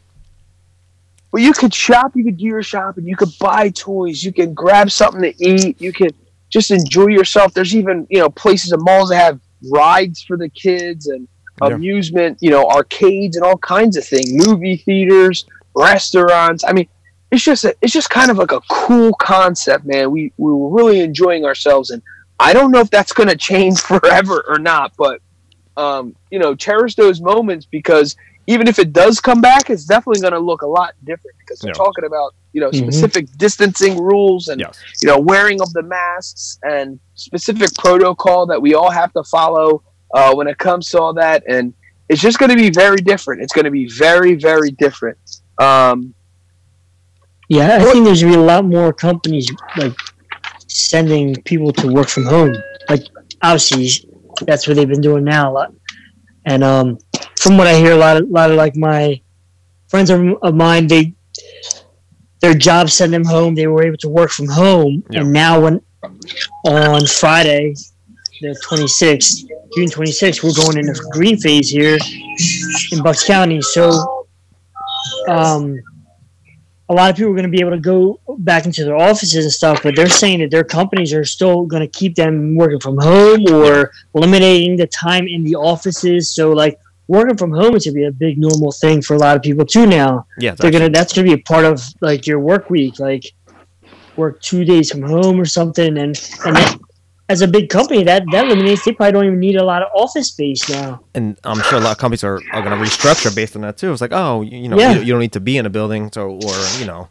But 1.30 1.40
you 1.40 1.52
could 1.52 1.72
shop, 1.72 2.12
you 2.14 2.24
could 2.24 2.36
do 2.36 2.44
your 2.44 2.62
shopping, 2.62 3.06
you 3.06 3.16
could 3.16 3.30
buy 3.40 3.70
toys, 3.70 4.22
you 4.22 4.32
can 4.32 4.52
grab 4.52 4.90
something 4.90 5.22
to 5.22 5.34
eat, 5.44 5.80
you 5.80 5.92
can 5.92 6.10
just 6.50 6.70
enjoy 6.70 7.06
yourself. 7.06 7.54
There's 7.54 7.74
even, 7.74 8.06
you 8.10 8.18
know, 8.18 8.28
places 8.28 8.72
and 8.72 8.82
malls 8.82 9.08
that 9.08 9.16
have 9.16 9.40
rides 9.70 10.22
for 10.22 10.36
the 10.36 10.50
kids 10.50 11.06
and 11.06 11.26
yeah. 11.62 11.68
amusement, 11.68 12.38
you 12.40 12.50
know, 12.50 12.68
arcades 12.68 13.36
and 13.36 13.44
all 13.44 13.56
kinds 13.56 13.96
of 13.96 14.04
things, 14.04 14.32
movie 14.46 14.76
theaters, 14.76 15.46
restaurants. 15.74 16.64
I 16.64 16.72
mean, 16.72 16.88
it's 17.30 17.42
just 17.42 17.64
a, 17.64 17.74
it's 17.80 17.94
just 17.94 18.10
kind 18.10 18.30
of 18.30 18.36
like 18.36 18.52
a 18.52 18.60
cool 18.68 19.14
concept, 19.14 19.86
man. 19.86 20.10
We 20.10 20.32
we 20.36 20.52
were 20.52 20.68
really 20.68 21.00
enjoying 21.00 21.46
ourselves, 21.46 21.90
and 21.90 22.02
I 22.38 22.52
don't 22.52 22.70
know 22.70 22.80
if 22.80 22.90
that's 22.90 23.14
going 23.14 23.30
to 23.30 23.36
change 23.36 23.80
forever 23.80 24.44
or 24.46 24.58
not, 24.58 24.92
but 24.98 25.20
um, 25.76 26.14
you 26.30 26.38
know, 26.38 26.54
cherish 26.54 26.94
those 26.94 27.20
moments 27.20 27.66
because 27.66 28.16
even 28.46 28.66
if 28.66 28.78
it 28.78 28.92
does 28.92 29.20
come 29.20 29.40
back, 29.40 29.70
it's 29.70 29.84
definitely 29.84 30.20
going 30.20 30.32
to 30.32 30.40
look 30.40 30.62
a 30.62 30.66
lot 30.66 30.94
different 31.04 31.36
because 31.38 31.62
we're 31.62 31.68
yeah. 31.68 31.74
talking 31.74 32.04
about 32.04 32.34
you 32.52 32.60
know 32.60 32.70
mm-hmm. 32.70 32.90
specific 32.90 33.26
distancing 33.36 34.02
rules 34.02 34.48
and 34.48 34.60
yes. 34.60 34.78
you 35.00 35.08
know 35.08 35.18
wearing 35.18 35.60
of 35.60 35.72
the 35.72 35.82
masks 35.82 36.58
and 36.62 36.98
specific 37.14 37.68
protocol 37.78 38.46
that 38.46 38.60
we 38.60 38.74
all 38.74 38.90
have 38.90 39.12
to 39.12 39.22
follow 39.24 39.82
uh, 40.14 40.34
when 40.34 40.46
it 40.46 40.58
comes 40.58 40.88
to 40.90 41.00
all 41.00 41.14
that 41.14 41.42
and 41.48 41.72
it's 42.08 42.20
just 42.20 42.38
going 42.38 42.50
to 42.50 42.56
be 42.56 42.70
very 42.70 42.96
different 42.96 43.42
it's 43.42 43.52
going 43.52 43.64
to 43.64 43.70
be 43.70 43.88
very 43.88 44.34
very 44.34 44.70
different 44.70 45.18
um, 45.58 46.14
yeah 47.48 47.76
i 47.76 47.78
think 47.78 48.04
there's 48.04 48.22
going 48.22 48.34
to 48.34 48.38
be 48.38 48.42
a 48.42 48.46
lot 48.46 48.64
more 48.64 48.92
companies 48.92 49.50
like 49.76 49.94
sending 50.68 51.34
people 51.42 51.72
to 51.72 51.90
work 51.90 52.08
from 52.08 52.24
home 52.24 52.54
like 52.88 53.02
obviously 53.42 54.08
that's 54.46 54.66
what 54.66 54.76
they've 54.76 54.88
been 54.88 55.00
doing 55.00 55.24
now 55.24 55.50
a 55.50 55.52
lot 55.52 55.72
and 56.44 56.62
um, 56.64 56.98
from 57.36 57.56
what 57.56 57.66
i 57.66 57.74
hear 57.74 57.92
a 57.92 57.96
lot 57.96 58.16
of, 58.16 58.24
a 58.24 58.32
lot 58.32 58.50
of 58.50 58.56
like 58.56 58.76
my 58.76 59.20
friends 59.88 60.10
of 60.10 60.54
mine 60.54 60.86
they 60.86 61.14
their 62.42 62.54
job 62.54 62.90
sent 62.90 63.12
them 63.12 63.24
home. 63.24 63.54
They 63.54 63.68
were 63.68 63.84
able 63.84 63.96
to 63.98 64.08
work 64.08 64.30
from 64.30 64.48
home, 64.48 65.04
yep. 65.10 65.22
and 65.22 65.32
now 65.32 65.60
when 65.60 65.80
on 66.66 67.06
Friday, 67.06 67.74
the 68.40 68.60
26th, 68.68 69.48
June 69.76 69.88
26th, 69.88 70.42
we're 70.42 70.52
going 70.52 70.76
into 70.76 71.00
green 71.12 71.38
phase 71.38 71.70
here 71.70 71.96
in 72.90 73.02
Bucks 73.02 73.24
County. 73.24 73.62
So, 73.62 74.26
um, 75.28 75.78
a 76.92 76.94
lot 76.94 77.10
of 77.10 77.16
people 77.16 77.32
are 77.32 77.34
going 77.34 77.50
to 77.50 77.50
be 77.50 77.60
able 77.60 77.70
to 77.70 77.80
go 77.80 78.20
back 78.38 78.66
into 78.66 78.84
their 78.84 78.96
offices 78.96 79.44
and 79.44 79.52
stuff, 79.52 79.82
but 79.82 79.96
they're 79.96 80.08
saying 80.08 80.40
that 80.40 80.50
their 80.50 80.64
companies 80.64 81.12
are 81.12 81.24
still 81.24 81.64
going 81.64 81.80
to 81.80 81.88
keep 81.88 82.14
them 82.14 82.54
working 82.54 82.80
from 82.80 82.98
home 82.98 83.44
or 83.50 83.92
eliminating 84.14 84.76
the 84.76 84.86
time 84.86 85.26
in 85.26 85.42
the 85.42 85.56
offices. 85.56 86.30
So, 86.30 86.52
like, 86.52 86.78
working 87.08 87.36
from 87.36 87.52
home 87.52 87.74
is 87.74 87.84
gonna 87.84 87.94
be 87.94 88.04
a 88.04 88.12
big 88.12 88.38
normal 88.38 88.72
thing 88.72 89.02
for 89.02 89.14
a 89.14 89.18
lot 89.18 89.36
of 89.36 89.42
people 89.42 89.66
too 89.66 89.86
now. 89.86 90.26
Yeah, 90.38 90.54
they're 90.54 90.70
gonna 90.70 90.88
that's 90.88 91.12
gonna 91.12 91.26
be 91.26 91.34
a 91.34 91.38
part 91.38 91.64
of 91.64 91.82
like 92.00 92.26
your 92.26 92.38
work 92.38 92.70
week. 92.70 92.98
Like 92.98 93.24
work 94.16 94.40
two 94.40 94.64
days 94.64 94.90
from 94.90 95.02
home 95.02 95.40
or 95.40 95.44
something, 95.44 95.98
and 95.98 96.16
and 96.44 96.56
that, 96.56 96.78
as 97.28 97.40
a 97.40 97.48
big 97.48 97.68
company, 97.70 98.04
that 98.04 98.24
that 98.32 98.44
eliminates. 98.46 98.84
They 98.84 98.92
probably 98.92 99.12
don't 99.12 99.24
even 99.26 99.40
need 99.40 99.56
a 99.56 99.64
lot 99.64 99.82
of 99.82 99.88
office 99.94 100.28
space 100.28 100.68
now. 100.68 101.00
and 101.14 101.38
I'm 101.44 101.60
sure 101.62 101.78
a 101.78 101.80
lot 101.80 101.92
of 101.92 101.98
companies 101.98 102.24
are, 102.24 102.40
are 102.52 102.62
going 102.62 102.76
to 102.78 102.84
restructure 102.84 103.34
based 103.34 103.56
on 103.56 103.62
that 103.62 103.76
too. 103.78 103.92
It's 103.92 104.00
like, 104.00 104.12
oh, 104.12 104.42
you, 104.42 104.58
you 104.58 104.68
know, 104.68 104.78
Yeah. 104.78 104.92
you, 104.94 105.00
you 105.02 105.12
don't 105.12 105.20
need 105.20 105.32
to 105.32 105.40
be 105.40 105.56
in 105.56 105.64
a 105.66 105.70
building, 105.70 106.10
so 106.12 106.30
or 106.32 106.54
you 106.78 106.84
know, 106.86 107.08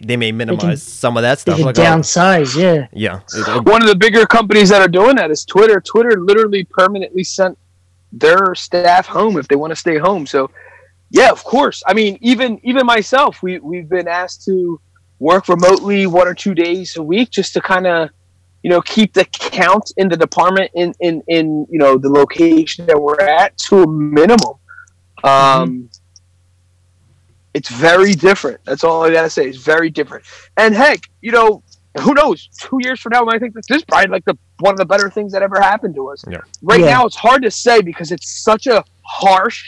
they 0.00 0.16
may 0.16 0.30
minimize 0.30 0.82
some 0.82 1.16
of 1.16 1.22
that 1.22 1.38
They 1.38 1.40
stuff. 1.52 1.56
can 1.56 1.64
Like, 1.66 1.78
oh, 1.78 1.82
downsize. 1.82 2.54
Yeah. 2.54 2.86
yeah, 2.92 3.20
it- 3.34 3.48
it- 3.56 3.64
One 3.64 3.82
of 3.82 3.88
the 3.88 3.96
bigger 3.96 4.26
companies 4.26 4.68
that 4.68 4.80
are 4.82 4.88
doing 4.88 5.16
that 5.16 5.30
is 5.30 5.44
Twitter. 5.44 5.80
Twitter 5.80 6.20
literally 6.20 6.64
permanently 6.64 7.24
sent 7.24 7.58
their 8.12 8.54
staff 8.54 9.06
home 9.06 9.36
if 9.36 9.48
they 9.48 9.56
want 9.56 9.70
to 9.72 9.76
stay 9.76 9.98
home. 9.98 10.26
So, 10.26 10.50
yeah, 11.10 11.30
of 11.30 11.42
course. 11.44 11.82
I 11.86 11.94
mean, 11.94 12.18
even 12.20 12.60
even 12.62 12.86
myself, 12.86 13.42
we 13.42 13.58
we've 13.58 13.88
been 13.88 14.06
asked 14.06 14.44
to 14.44 14.80
work 15.18 15.48
remotely 15.48 16.06
one 16.06 16.28
or 16.28 16.34
two 16.34 16.54
days 16.54 16.96
a 16.96 17.02
week 17.02 17.30
just 17.30 17.54
to 17.54 17.60
kind 17.62 17.86
of 17.86 18.10
you 18.66 18.70
know 18.72 18.80
keep 18.80 19.12
the 19.12 19.24
count 19.26 19.92
in 19.96 20.08
the 20.08 20.16
department 20.16 20.68
in 20.74 20.92
in 20.98 21.22
in 21.36 21.44
you 21.70 21.78
know 21.78 21.96
the 21.96 22.08
location 22.08 22.84
that 22.86 23.00
we're 23.00 23.20
at 23.20 23.56
to 23.66 23.84
a 23.84 23.86
minimum. 23.86 24.54
Um, 25.22 25.88
It's 27.54 27.70
very 27.70 28.12
different. 28.28 28.58
That's 28.64 28.82
all 28.82 29.04
I 29.04 29.12
gotta 29.12 29.30
say. 29.30 29.44
It's 29.48 29.62
very 29.74 29.88
different. 29.98 30.24
And 30.56 30.74
heck, 30.74 31.00
you 31.26 31.30
know, 31.30 31.62
who 32.02 32.12
knows? 32.12 32.48
Two 32.60 32.78
years 32.80 32.98
from 33.00 33.12
now, 33.14 33.24
I 33.28 33.38
think 33.38 33.54
this 33.54 33.70
is 33.70 33.84
probably 33.84 34.10
like 34.16 34.24
the 34.24 34.36
one 34.58 34.72
of 34.76 34.78
the 34.78 34.84
better 34.94 35.08
things 35.16 35.30
that 35.34 35.42
ever 35.48 35.58
happened 35.60 35.94
to 35.94 36.08
us. 36.12 36.24
Yeah. 36.28 36.38
Right 36.60 36.80
Yeah. 36.80 36.94
now, 36.94 37.06
it's 37.06 37.16
hard 37.28 37.42
to 37.44 37.52
say 37.52 37.76
because 37.90 38.10
it's 38.10 38.28
such 38.50 38.66
a 38.66 38.84
harsh 39.02 39.62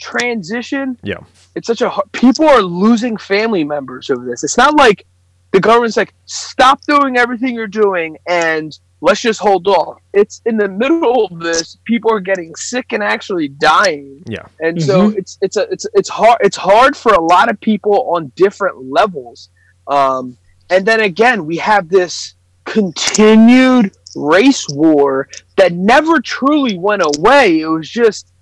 transition. 0.00 0.98
Yeah. 1.02 1.20
It's 1.54 1.68
such 1.68 1.82
a 1.82 1.90
people 2.12 2.46
are 2.48 2.62
losing 2.62 3.16
family 3.16 3.64
members 3.64 4.10
over 4.10 4.24
this. 4.26 4.42
It's 4.44 4.58
not 4.64 4.74
like 4.76 5.06
the 5.52 5.60
government's 5.60 5.96
like 5.96 6.14
stop 6.26 6.80
doing 6.82 7.16
everything 7.16 7.54
you're 7.54 7.66
doing 7.66 8.18
and 8.26 8.78
let's 9.00 9.20
just 9.20 9.40
hold 9.40 9.66
off. 9.68 10.00
It's 10.12 10.42
in 10.46 10.56
the 10.56 10.68
middle 10.68 11.26
of 11.26 11.38
this. 11.40 11.76
People 11.84 12.12
are 12.12 12.20
getting 12.20 12.54
sick 12.56 12.92
and 12.92 13.02
actually 13.02 13.48
dying. 13.48 14.22
Yeah, 14.26 14.46
and 14.60 14.82
so 14.82 15.10
it's 15.10 15.38
it's 15.40 15.56
a 15.56 15.62
it's 15.70 15.86
it's 15.94 16.08
hard 16.08 16.38
it's 16.40 16.56
hard 16.56 16.96
for 16.96 17.12
a 17.12 17.20
lot 17.20 17.50
of 17.50 17.60
people 17.60 18.10
on 18.14 18.32
different 18.36 18.90
levels. 18.90 19.50
Um, 19.88 20.36
and 20.70 20.84
then 20.84 21.00
again 21.00 21.46
we 21.46 21.56
have 21.58 21.88
this 21.88 22.34
continued 22.64 23.96
race 24.16 24.66
war 24.68 25.28
that 25.56 25.72
never 25.72 26.20
truly 26.20 26.78
went 26.78 27.02
away. 27.02 27.60
It 27.60 27.66
was 27.66 27.88
just 27.88 28.32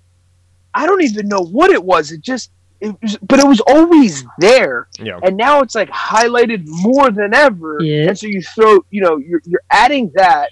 i 0.73 0.85
don't 0.85 1.03
even 1.03 1.27
know 1.27 1.41
what 1.41 1.71
it 1.71 1.83
was. 1.83 2.11
It 2.11 2.21
just 2.21 2.51
it 2.81 2.95
was, 3.01 3.17
but 3.21 3.39
it 3.39 3.47
was 3.47 3.61
always 3.61 4.23
there 4.39 4.87
yeah, 4.99 5.19
and 5.23 5.37
now 5.37 5.61
it's 5.61 5.75
like 5.75 5.89
highlighted 5.89 6.63
more 6.65 7.09
than 7.09 7.33
ever. 7.33 7.77
Yeah. 7.81 8.09
And 8.09 8.19
so 8.19 8.27
you 8.27 8.41
throw, 8.41 8.79
you 8.89 9.01
know, 9.01 9.17
you're 9.17 9.41
you're 9.45 9.63
adding 9.71 10.11
that, 10.15 10.49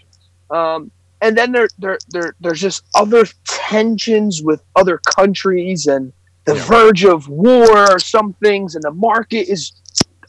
um, 0.49 0.91
and 1.21 1.37
then 1.37 1.51
there 1.51 1.67
there 1.77 1.97
there 2.09 2.35
there's 2.39 2.61
just 2.61 2.83
other 2.95 3.25
tensions 3.45 4.41
with 4.41 4.61
other 4.75 4.99
countries 5.17 5.87
and 5.87 6.13
the 6.45 6.55
Yeah. 6.55 6.63
verge 6.65 7.05
of 7.05 7.27
war 7.27 7.91
or 7.93 7.99
some 7.99 8.33
things, 8.43 8.75
and 8.75 8.83
the 8.83 8.91
market 8.91 9.49
is 9.49 9.73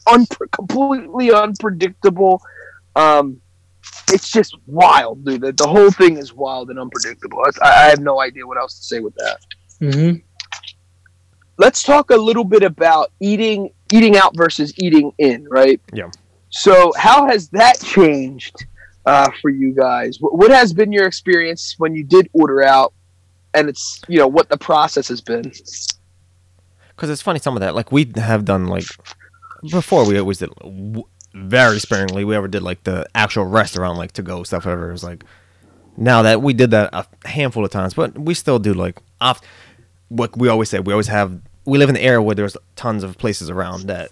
un- 0.07 0.27
completely 0.51 1.31
unpredictable. 1.31 2.41
Um, 2.95 3.41
it's 4.11 4.31
just 4.31 4.57
wild, 4.67 5.25
dude. 5.25 5.41
The, 5.41 5.51
the 5.53 5.67
whole 5.67 5.91
thing 5.91 6.17
is 6.17 6.33
wild 6.33 6.69
and 6.69 6.79
unpredictable. 6.79 7.39
I, 7.61 7.69
I 7.69 7.89
have 7.89 7.99
no 7.99 8.21
idea 8.21 8.45
what 8.45 8.57
else 8.57 8.77
to 8.79 8.83
say 8.83 8.99
with 8.99 9.15
that 9.15 9.37
hmm 9.79 10.13
let's 11.57 11.83
talk 11.83 12.09
a 12.11 12.15
little 12.15 12.43
bit 12.43 12.63
about 12.63 13.11
eating 13.19 13.69
eating 13.93 14.17
out 14.17 14.35
versus 14.35 14.73
eating 14.77 15.11
in 15.17 15.47
right 15.49 15.79
Yeah. 15.93 16.09
so 16.49 16.91
how 16.97 17.27
has 17.27 17.49
that 17.49 17.79
changed 17.81 18.65
uh, 19.05 19.29
for 19.41 19.49
you 19.49 19.73
guys 19.73 20.17
what, 20.19 20.37
what 20.37 20.51
has 20.51 20.73
been 20.73 20.91
your 20.91 21.05
experience 21.05 21.75
when 21.77 21.93
you 21.95 22.03
did 22.03 22.27
order 22.33 22.63
out 22.63 22.93
and 23.53 23.69
it's 23.69 24.01
you 24.07 24.17
know 24.17 24.27
what 24.27 24.49
the 24.49 24.57
process 24.57 25.07
has 25.07 25.21
been 25.21 25.51
because 26.95 27.09
it's 27.09 27.21
funny 27.21 27.39
some 27.39 27.55
of 27.55 27.59
that. 27.61 27.75
Like 27.75 27.91
we 27.91 28.09
have 28.15 28.45
done 28.45 28.67
like 28.67 28.85
before, 29.69 30.07
we 30.07 30.17
always 30.17 30.37
did 30.37 30.49
very 31.33 31.79
sparingly. 31.79 32.23
We 32.23 32.35
ever 32.35 32.47
did 32.47 32.61
like 32.63 32.83
the 32.83 33.05
actual 33.13 33.45
restaurant 33.45 33.97
like 33.97 34.13
to 34.13 34.21
go 34.21 34.43
stuff. 34.43 34.65
Whatever 34.65 34.89
it 34.89 34.93
was 34.93 35.03
like. 35.03 35.23
Now 35.97 36.21
that 36.23 36.41
we 36.41 36.53
did 36.53 36.71
that 36.71 36.89
a 36.93 37.05
handful 37.27 37.63
of 37.63 37.71
times, 37.71 37.93
but 37.93 38.17
we 38.17 38.33
still 38.33 38.59
do 38.59 38.73
like 38.73 38.97
off. 39.21 39.41
What 40.15 40.37
we 40.37 40.47
always 40.47 40.69
say, 40.69 40.79
we 40.79 40.93
always 40.93 41.07
have. 41.07 41.39
We 41.65 41.79
live 41.79 41.89
in 41.89 41.95
the 41.95 42.03
era 42.03 42.21
where 42.21 42.35
there's 42.35 42.55
tons 42.75 43.03
of 43.03 43.17
places 43.17 43.49
around 43.49 43.87
that 43.87 44.11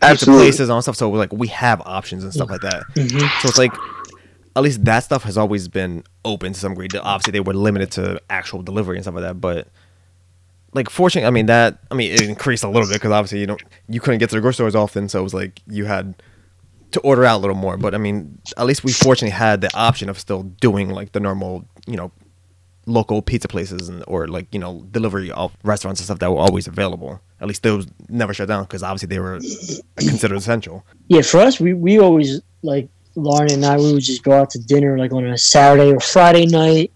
pizza 0.00 0.26
places 0.26 0.68
and 0.68 0.82
stuff. 0.82 0.96
So 0.96 1.08
we're 1.08 1.18
like 1.18 1.32
we 1.32 1.48
have 1.48 1.80
options 1.84 2.24
and 2.24 2.32
stuff 2.32 2.50
like 2.50 2.60
that. 2.60 2.84
Mm-hmm. 2.94 3.18
So 3.40 3.48
it's 3.48 3.58
like 3.58 3.72
at 4.56 4.62
least 4.62 4.84
that 4.84 5.00
stuff 5.00 5.24
has 5.24 5.36
always 5.36 5.68
been 5.68 6.04
open 6.24 6.52
to 6.52 6.60
some 6.60 6.74
degree. 6.74 6.88
Obviously, 7.00 7.32
they 7.32 7.40
were 7.40 7.54
limited 7.54 7.90
to 7.92 8.20
actual 8.30 8.62
delivery 8.62 8.96
and 8.96 9.04
stuff 9.04 9.14
like 9.14 9.24
that, 9.24 9.40
but 9.40 9.68
like 10.72 10.90
fortunately, 10.90 11.26
I 11.26 11.30
mean 11.30 11.46
that 11.46 11.78
I 11.90 11.94
mean 11.94 12.12
it 12.12 12.22
increased 12.22 12.64
a 12.64 12.68
little 12.68 12.88
bit 12.88 12.94
because 12.94 13.12
obviously 13.12 13.40
you 13.40 13.46
don't 13.46 13.62
you 13.88 14.00
couldn't 14.00 14.18
get 14.18 14.30
to 14.30 14.36
the 14.36 14.40
grocery 14.40 14.54
stores 14.54 14.74
often, 14.74 15.08
so 15.08 15.20
it 15.20 15.22
was 15.22 15.34
like 15.34 15.60
you 15.66 15.84
had 15.84 16.14
to 16.92 17.00
order 17.00 17.24
out 17.24 17.38
a 17.38 17.42
little 17.42 17.56
more. 17.56 17.76
But 17.76 17.94
I 17.94 17.98
mean, 17.98 18.38
at 18.56 18.66
least 18.66 18.84
we 18.84 18.92
fortunately 18.92 19.30
had 19.30 19.60
the 19.60 19.74
option 19.76 20.08
of 20.08 20.18
still 20.18 20.42
doing 20.42 20.90
like 20.90 21.12
the 21.12 21.20
normal, 21.20 21.64
you 21.86 21.96
know, 21.96 22.12
local 22.86 23.22
pizza 23.22 23.48
places 23.48 23.88
and 23.88 24.04
or 24.06 24.28
like 24.28 24.52
you 24.52 24.58
know 24.58 24.86
delivery 24.90 25.30
of 25.30 25.56
restaurants 25.62 26.00
and 26.00 26.04
stuff 26.04 26.18
that 26.18 26.30
were 26.30 26.38
always 26.38 26.66
available. 26.66 27.20
At 27.40 27.48
least 27.48 27.62
those 27.62 27.86
never 28.08 28.34
shut 28.34 28.48
down 28.48 28.64
because 28.64 28.82
obviously 28.82 29.08
they 29.08 29.18
were 29.18 29.40
considered 29.96 30.36
essential. 30.36 30.84
Yeah, 31.08 31.22
for 31.22 31.40
us, 31.40 31.60
we, 31.60 31.74
we 31.74 31.98
always 31.98 32.40
like 32.62 32.88
Lauren 33.16 33.52
and 33.52 33.64
I. 33.64 33.76
We 33.76 33.92
would 33.92 34.02
just 34.02 34.22
go 34.22 34.32
out 34.32 34.50
to 34.50 34.58
dinner 34.58 34.98
like 34.98 35.12
on 35.12 35.26
a 35.26 35.38
Saturday 35.38 35.92
or 35.92 36.00
Friday 36.00 36.46
night, 36.46 36.92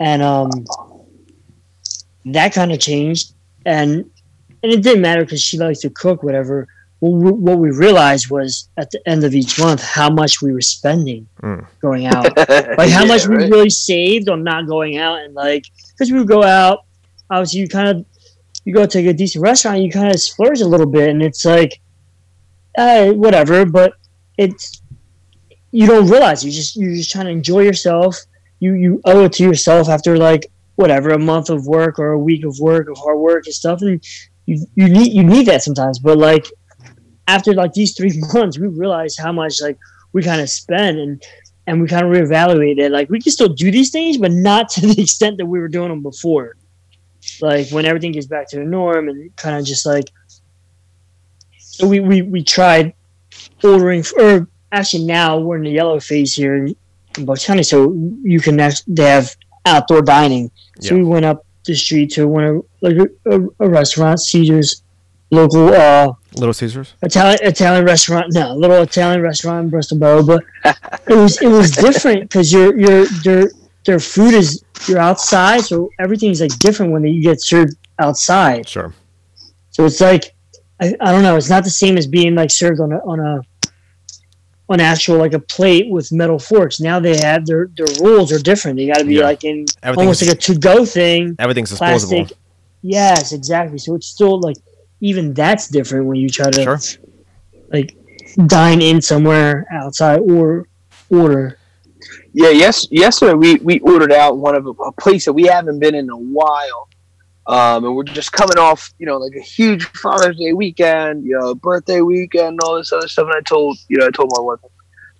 and 0.00 0.22
um, 0.22 0.50
that 2.26 2.52
kind 2.54 2.72
of 2.72 2.80
changed. 2.80 3.32
And 3.64 4.10
and 4.62 4.72
it 4.72 4.82
didn't 4.82 5.02
matter 5.02 5.22
because 5.24 5.42
she 5.42 5.58
likes 5.58 5.80
to 5.80 5.90
cook, 5.90 6.22
whatever. 6.22 6.68
What 7.00 7.10
we, 7.12 7.30
what 7.30 7.58
we 7.58 7.70
realized 7.70 8.30
was 8.30 8.68
at 8.78 8.90
the 8.90 9.00
end 9.06 9.22
of 9.24 9.34
each 9.34 9.58
month 9.58 9.82
how 9.82 10.08
much 10.10 10.40
we 10.42 10.52
were 10.52 10.62
spending 10.62 11.28
Mm. 11.42 11.66
going 11.80 12.06
out. 12.14 12.24
like 12.36 12.88
how 12.90 13.02
Yeah, 13.02 13.04
much 13.04 13.26
we 13.26 13.36
right? 13.36 13.50
really 13.50 13.70
saved 13.70 14.28
on 14.28 14.42
not 14.42 14.66
going 14.66 14.96
out 14.96 15.20
and 15.20 15.34
like 15.34 15.64
because 15.92 16.10
we 16.10 16.18
would 16.18 16.28
go 16.28 16.42
out 16.42 16.84
obviously 17.30 17.60
you 17.60 17.68
kind 17.68 17.88
of 17.88 18.04
you 18.64 18.72
go 18.74 18.86
to 18.86 18.98
a 19.08 19.12
decent 19.12 19.42
restaurant 19.42 19.80
you 19.82 19.90
kind 19.90 20.10
of 20.12 20.18
splurge 20.20 20.60
a 20.60 20.66
little 20.66 20.86
bit 20.86 21.10
and 21.10 21.22
it's 21.22 21.44
like 21.44 21.80
uh, 22.78 23.06
whatever 23.12 23.64
but 23.64 23.92
it's 24.38 24.80
you 25.72 25.86
don't 25.86 26.08
realize 26.08 26.44
you 26.44 26.50
just 26.50 26.76
you're 26.76 26.94
just 26.94 27.10
trying 27.10 27.26
to 27.26 27.30
enjoy 27.30 27.60
yourself 27.60 28.16
you 28.60 28.72
you 28.74 29.00
owe 29.04 29.24
it 29.24 29.32
to 29.34 29.42
yourself 29.42 29.88
after 29.88 30.16
like 30.16 30.46
whatever 30.76 31.10
a 31.10 31.18
month 31.18 31.48
of 31.50 31.66
work 31.66 31.98
or 31.98 32.12
a 32.12 32.18
week 32.18 32.44
of 32.44 32.58
work 32.60 32.88
of 32.88 32.96
hard 32.98 33.18
work 33.18 33.44
and 33.46 33.54
stuff 33.54 33.80
and 33.82 34.02
you 34.46 34.66
you 34.74 34.88
need 34.88 35.12
you 35.12 35.22
need 35.22 35.46
that 35.46 35.62
sometimes 35.62 35.98
but 35.98 36.16
like 36.18 36.46
after 37.28 37.52
like 37.54 37.72
these 37.72 37.96
three 37.96 38.12
months 38.34 38.58
we 38.58 38.68
realized 38.68 39.18
how 39.18 39.32
much 39.32 39.60
like 39.60 39.78
we 40.12 40.22
kind 40.22 40.40
of 40.40 40.48
spend 40.48 40.98
and 40.98 41.22
and 41.68 41.82
we 41.82 41.88
kind 41.88 42.06
of 42.06 42.12
reevaluate 42.12 42.78
it. 42.78 42.92
Like 42.92 43.10
we 43.10 43.20
can 43.20 43.32
still 43.32 43.48
do 43.48 43.72
these 43.72 43.90
things, 43.90 44.18
but 44.18 44.30
not 44.30 44.68
to 44.74 44.80
the 44.86 45.02
extent 45.02 45.36
that 45.38 45.46
we 45.46 45.58
were 45.58 45.68
doing 45.68 45.88
them 45.88 46.02
before. 46.02 46.56
Like 47.40 47.70
when 47.70 47.84
everything 47.84 48.12
gets 48.12 48.26
back 48.26 48.48
to 48.50 48.56
the 48.56 48.64
norm 48.64 49.08
and 49.08 49.34
kind 49.36 49.56
of 49.58 49.64
just 49.64 49.84
like 49.84 50.04
so 51.58 51.86
we, 51.86 52.00
we 52.00 52.22
we 52.22 52.42
tried 52.42 52.94
ordering 53.62 54.04
or 54.18 54.48
actually 54.72 55.04
now 55.04 55.38
we're 55.38 55.56
in 55.56 55.62
the 55.64 55.70
yellow 55.70 55.98
phase 56.00 56.34
here 56.34 56.54
in, 56.56 56.74
in 57.18 57.24
Bucks 57.24 57.44
County, 57.44 57.62
so 57.62 57.92
you 58.22 58.40
can 58.40 58.58
actually 58.60 58.94
they 58.94 59.04
have 59.04 59.34
outdoor 59.66 60.02
dining. 60.02 60.50
So 60.80 60.94
Yeah. 60.94 61.02
we 61.02 61.04
went 61.08 61.24
up 61.24 61.44
the 61.64 61.74
street 61.74 62.10
to 62.12 62.28
one 62.28 62.44
of 62.44 62.64
like 62.80 62.96
a, 62.96 63.08
a, 63.30 63.40
a 63.60 63.68
restaurant, 63.68 64.20
Caesars, 64.20 64.82
local 65.30 65.68
uh 65.68 66.12
Little 66.34 66.52
Caesars. 66.54 66.94
Italian 67.02 67.38
Italian 67.42 67.84
restaurant. 67.84 68.26
No, 68.32 68.54
little 68.54 68.82
Italian 68.82 69.22
restaurant 69.22 69.64
in 69.64 69.70
Bristol 69.70 69.98
Bow, 69.98 70.22
but 70.22 70.44
it 71.08 71.14
was 71.14 71.40
it 71.40 71.48
was 71.48 71.70
different 71.70 72.22
because 72.22 72.52
your 72.52 72.76
your 72.78 73.06
their 73.24 73.50
their 73.84 73.98
food 73.98 74.34
is 74.34 74.62
you're 74.86 74.98
outside, 74.98 75.62
so 75.62 75.88
everything's 75.98 76.40
like 76.40 76.56
different 76.58 76.92
when 76.92 77.04
you 77.04 77.22
get 77.22 77.40
served 77.42 77.76
outside. 77.98 78.68
Sure. 78.68 78.92
So 79.70 79.84
it's 79.86 80.00
like 80.00 80.34
I, 80.80 80.94
I 81.00 81.12
don't 81.12 81.22
know. 81.22 81.36
It's 81.36 81.48
not 81.48 81.64
the 81.64 81.70
same 81.70 81.96
as 81.96 82.06
being 82.06 82.34
like 82.34 82.50
served 82.50 82.80
on 82.80 82.92
a 82.92 82.98
on 82.98 83.18
a 83.20 83.40
on 84.68 84.80
actual 84.80 85.16
like 85.16 85.32
a 85.32 85.38
plate 85.38 85.88
with 85.90 86.10
metal 86.12 86.38
forks. 86.38 86.80
Now 86.80 86.98
they 87.00 87.16
have 87.18 87.46
their 87.46 87.70
their 87.76 87.86
rules 88.00 88.32
are 88.32 88.38
different. 88.38 88.76
They 88.76 88.86
got 88.86 88.98
to 88.98 89.04
be 89.04 89.14
Yeah. 89.14 89.24
like 89.24 89.44
in 89.44 89.64
Everything's 89.82 89.98
almost 89.98 90.22
like 90.22 90.32
a 90.32 90.38
to 90.40 90.58
go 90.58 90.84
thing. 90.84 91.36
everything's 91.38 91.70
disposable. 91.70 92.16
Plastic. 92.18 92.36
Yes, 92.82 93.32
exactly. 93.32 93.78
So 93.78 93.94
it's 93.94 94.06
still 94.08 94.38
like 94.40 94.56
even 95.00 95.34
that's 95.34 95.68
different 95.68 96.06
when 96.06 96.16
you 96.16 96.28
try 96.28 96.50
to 96.50 96.62
Sure. 96.62 96.78
like 97.72 97.96
dine 98.46 98.80
in 98.82 99.00
somewhere 99.02 99.66
outside 99.72 100.20
or 100.20 100.66
order. 101.10 101.58
Yeah, 102.32 102.50
yes, 102.50 102.86
yesterday 102.90 103.34
we, 103.34 103.54
we 103.56 103.78
ordered 103.80 104.12
out 104.12 104.38
one 104.38 104.54
of 104.54 104.66
a, 104.66 104.70
a 104.70 104.92
place 104.92 105.24
that 105.24 105.32
we 105.32 105.44
haven't 105.44 105.78
been 105.78 105.94
in 105.94 106.08
a 106.10 106.16
while. 106.16 106.88
Um, 107.46 107.84
and 107.84 107.94
we're 107.94 108.02
just 108.02 108.32
coming 108.32 108.58
off, 108.58 108.92
you 108.98 109.06
know, 109.06 109.18
like 109.18 109.32
a 109.36 109.40
huge 109.42 109.84
Father's 109.84 110.36
Day 110.36 110.52
weekend, 110.52 111.24
you 111.24 111.38
know, 111.38 111.54
birthday 111.54 112.00
weekend, 112.00 112.60
all 112.60 112.76
this 112.76 112.92
other 112.92 113.06
stuff. 113.08 113.26
And 113.28 113.36
I 113.36 113.40
told, 113.40 113.78
you 113.88 113.98
know, 113.98 114.06
I 114.06 114.10
told 114.10 114.32
my 114.36 114.42
wife, 114.42 114.58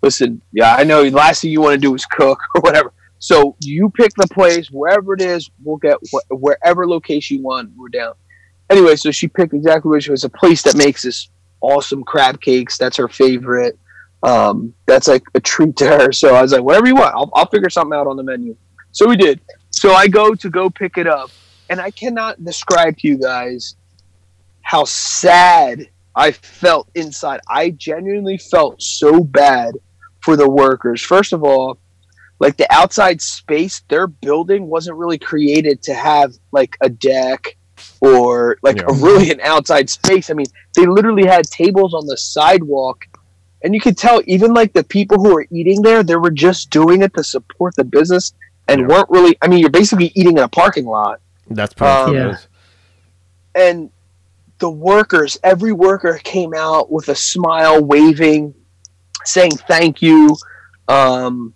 listen, 0.03 0.43
yeah, 0.53 0.75
I 0.75 0.83
know 0.85 1.05
the 1.05 1.11
last 1.11 1.43
thing 1.43 1.53
you 1.53 1.61
want 1.61 1.75
to 1.75 1.81
do 1.81 1.95
is 1.95 2.05
cook 2.05 2.41
or 2.57 2.61
whatever. 2.63 2.93
So 3.19 3.57
you 3.61 3.91
pick 3.91 4.13
the 4.17 4.27
place, 4.27 4.71
wherever 4.71 5.15
it 5.15 5.23
is, 5.23 5.49
we'll 5.65 5.77
get 5.79 5.97
wh- 6.13 6.31
wherever 6.31 6.87
location 6.87 7.39
you 7.39 7.43
want. 7.45 7.71
We're 7.77 7.89
down. 7.89 8.15
Anyway, 8.69 8.97
so 8.97 9.11
she 9.11 9.29
picked 9.29 9.55
exactly 9.55 9.91
what 9.91 10.03
she 10.03 10.11
was 10.11 10.25
a 10.25 10.29
place 10.29 10.63
that 10.63 10.77
makes 10.77 11.03
this 11.03 11.31
awesome 11.61 12.03
crab 12.03 12.41
cakes. 12.41 12.77
That's 12.79 12.97
her 12.97 13.09
favorite. 13.09 13.79
Um, 14.23 14.75
that's 14.87 15.07
like 15.07 15.23
a 15.35 15.41
treat 15.41 15.77
to 15.77 15.87
her. 15.87 16.13
So 16.13 16.35
I 16.35 16.43
was 16.43 16.53
like, 16.53 16.63
whatever 16.63 16.87
you 16.87 16.97
want, 16.97 17.15
I'll, 17.15 17.31
I'll 17.35 17.47
figure 17.47 17.71
something 17.71 17.97
out 17.97 18.07
on 18.07 18.17
the 18.17 18.23
menu. 18.23 18.57
So 18.93 19.09
we 19.09 19.17
did. 19.17 19.41
So 19.71 19.93
I 19.93 20.09
go 20.09 20.35
to 20.35 20.51
go 20.51 20.71
pick 20.71 20.99
it 20.99 21.07
up, 21.07 21.31
and 21.71 21.81
I 21.81 21.91
cannot 21.91 22.45
describe 22.45 22.97
to 22.99 23.09
you 23.09 23.19
guys 23.19 23.77
how 24.63 24.85
sad 24.85 25.89
I 26.17 26.33
felt 26.33 26.89
inside. 26.95 27.41
I 27.49 27.71
genuinely 27.71 28.39
felt 28.39 28.83
so 28.83 29.23
bad 29.23 29.77
for 30.23 30.37
the 30.37 30.49
workers. 30.49 31.03
First 31.03 31.33
of 31.33 31.45
all, 31.45 31.79
like 32.41 32.57
the 32.57 32.67
outside 32.73 33.21
space 33.21 33.83
they're 33.89 34.07
building 34.07 34.67
wasn't 34.67 34.97
really 34.97 35.19
created 35.19 35.83
to 35.83 35.95
have 35.95 36.35
like 36.53 36.77
a 36.81 36.89
deck 36.89 37.56
or 38.01 38.59
like 38.63 38.77
Yeah. 38.77 38.85
a 38.89 38.93
really 38.95 39.31
an 39.31 39.41
outside 39.41 39.89
space. 39.91 40.31
I 40.31 40.35
mean, 40.35 40.47
they 40.75 40.87
literally 40.87 41.27
had 41.27 41.45
tables 41.47 41.95
on 41.95 42.07
the 42.07 42.17
sidewalk 42.17 43.05
and 43.63 43.75
you 43.75 43.81
could 43.81 43.97
tell 43.97 44.23
even 44.27 44.53
like 44.55 44.73
the 44.73 44.85
people 44.85 45.17
who 45.19 45.35
were 45.35 45.47
eating 45.51 45.83
there, 45.83 46.03
they 46.03 46.17
were 46.17 46.31
just 46.31 46.71
doing 46.71 47.03
it 47.03 47.15
to 47.15 47.25
support 47.25 47.75
the 47.77 47.85
business 47.85 48.33
and 48.69 48.81
Yeah. 48.83 48.87
weren't 48.89 49.11
really 49.11 49.37
I 49.43 49.49
mean, 49.49 49.61
you're 49.61 49.71
basically 49.71 50.13
eating 50.15 50.37
in 50.37 50.43
a 50.43 50.49
parking 50.49 50.87
lot 50.87 51.21
That's 51.51 51.73
pretty 51.75 51.93
Um, 51.93 52.15
Yeah. 52.15 52.37
and 53.55 53.91
the 54.59 54.71
workers, 54.71 55.39
every 55.45 55.73
worker 55.73 56.19
came 56.25 56.55
out 56.55 56.91
with 56.91 57.09
a 57.09 57.15
smile, 57.15 57.85
waving, 57.85 58.55
saying 59.25 59.53
thank 59.69 60.01
you. 60.01 60.37
Um, 60.89 61.53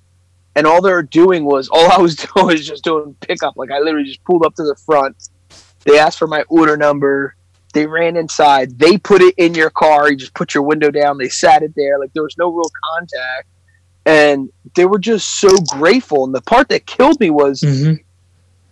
and 0.57 0.67
all 0.67 0.83
they 0.83 0.93
were 0.93 1.03
doing 1.03 1.45
was, 1.45 1.69
all 1.73 1.91
I 1.91 1.99
was 1.99 2.17
doing 2.17 2.47
was 2.47 2.67
just 2.67 2.85
doing 2.85 3.15
pickup. 3.21 3.57
Like 3.57 3.71
I 3.71 3.79
literally 3.79 4.07
just 4.07 4.23
pulled 4.25 4.45
up 4.45 4.55
to 4.57 4.63
the 4.65 4.77
front. 4.87 5.17
They 5.85 5.99
asked 5.99 6.19
for 6.19 6.27
my 6.27 6.43
order 6.49 6.77
number. 6.77 7.35
They 7.73 7.87
ran 7.87 8.17
inside. 8.17 8.79
They 8.79 8.99
put 8.99 9.23
it 9.23 9.35
in 9.39 9.55
your 9.55 9.71
car. 9.71 10.11
You 10.11 10.17
just 10.17 10.35
put 10.35 10.55
your 10.55 10.65
window 10.65 10.91
down. 10.91 11.19
They 11.19 11.29
sat 11.29 11.63
it 11.63 11.73
there. 11.77 11.99
Like 11.99 12.13
there 12.15 12.23
was 12.23 12.37
no 12.37 12.51
real 12.51 12.71
contact. 12.95 13.49
And 14.07 14.49
they 14.75 14.87
were 14.87 14.99
just 14.99 15.41
so 15.41 15.49
grateful. 15.69 16.25
And 16.25 16.35
the 16.35 16.41
part 16.43 16.69
that 16.71 16.87
killed 16.87 17.21
me 17.21 17.31
was 17.31 17.61
hmm 17.61 17.95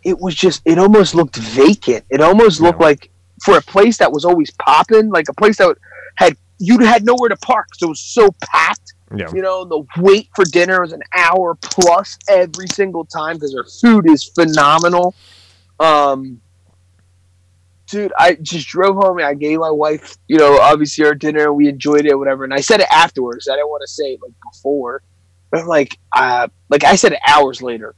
it 0.05 0.19
was 0.21 0.35
just 0.35 0.63
it 0.65 0.79
almost 0.79 1.15
looked 1.15 1.37
vacant. 1.37 2.05
It 2.09 2.21
almost 2.21 2.61
looked 2.61 2.81
Yeah. 2.81 2.87
like 2.87 3.11
for 3.45 3.57
a 3.59 3.61
place 3.63 3.99
that 3.99 4.11
was 4.13 4.25
always 4.25 4.51
popping, 4.53 5.11
like 5.11 5.29
a 5.29 5.35
place 5.35 5.59
that 5.59 5.77
had 6.17 6.37
you 6.61 6.79
had 6.79 7.05
nowhere 7.05 7.29
to 7.29 7.37
park, 7.37 7.67
so 7.77 7.87
it 7.87 7.91
was 7.91 8.01
so 8.01 8.31
packed. 8.43 8.95
Yeah. 9.17 9.27
You 9.35 9.43
know, 9.43 9.65
the 9.65 9.85
wait 10.01 10.29
for 10.37 10.45
dinner 10.45 10.81
was 10.83 10.93
an 10.93 11.03
hour 11.15 11.57
plus 11.63 12.17
every 12.29 12.69
single 12.69 13.05
time 13.07 13.35
because 13.37 13.53
their 13.53 13.65
food 13.65 14.09
is 14.11 14.25
phenomenal. 14.25 15.15
Um, 15.81 16.41
dude, 17.89 18.13
I 18.19 18.35
just 18.35 18.69
drove 18.69 18.97
home 18.97 19.19
and 19.19 19.27
I 19.27 19.35
gave 19.35 19.59
my 19.59 19.71
wife, 19.71 20.17
you 20.29 20.37
know, 20.37 20.59
obviously 20.59 21.05
our 21.05 21.15
dinner. 21.15 21.47
And 21.47 21.57
we 21.57 21.69
enjoyed 21.69 22.07
it, 22.07 22.17
whatever. 22.17 22.45
And 22.45 22.55
I 22.55 22.61
said 22.61 22.81
it 22.81 22.89
afterwards. 22.93 23.49
I 23.49 23.57
didn't 23.57 23.69
want 23.69 23.83
to 23.83 23.93
say 23.93 24.13
it 24.15 24.21
like 24.23 24.33
before, 24.53 25.03
but 25.51 25.61
I'm 25.61 25.67
like, 25.67 25.99
uh, 26.15 26.49
like 26.69 26.85
I 26.85 26.97
said 26.97 27.13
it 27.13 27.21
hours 27.27 27.63
later. 27.63 27.95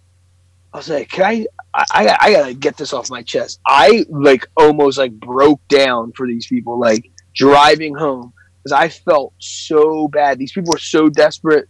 I 0.73 0.77
was 0.77 0.89
like, 0.89 1.09
can 1.09 1.25
I? 1.25 1.47
I, 1.75 1.85
I, 1.93 2.17
I 2.21 2.33
gotta 2.33 2.55
get 2.55 2.77
this 2.77 2.93
off 2.93 3.11
my 3.11 3.23
chest. 3.23 3.61
I 3.67 4.05
like 4.09 4.47
almost 4.57 4.99
like 4.99 5.13
broke 5.13 5.67
down 5.69 6.13
for 6.13 6.27
these 6.27 6.47
people, 6.47 6.79
like 6.79 7.11
driving 7.35 7.95
home 7.95 8.33
because 8.63 8.73
I 8.73 8.89
felt 8.89 9.35
so 9.39 10.07
bad. 10.09 10.39
These 10.39 10.53
people 10.53 10.73
were 10.73 10.79
so 10.79 11.09
desperate 11.09 11.69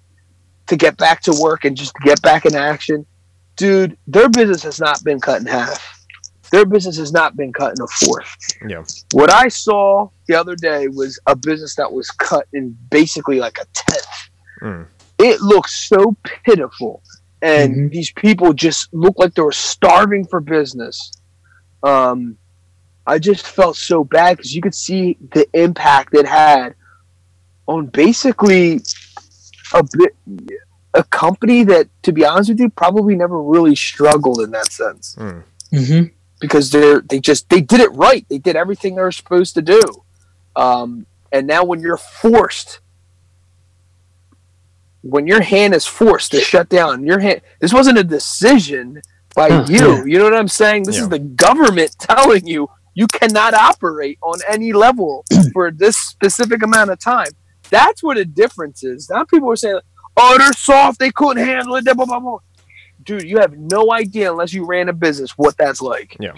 to 0.66 0.76
get 0.76 0.96
back 0.98 1.22
to 1.22 1.38
work 1.40 1.64
and 1.64 1.76
just 1.76 1.94
get 2.04 2.20
back 2.20 2.44
in 2.44 2.54
action. 2.54 3.06
Dude, 3.56 3.96
their 4.06 4.28
business 4.28 4.62
has 4.64 4.80
not 4.80 5.02
been 5.02 5.20
cut 5.20 5.40
in 5.40 5.46
half. 5.46 5.99
Their 6.52 6.64
business 6.66 6.96
has 6.98 7.12
not 7.12 7.36
been 7.36 7.52
cut 7.52 7.74
in 7.76 7.82
a 7.82 7.86
fourth. 7.86 8.36
Yeah. 8.68 8.84
What 9.12 9.30
I 9.32 9.48
saw 9.48 10.08
the 10.26 10.34
other 10.34 10.56
day 10.56 10.88
was 10.88 11.18
a 11.26 11.36
business 11.36 11.74
that 11.76 11.90
was 11.92 12.10
cut 12.10 12.46
in 12.52 12.76
basically 12.90 13.38
like 13.38 13.58
a 13.58 13.66
tenth. 13.72 14.06
Mm. 14.62 14.86
It 15.18 15.40
looked 15.40 15.70
so 15.70 16.16
pitiful. 16.44 17.02
And 17.42 17.74
Mhm. 17.74 17.90
these 17.92 18.10
people 18.12 18.52
just 18.52 18.92
looked 18.92 19.18
like 19.18 19.34
they 19.34 19.42
were 19.42 19.52
starving 19.52 20.26
for 20.26 20.40
business. 20.40 21.12
Um, 21.82 22.36
I 23.06 23.18
just 23.18 23.46
felt 23.46 23.76
so 23.76 24.04
bad 24.04 24.36
because 24.36 24.54
you 24.54 24.60
could 24.60 24.74
see 24.74 25.16
the 25.32 25.46
impact 25.54 26.14
it 26.14 26.26
had 26.26 26.74
on 27.66 27.86
basically 27.86 28.82
a 29.72 29.82
bit 29.96 30.14
a 30.94 31.04
company 31.04 31.62
that, 31.64 31.88
to 32.02 32.12
be 32.12 32.24
honest 32.24 32.50
with 32.50 32.58
you, 32.60 32.68
probably 32.68 33.14
never 33.14 33.40
really 33.40 33.76
struggled 33.76 34.40
in 34.40 34.50
that 34.50 34.66
sense 34.72 35.14
Mm. 35.18 35.42
hmm 35.72 36.02
because 36.40 36.70
they're 36.70 37.00
they 37.02 37.20
just 37.20 37.48
they 37.48 37.60
did 37.60 37.80
it 37.80 37.92
right. 37.92 38.26
They 38.30 38.38
did 38.38 38.56
everything 38.56 38.94
they 38.96 39.02
were 39.02 39.12
supposed 39.12 39.54
to 39.54 39.62
do. 39.62 40.04
Um, 40.56 41.06
and 41.32 41.46
now 41.46 41.64
when 41.64 41.80
you're 41.80 41.96
forced, 41.96 42.80
when 45.02 45.26
your 45.26 45.42
hand 45.42 45.74
is 45.74 45.86
forced 45.86 46.32
to 46.32 46.40
shut 46.40 46.68
down, 46.68 47.04
your 47.06 47.20
hand 47.20 47.42
this 47.60 47.72
wasn't 47.72 47.98
a 47.98 48.04
decision 48.04 49.00
by 49.34 49.48
Huh, 49.48 49.64
you. 49.68 49.76
yeah. 49.78 50.04
You 50.04 50.18
know 50.18 50.24
what 50.24 50.36
I'm 50.36 50.48
saying? 50.48 50.84
This 50.84 50.96
Yeah. 50.96 51.02
is 51.02 51.08
the 51.08 51.18
government 51.20 51.96
telling 52.00 52.46
you 52.46 52.68
you 52.94 53.06
cannot 53.06 53.54
operate 53.54 54.18
on 54.22 54.40
any 54.48 54.72
level 54.72 55.24
for 55.52 55.70
this 55.70 55.96
specific 55.96 56.62
amount 56.62 56.90
of 56.90 56.98
time. 56.98 57.28
That's 57.70 58.02
what 58.02 58.16
the 58.16 58.24
difference 58.24 58.82
is. 58.82 59.08
Now 59.10 59.24
people 59.24 59.50
are 59.50 59.56
saying, 59.56 59.80
"Oh, 60.16 60.36
they're 60.38 60.52
soft. 60.52 60.98
They 60.98 61.12
couldn't 61.12 61.44
handle 61.44 61.76
it." 61.76 61.84
Blah, 61.84 61.94
blah, 61.94 62.04
blah, 62.06 62.20
blah. 62.20 62.38
Dude, 63.04 63.22
you 63.22 63.38
have 63.38 63.56
no 63.56 63.92
idea 63.92 64.30
unless 64.30 64.52
you 64.52 64.64
ran 64.64 64.88
a 64.88 64.92
business 64.92 65.32
what 65.36 65.56
that's 65.56 65.80
like. 65.80 66.16
Yeah, 66.20 66.32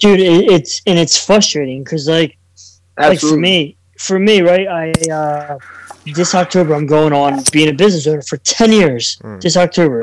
dude, 0.00 0.20
it, 0.20 0.50
it's 0.50 0.82
and 0.86 0.98
it's 0.98 1.24
frustrating 1.24 1.84
because 1.84 2.08
like 2.08 2.36
like 2.98 3.20
for 3.20 3.36
me, 3.36 3.76
for 3.98 4.18
me, 4.18 4.40
right? 4.42 4.68
I 4.68 4.92
uh, 5.10 5.58
this 6.06 6.34
October 6.34 6.74
I'm 6.74 6.86
going 6.86 7.12
on 7.12 7.42
being 7.52 7.68
a 7.68 7.72
business 7.72 8.06
owner 8.06 8.22
for 8.22 8.38
ten 8.38 8.72
years. 8.72 9.18
Mm. 9.22 9.40
This 9.40 9.56
October, 9.56 10.00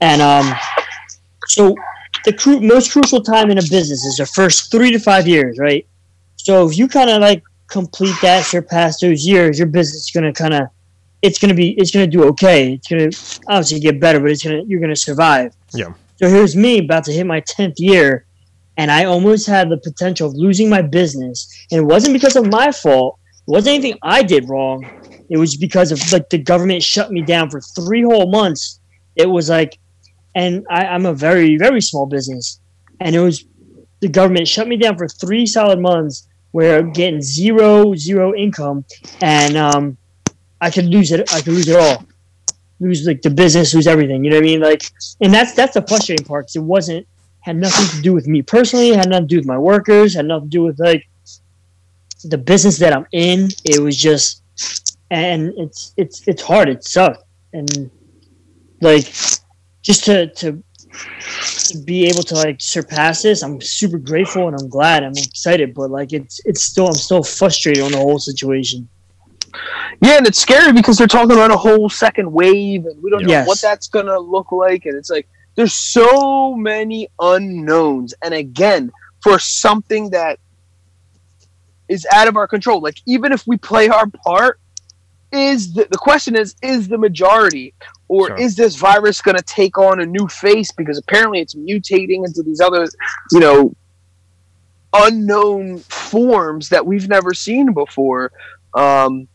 and 0.00 0.22
um, 0.22 0.54
so 1.46 1.74
the 2.24 2.32
cru- 2.32 2.60
most 2.60 2.92
crucial 2.92 3.22
time 3.22 3.50
in 3.50 3.58
a 3.58 3.62
business 3.62 4.04
is 4.04 4.16
the 4.16 4.26
first 4.26 4.70
three 4.70 4.90
to 4.90 4.98
five 4.98 5.26
years, 5.26 5.58
right? 5.58 5.86
So 6.36 6.68
if 6.68 6.78
you 6.78 6.88
kind 6.88 7.10
of 7.10 7.20
like 7.20 7.42
complete 7.68 8.14
that, 8.22 8.44
surpass 8.44 9.00
those 9.00 9.26
years, 9.26 9.58
your 9.58 9.68
business 9.68 10.04
is 10.04 10.10
gonna 10.10 10.32
kind 10.32 10.54
of, 10.54 10.68
it's 11.22 11.38
gonna 11.38 11.54
be, 11.54 11.70
it's 11.72 11.90
gonna 11.90 12.06
do 12.06 12.24
okay. 12.24 12.74
It's 12.74 12.88
gonna 12.88 13.10
obviously 13.48 13.80
get 13.80 14.00
better, 14.00 14.20
but 14.20 14.30
it's 14.30 14.42
gonna, 14.42 14.62
you're 14.66 14.80
gonna 14.80 14.96
survive. 14.96 15.54
Yeah. 15.72 15.92
So 16.16 16.28
here's 16.28 16.56
me 16.56 16.78
about 16.78 17.04
to 17.04 17.12
hit 17.12 17.26
my 17.26 17.40
tenth 17.40 17.78
year, 17.78 18.26
and 18.76 18.90
I 18.90 19.04
almost 19.04 19.46
had 19.46 19.68
the 19.68 19.78
potential 19.78 20.28
of 20.28 20.34
losing 20.34 20.68
my 20.68 20.82
business, 20.82 21.66
and 21.70 21.80
it 21.80 21.84
wasn't 21.84 22.14
because 22.14 22.36
of 22.36 22.46
my 22.46 22.72
fault. 22.72 23.18
It 23.46 23.50
wasn't 23.50 23.74
anything 23.74 23.98
I 24.02 24.22
did 24.22 24.48
wrong. 24.48 24.84
It 25.30 25.36
was 25.36 25.56
because 25.56 25.92
of 25.92 26.00
like 26.12 26.30
the 26.30 26.38
government 26.38 26.82
shut 26.82 27.10
me 27.12 27.22
down 27.22 27.50
for 27.50 27.60
three 27.60 28.02
whole 28.02 28.30
months. 28.30 28.80
It 29.16 29.26
was 29.26 29.50
like, 29.50 29.78
and 30.34 30.64
I, 30.70 30.86
I'm 30.86 31.06
a 31.06 31.14
very 31.14 31.56
very 31.56 31.80
small 31.80 32.06
business, 32.06 32.60
and 33.00 33.14
it 33.14 33.20
was 33.20 33.44
the 34.00 34.08
government 34.08 34.46
shut 34.46 34.68
me 34.68 34.76
down 34.76 34.96
for 34.96 35.08
three 35.08 35.46
solid 35.46 35.80
months 35.80 36.28
where 36.52 36.78
I'm 36.78 36.92
getting 36.92 37.20
zero 37.20 37.94
zero 37.94 38.34
income, 38.34 38.84
and 39.20 39.56
um, 39.56 39.96
I 40.60 40.70
could 40.70 40.86
lose 40.86 41.12
it. 41.12 41.32
I 41.32 41.40
could 41.40 41.54
lose 41.54 41.68
it 41.68 41.76
all, 41.76 42.04
lose 42.80 43.06
like 43.06 43.22
the 43.22 43.30
business, 43.30 43.74
lose 43.74 43.86
everything. 43.86 44.24
You 44.24 44.30
know 44.30 44.36
what 44.36 44.44
I 44.44 44.46
mean? 44.46 44.60
Like, 44.60 44.82
and 45.20 45.32
that's 45.32 45.54
that's 45.54 45.74
the 45.74 45.82
frustrating 45.82 46.24
part 46.24 46.46
because 46.46 46.56
it 46.56 46.62
wasn't 46.62 47.06
had 47.40 47.56
nothing 47.56 47.96
to 47.96 48.02
do 48.02 48.12
with 48.12 48.26
me 48.26 48.42
personally. 48.42 48.90
Had 48.90 49.08
nothing 49.08 49.28
to 49.28 49.34
do 49.34 49.36
with 49.38 49.46
my 49.46 49.58
workers. 49.58 50.14
Had 50.14 50.26
nothing 50.26 50.50
to 50.50 50.50
do 50.50 50.62
with 50.62 50.78
like 50.78 51.08
the 52.24 52.38
business 52.38 52.78
that 52.78 52.92
I'm 52.92 53.06
in. 53.12 53.48
It 53.64 53.80
was 53.80 53.96
just, 53.96 54.42
and 55.10 55.52
it's 55.56 55.94
it's 55.96 56.26
it's 56.26 56.42
hard. 56.42 56.68
It 56.68 56.84
sucked, 56.84 57.24
and 57.52 57.90
like 58.80 59.12
just 59.82 60.04
to 60.04 60.26
to 60.34 60.62
to 61.68 61.78
be 61.84 62.06
able 62.06 62.22
to 62.22 62.34
like 62.34 62.60
surpass 62.60 63.22
this, 63.22 63.42
I'm 63.42 63.60
super 63.60 63.98
grateful 63.98 64.48
and 64.48 64.56
I'm 64.60 64.68
glad. 64.68 65.04
I'm 65.04 65.12
excited, 65.12 65.74
but 65.74 65.90
like 65.90 66.12
it's 66.12 66.40
it's 66.44 66.62
still 66.62 66.86
I'm 66.86 66.94
still 66.94 67.22
frustrated 67.22 67.82
on 67.82 67.92
the 67.92 67.98
whole 67.98 68.18
situation. 68.18 68.88
Yeah, 70.02 70.18
and 70.18 70.26
it's 70.26 70.38
scary 70.40 70.72
because 70.72 70.96
they're 70.96 71.06
talking 71.06 71.32
about 71.32 71.50
a 71.50 71.56
whole 71.56 71.88
second 71.88 72.32
wave, 72.32 72.86
and 72.86 73.02
we 73.02 73.10
don't 73.10 73.24
know 73.24 73.44
what 73.44 73.60
that's 73.60 73.88
gonna 73.88 74.18
look 74.18 74.52
like. 74.52 74.86
And 74.86 74.96
it's 74.96 75.10
like 75.10 75.28
there's 75.56 75.74
so 75.74 76.54
many 76.54 77.08
unknowns. 77.20 78.14
And 78.22 78.34
again, 78.34 78.92
for 79.22 79.38
something 79.38 80.10
that 80.10 80.38
is 81.88 82.06
out 82.12 82.28
of 82.28 82.36
our 82.36 82.46
control, 82.46 82.80
like 82.80 82.98
even 83.06 83.32
if 83.32 83.46
we 83.46 83.56
play 83.56 83.88
our 83.88 84.06
part, 84.24 84.60
is 85.32 85.74
the, 85.74 85.86
the 85.90 85.98
question 85.98 86.36
is 86.36 86.54
is 86.62 86.88
the 86.88 86.98
majority 86.98 87.74
or 88.08 88.28
Sure. 88.28 88.36
is 88.38 88.56
this 88.56 88.76
virus 88.76 89.20
going 89.20 89.36
to 89.36 89.42
take 89.42 89.76
on 89.76 90.00
a 90.00 90.06
new 90.06 90.26
face 90.28 90.72
because 90.72 90.96
apparently 90.98 91.40
it's 91.40 91.54
mutating 91.54 92.24
into 92.24 92.42
these 92.42 92.60
other 92.60 92.86
you 93.32 93.40
know 93.40 93.74
unknown 94.94 95.78
forms 95.80 96.70
that 96.70 96.86
we've 96.86 97.08
never 97.08 97.34
seen 97.34 97.72
before. 97.74 98.32
Um, 98.74 99.28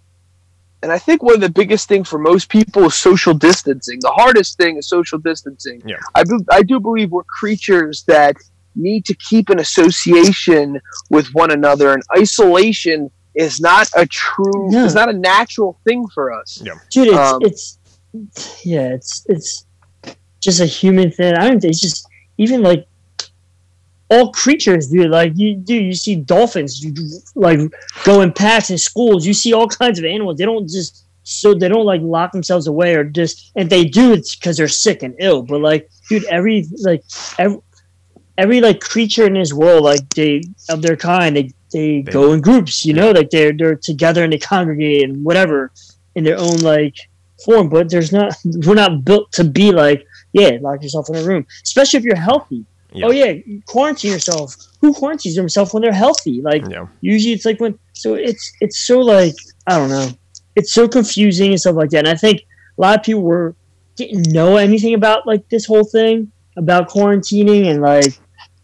and 0.83 0.91
I 0.91 0.99
think 0.99 1.23
one 1.23 1.33
of 1.33 1.41
the 1.41 1.49
biggest 1.49 1.87
things 1.87 2.07
for 2.07 2.19
most 2.19 2.49
people 2.49 2.83
is 2.85 2.93
social 2.95 3.33
distancing. 3.33 3.97
The 4.01 4.11
hardest 4.11 4.57
thing 4.57 4.77
is 4.77 4.87
social 4.87 5.17
distancing. 5.17 5.81
Yeah. 5.85 5.95
I, 6.13 6.23
be- 6.23 6.45
I 6.51 6.61
do 6.61 6.79
believe 6.79 7.09
we're 7.11 7.23
creatures 7.23 8.03
that 8.07 8.35
need 8.75 9.05
to 9.05 9.15
keep 9.15 9.49
an 9.49 9.59
association 9.59 10.79
with 11.09 11.27
one 11.33 11.51
another, 11.51 11.93
and 11.93 12.03
isolation 12.17 13.09
is 13.35 13.59
not 13.59 13.87
a 13.95 14.05
true, 14.05 14.69
No. 14.71 14.85
is 14.85 14.93
not 14.93 15.09
a 15.09 15.13
natural 15.13 15.79
thing 15.85 16.05
for 16.13 16.31
us. 16.31 16.61
Yeah. 16.63 16.73
dude 16.91 17.07
it's 17.07 17.17
Um, 17.17 17.39
it's 17.41 17.77
yeah 18.63 18.89
it's 18.93 19.25
it's 19.27 19.65
just 20.39 20.59
a 20.59 20.67
human 20.67 21.09
thing 21.09 21.33
i 21.35 21.47
don't 21.47 21.63
it's 21.65 21.79
just 21.81 22.05
even 22.37 22.61
like 22.61 22.85
all 24.13 24.31
creatures 24.31 24.87
dude. 24.87 25.09
Like 25.09 25.33
you 25.35 25.55
do 25.55 25.75
you 25.75 25.93
see 25.93 26.15
dolphins 26.15 26.83
you 26.83 26.93
like 27.35 27.59
going 28.03 28.31
past 28.31 28.53
packs 28.53 28.69
in 28.69 28.77
schools. 28.77 29.25
You 29.25 29.33
see 29.33 29.53
all 29.53 29.67
kinds 29.67 29.99
of 29.99 30.05
animals. 30.05 30.37
They 30.37 30.45
don't 30.45 30.67
just 30.67 31.05
so 31.23 31.53
they 31.53 31.69
don't 31.69 31.85
like 31.85 32.01
lock 32.01 32.31
themselves 32.31 32.67
away 32.67 32.95
or 32.95 33.03
just 33.03 33.51
and 33.55 33.69
they 33.69 33.85
do 33.85 34.13
it's 34.13 34.35
because 34.35 34.57
they're 34.57 34.67
sick 34.67 35.03
and 35.03 35.15
ill. 35.19 35.41
But 35.41 35.61
like 35.61 35.89
dude 36.09 36.25
every 36.25 36.65
like 36.81 37.03
every, 37.39 37.57
every 38.37 38.61
like 38.61 38.79
creature 38.81 39.25
in 39.25 39.33
this 39.33 39.53
world 39.53 39.83
like 39.83 40.07
they 40.09 40.43
of 40.69 40.81
their 40.81 40.95
kind 40.97 41.35
they 41.35 41.51
they, 41.71 42.01
They- 42.01 42.11
go 42.11 42.33
in 42.33 42.41
groups 42.41 42.85
you 42.85 42.93
know? 42.93 43.11
Like 43.11 43.29
they're 43.29 43.53
they're 43.53 43.75
together 43.75 44.23
and 44.23 44.31
they 44.31 44.37
congregate 44.37 45.03
and 45.03 45.23
whatever 45.23 45.71
in 46.15 46.23
their 46.23 46.37
own 46.37 46.57
like 46.57 46.95
form. 47.43 47.69
But 47.69 47.89
there's 47.89 48.11
not 48.11 48.35
we're 48.65 48.75
not 48.75 49.03
built 49.03 49.31
to 49.33 49.43
be 49.43 49.71
like 49.71 50.05
yeah 50.33 50.57
lock 50.61 50.81
yourself 50.83 51.09
in 51.09 51.15
a 51.15 51.23
room 51.23 51.45
especially 51.63 51.99
if 51.99 52.03
you're 52.03 52.15
healthy 52.15 52.65
Yeah. 52.93 53.05
oh 53.07 53.11
yeah 53.11 53.33
quarantine 53.65 54.11
yourself. 54.11 54.55
Who 54.81 54.93
quarantines 54.93 55.35
themselves 55.35 55.73
when 55.73 55.81
they're 55.83 55.93
healthy? 55.93 56.41
Like 56.41 56.63
Yeah. 56.69 56.87
usually 57.01 57.33
it's 57.33 57.45
like 57.45 57.59
when 57.59 57.77
so 57.93 58.13
it's 58.15 58.51
it's 58.61 58.79
so 58.79 58.99
like 58.99 59.35
i 59.67 59.77
don't 59.77 59.89
know. 59.89 60.09
It's 60.55 60.71
so 60.73 60.87
confusing 60.87 61.51
and 61.51 61.59
stuff 61.59 61.75
like 61.75 61.89
that. 61.91 61.99
And 61.99 62.09
i 62.09 62.15
think 62.15 62.41
a 62.77 62.81
lot 62.81 62.97
of 62.99 63.03
people 63.05 63.23
were 63.23 63.55
didn't 63.95 64.31
know 64.31 64.57
anything 64.57 64.93
about 64.95 65.27
like 65.27 65.47
this 65.49 65.65
whole 65.65 65.83
thing 65.83 66.31
about 66.57 66.89
quarantining 66.89 67.67
and 67.69 67.81
like 67.81 68.17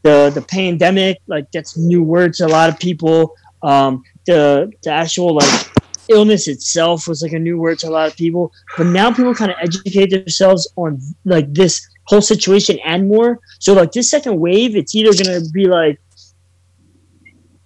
the 0.04 0.32
the 0.34 0.42
pandemic. 0.42 1.18
Like 1.28 1.52
that's 1.52 1.78
new 1.78 2.04
word 2.04 2.34
to 2.36 2.46
a 2.46 2.52
lot 2.58 2.70
of 2.70 2.80
people. 2.80 3.36
Um 3.64 4.04
the 4.26 4.72
the 4.84 4.92
actual 4.92 5.36
like 5.36 5.72
illness 6.10 6.48
itself 6.48 7.08
was 7.08 7.22
like 7.22 7.34
a 7.34 7.40
new 7.40 7.58
word 7.58 7.78
to 7.80 7.88
a 7.88 7.92
lot 7.92 8.08
of 8.10 8.16
people. 8.18 8.52
But 8.78 8.88
now 8.88 9.12
people 9.14 9.34
kind 9.36 9.52
of 9.52 9.58
educate 9.62 10.10
themselves 10.10 10.68
on 10.76 11.00
like 11.26 11.54
this 11.54 11.88
whole 12.10 12.22
situation 12.22 12.80
and 12.84 13.08
more. 13.08 13.40
So 13.60 13.74
like 13.74 13.92
this 13.92 14.10
second 14.10 14.40
wave 14.40 14.76
it's 14.76 14.96
either 14.96 15.12
gonna 15.24 15.42
be 15.54 15.66
like 15.66 16.00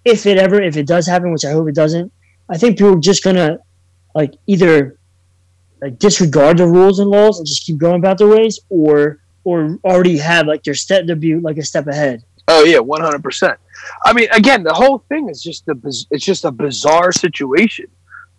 if 0.06 0.26
it 0.26 0.38
ever 0.38 0.62
if 0.62 0.76
it 0.76 0.86
does 0.86 1.08
happen 1.08 1.32
which 1.32 1.46
i 1.46 1.52
hope 1.52 1.70
it 1.70 1.76
doesn't 1.76 2.12
i 2.50 2.58
think 2.58 2.78
people 2.78 2.94
are 2.96 3.00
just 3.00 3.24
gonna 3.24 3.58
like 4.14 4.34
either 4.48 5.00
like 5.82 5.98
disregard 6.00 6.58
the 6.58 6.68
rules 6.68 7.00
and 7.00 7.10
laws 7.10 7.40
and 7.40 7.48
just 7.48 7.66
keep 7.66 7.78
going 7.78 7.96
about 7.96 8.18
their 8.18 8.28
ways 8.28 8.60
or 8.70 9.20
or 9.44 9.78
already 9.84 10.18
have 10.18 10.48
like 10.48 10.64
their 10.64 10.74
step 10.74 11.06
to 11.06 11.16
be 11.16 11.36
like 11.36 11.58
a 11.58 11.64
step 11.64 11.88
ahead. 11.88 12.24
Oh 12.48 12.64
yeah, 12.64 12.80
one 12.80 13.02
hundred 13.02 13.24
percent. 13.24 13.60
I 14.06 14.14
mean, 14.14 14.30
again, 14.32 14.64
the 14.64 14.74
whole 14.74 15.00
thing 15.10 15.30
is 15.30 15.44
just 15.44 15.68
a 15.68 15.76
it's 16.12 16.24
just 16.24 16.46
a 16.46 16.52
bizarre 16.52 17.12
situation 17.12 17.88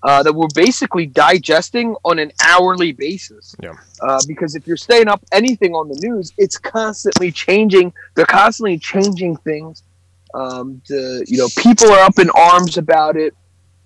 uh, 0.05 0.23
that 0.23 0.35
we're 0.35 0.49
basically 0.55 1.07
digesting 1.07 1.97
on 2.05 2.19
an 2.19 2.31
hourly 2.43 2.93
basis. 2.93 3.57
Yeah. 3.63 3.73
Uh, 4.03 4.21
because 4.29 4.55
if 4.55 4.67
you're 4.67 4.77
staying 4.77 5.09
up 5.09 5.25
anything 5.33 5.73
on 5.73 5.89
the 5.89 5.99
news, 6.07 6.33
it's 6.37 6.59
constantly 6.59 7.33
changing. 7.33 7.93
They're 8.15 8.27
constantly 8.27 8.79
changing 8.79 9.39
things. 9.39 9.83
Um, 10.35 10.83
the 10.89 11.25
you 11.27 11.39
know 11.39 11.49
people 11.57 11.91
are 11.91 12.01
up 12.01 12.19
in 12.19 12.29
arms 12.31 12.77
about 12.77 13.17
it. 13.17 13.35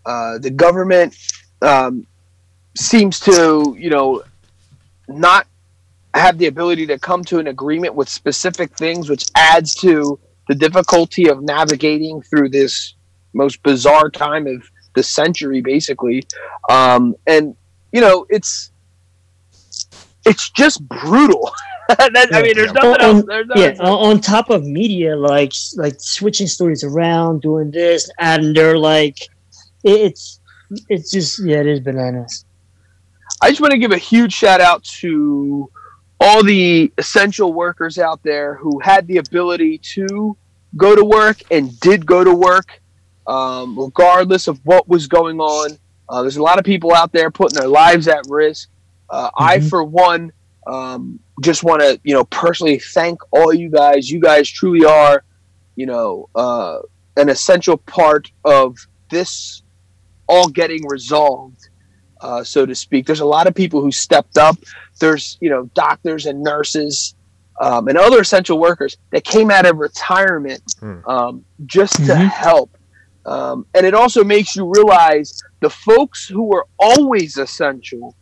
Uh, 0.05 0.39
the 0.39 0.51
government 0.51 1.17
um, 1.63 2.07
seems 2.77 3.21
to 3.21 3.77
you 3.79 3.91
know 3.91 4.25
not 5.07 5.47
have 6.15 6.39
the 6.39 6.47
ability 6.47 6.87
to 6.87 6.99
come 6.99 7.23
to 7.25 7.39
an 7.39 7.47
agreement 7.47 7.95
with 7.95 8.09
specific 8.09 8.77
things, 8.77 9.09
which 9.09 9.27
adds 9.37 9.75
to 9.77 10.19
the 10.49 10.55
difficulty 10.55 11.29
of 11.29 11.43
navigating 11.43 12.23
through 12.23 12.49
this 12.49 12.95
most 13.35 13.63
bizarre 13.63 14.11
time 14.11 14.47
of 14.47 14.69
the 14.99 15.03
century, 15.05 15.61
basically. 15.61 16.19
Um, 16.69 17.15
and 17.27 17.57
you 17.93 18.01
know, 18.01 18.27
it's 18.29 18.71
it's 20.27 20.51
just 20.51 20.87
brutal. 20.89 21.51
that, 21.89 22.29
I 22.33 22.43
mean, 22.43 22.55
there's 22.55 22.73
nothing 22.73 22.97
Oh, 23.01 23.17
else. 23.17 23.25
There's 23.27 23.47
yeah 23.57 23.75
on, 23.81 23.97
on 24.11 24.21
top 24.21 24.51
of 24.51 24.63
media 24.65 25.17
like 25.17 25.53
like 25.77 25.97
switching 25.99 26.47
stories 26.47 26.85
around 26.85 27.41
doing 27.41 27.71
this 27.71 28.11
and 28.19 28.55
they're 28.55 28.77
like 28.77 29.17
it's 29.85 30.41
it's 30.91 31.11
just 31.11 31.43
yeah 31.43 31.61
it 31.61 31.67
is 31.67 31.81
bananas 31.81 32.45
I 33.41 33.49
just 33.49 33.63
want 33.63 33.73
to 33.73 33.79
give 33.79 33.93
a 33.93 33.99
huge 33.99 34.35
shout 34.35 34.61
out 34.61 34.85
to 35.01 35.71
all 36.21 36.43
the 36.43 36.93
essential 36.99 37.55
workers 37.55 37.99
out 37.99 38.23
there 38.23 38.57
who 38.57 38.81
had 38.81 39.07
the 39.07 39.19
ability 39.19 39.79
to 39.95 40.37
go 40.77 40.95
to 40.97 41.05
work 41.05 41.39
and 41.51 41.79
did 41.81 42.05
go 42.05 42.25
to 42.25 42.35
work, 42.35 42.81
um, 43.29 43.79
regardless 43.79 44.49
of 44.49 44.59
what 44.65 44.89
was 44.89 45.07
going 45.07 45.39
on. 45.41 45.79
Uh, 46.09 46.23
there's 46.23 46.39
a 46.39 46.43
lot 46.43 46.59
of 46.59 46.65
people 46.65 46.95
out 46.95 47.13
there 47.13 47.31
putting 47.31 47.59
their 47.59 47.69
lives 47.69 48.09
at 48.09 48.23
risk. 48.29 48.69
Uh, 49.11 49.31
I, 49.39 49.59
Mhm. 49.59 49.69
for 49.71 49.85
one, 49.85 50.33
um, 50.67 51.21
just 51.43 51.63
want 51.63 51.81
to, 51.83 52.01
you 52.03 52.15
know, 52.15 52.25
personally 52.25 52.79
thank 52.79 53.21
all 53.33 53.53
you 53.55 53.71
guys. 53.71 54.11
You 54.11 54.19
guys 54.21 54.49
truly 54.49 54.85
are, 54.87 55.23
you 55.77 55.87
know, 55.87 56.29
uh, 56.35 56.79
an 57.17 57.29
essential 57.29 57.77
part 57.77 58.31
of 58.45 58.77
this 59.11 59.63
all 60.29 60.49
getting 60.49 60.87
resolved 60.89 61.69
uh, 62.21 62.43
so 62.43 62.67
to 62.67 62.75
speak. 62.75 63.07
There's 63.07 63.21
a 63.21 63.25
lot 63.25 63.47
of 63.47 63.55
people 63.55 63.81
who 63.81 63.93
stepped 63.93 64.39
up. 64.39 64.57
There's 64.99 65.39
you 65.41 65.51
know 65.51 65.71
doctors 65.75 66.27
and 66.27 66.43
nurses 66.43 67.15
um, 67.61 67.87
and 67.89 67.97
other 67.97 68.21
essential 68.21 68.59
workers 68.59 68.97
that 69.13 69.23
came 69.25 69.51
out 69.53 69.67
of 69.67 69.77
retirement 69.79 70.63
Hmm. 70.81 70.97
um, 71.09 71.45
just 71.67 71.97
to 72.07 72.13
Mhm. 72.15 72.29
help. 72.29 72.77
Um, 73.29 73.67
and 73.75 73.85
it 73.85 73.93
also 73.93 74.25
makes 74.25 74.57
you 74.57 74.65
realize 74.75 75.39
the 75.61 75.69
folks 75.69 76.27
who 76.27 76.45
were 76.45 76.67
always 76.79 77.37
essential, 77.37 78.15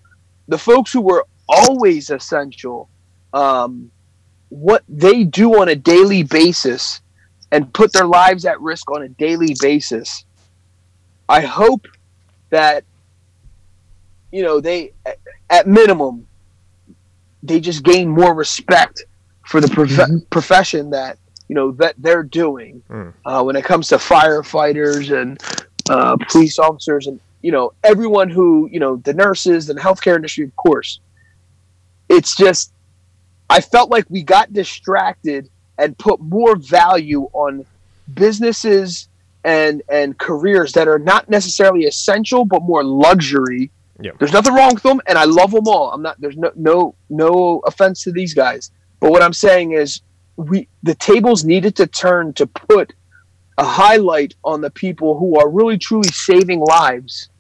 the 0.49 0.59
folks 0.59 0.93
who 0.93 1.01
were 1.01 1.25
always 1.49 2.11
essential, 2.11 2.89
um, 3.33 3.91
what 4.49 4.83
they 4.89 5.23
do 5.23 5.61
on 5.61 5.69
a 5.69 5.77
daily 5.77 6.25
basis 6.25 7.03
and 7.53 7.73
put 7.73 7.93
their 7.93 8.07
lives 8.07 8.45
at 8.45 8.61
risk 8.61 8.91
on 8.91 9.03
a 9.03 9.09
daily 9.11 9.55
basis. 9.61 10.25
I 11.29 11.41
hope 11.43 11.87
that 12.51 12.83
you 14.33 14.43
know 14.43 14.61
they 14.61 14.93
at 15.51 15.67
minimum 15.69 16.27
they 17.43 17.61
just 17.61 17.85
gain 17.85 18.09
more 18.09 18.35
respect 18.35 19.05
for 19.47 19.61
the 19.61 19.69
prof- 19.69 19.91
Mhm. 19.91 20.29
profession 20.31 20.91
that 20.91 21.19
you 21.49 21.55
know 21.55 21.71
that 21.73 21.95
they're 21.99 22.23
doing 22.23 22.83
Mm. 22.91 23.13
uh, 23.25 23.43
when 23.43 23.57
it 23.57 23.65
comes 23.65 23.89
to 23.89 23.97
firefighters 23.97 25.11
and 25.17 25.41
uh, 25.89 26.17
police 26.29 26.59
officers 26.59 27.07
and 27.07 27.21
you 27.43 27.53
know 27.53 27.73
everyone 27.85 28.29
who 28.29 28.69
you 28.73 28.81
know 28.81 28.97
the 28.97 29.15
nurses 29.15 29.71
and 29.71 29.79
healthcare 29.79 30.17
industry 30.17 30.45
of 30.45 30.55
course 30.57 31.01
it's 32.09 32.35
just 32.37 32.73
i 33.51 33.61
felt 33.61 33.91
like 33.91 34.05
we 34.09 34.23
got 34.23 34.53
distracted 34.53 35.49
and 35.79 35.97
put 35.99 36.19
more 36.21 36.57
value 36.57 37.29
on 37.33 37.65
businesses 38.15 39.09
and 39.45 39.83
and 39.89 40.19
careers 40.19 40.73
that 40.73 40.89
are 40.89 40.99
not 40.99 41.29
necessarily 41.29 41.85
essential 41.85 42.45
but 42.45 42.63
more 42.63 42.83
luxury 42.83 43.71
Yeah. 44.01 44.13
there's 44.19 44.33
nothing 44.33 44.55
wrong 44.55 44.75
with 44.75 44.83
them 44.83 45.01
and 45.07 45.17
i 45.19 45.25
love 45.25 45.51
them 45.53 45.69
all 45.69 45.93
i'm 45.93 46.03
not 46.03 46.21
there's 46.21 46.37
no 46.37 46.51
no 46.57 46.95
no 47.11 47.61
offense 47.67 48.03
to 48.05 48.13
these 48.13 48.35
guys 48.35 48.71
but 49.01 49.11
what 49.13 49.23
i'm 49.23 49.33
saying 49.33 49.73
is 49.73 50.01
we 50.37 50.69
the 50.83 50.95
tables 50.95 51.45
needed 51.45 51.77
to 51.77 51.87
turn 51.87 52.33
to 52.35 52.47
put 52.47 52.93
a 53.59 53.65
highlight 53.65 54.35
on 54.45 54.61
the 54.61 54.71
people 54.71 55.19
who 55.19 55.39
are 55.39 55.49
really 55.49 55.79
truly 55.79 56.09
saving 56.09 56.61
lives 56.61 57.31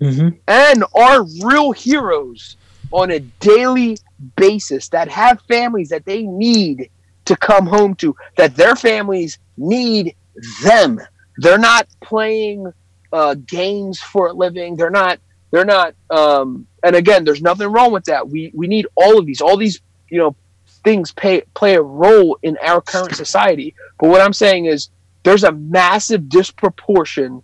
mm-hmm. 0.00 0.28
and 0.46 0.84
are 0.94 1.24
real 1.42 1.72
heroes 1.72 2.56
on 2.92 3.10
a 3.10 3.18
daily 3.18 3.98
basis 4.36 4.88
that 4.90 5.08
have 5.08 5.40
families 5.48 5.88
that 5.88 6.04
they 6.04 6.22
need 6.22 6.88
to 7.24 7.36
come 7.36 7.66
home 7.66 7.94
to 7.96 8.14
that 8.36 8.54
their 8.54 8.76
families 8.76 9.38
need 9.56 10.14
them. 10.62 11.00
They're 11.38 11.58
not 11.58 11.88
playing 12.02 12.72
uh, 13.12 13.34
games 13.46 13.98
for 13.98 14.28
a 14.28 14.32
living. 14.32 14.76
They're 14.76 14.90
not 14.90 15.18
they're 15.50 15.64
not 15.64 15.94
um, 16.10 16.66
and 16.82 16.94
again 16.94 17.24
there's 17.24 17.42
nothing 17.42 17.68
wrong 17.68 17.92
with 17.92 18.04
that. 18.04 18.28
We 18.28 18.52
we 18.54 18.66
need 18.66 18.86
all 18.94 19.18
of 19.18 19.26
these 19.26 19.40
all 19.40 19.56
these 19.56 19.80
you 20.10 20.18
know 20.18 20.36
things 20.84 21.12
pay, 21.12 21.42
play 21.54 21.74
a 21.74 21.82
role 21.82 22.38
in 22.42 22.56
our 22.62 22.80
current 22.80 23.14
society 23.24 23.74
but 23.98 24.08
what 24.08 24.20
i'm 24.20 24.32
saying 24.32 24.66
is 24.66 24.90
there's 25.22 25.44
a 25.44 25.52
massive 25.52 26.28
disproportion 26.28 27.42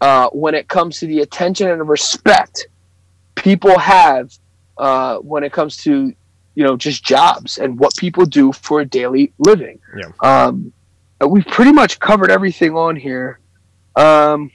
uh, 0.00 0.28
when 0.30 0.54
it 0.54 0.68
comes 0.68 0.98
to 0.98 1.06
the 1.06 1.20
attention 1.20 1.68
and 1.68 1.80
the 1.80 1.84
respect 1.84 2.66
people 3.34 3.78
have 3.78 4.32
uh, 4.78 5.18
when 5.18 5.44
it 5.44 5.52
comes 5.52 5.76
to 5.78 6.12
you 6.54 6.64
know 6.64 6.76
just 6.76 7.04
jobs 7.04 7.58
and 7.58 7.78
what 7.78 7.96
people 7.96 8.24
do 8.24 8.52
for 8.52 8.80
a 8.80 8.84
daily 8.84 9.32
living. 9.38 9.78
Yeah. 9.96 10.10
Um, 10.22 10.72
uh, 11.22 11.28
we've 11.28 11.46
pretty 11.46 11.72
much 11.72 12.00
covered 12.00 12.30
everything 12.30 12.76
on 12.76 12.96
here. 12.96 13.40
Um, 13.96 14.50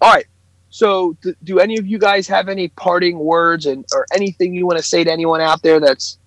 all 0.00 0.12
right. 0.12 0.26
So, 0.70 1.16
th- 1.22 1.36
do 1.42 1.58
any 1.58 1.78
of 1.78 1.86
you 1.86 1.98
guys 1.98 2.28
have 2.28 2.48
any 2.48 2.68
parting 2.68 3.18
words 3.18 3.66
and 3.66 3.84
or 3.92 4.06
anything 4.14 4.54
you 4.54 4.66
want 4.66 4.78
to 4.78 4.84
say 4.84 5.04
to 5.04 5.10
anyone 5.10 5.40
out 5.40 5.62
there 5.62 5.80
that's 5.80 6.18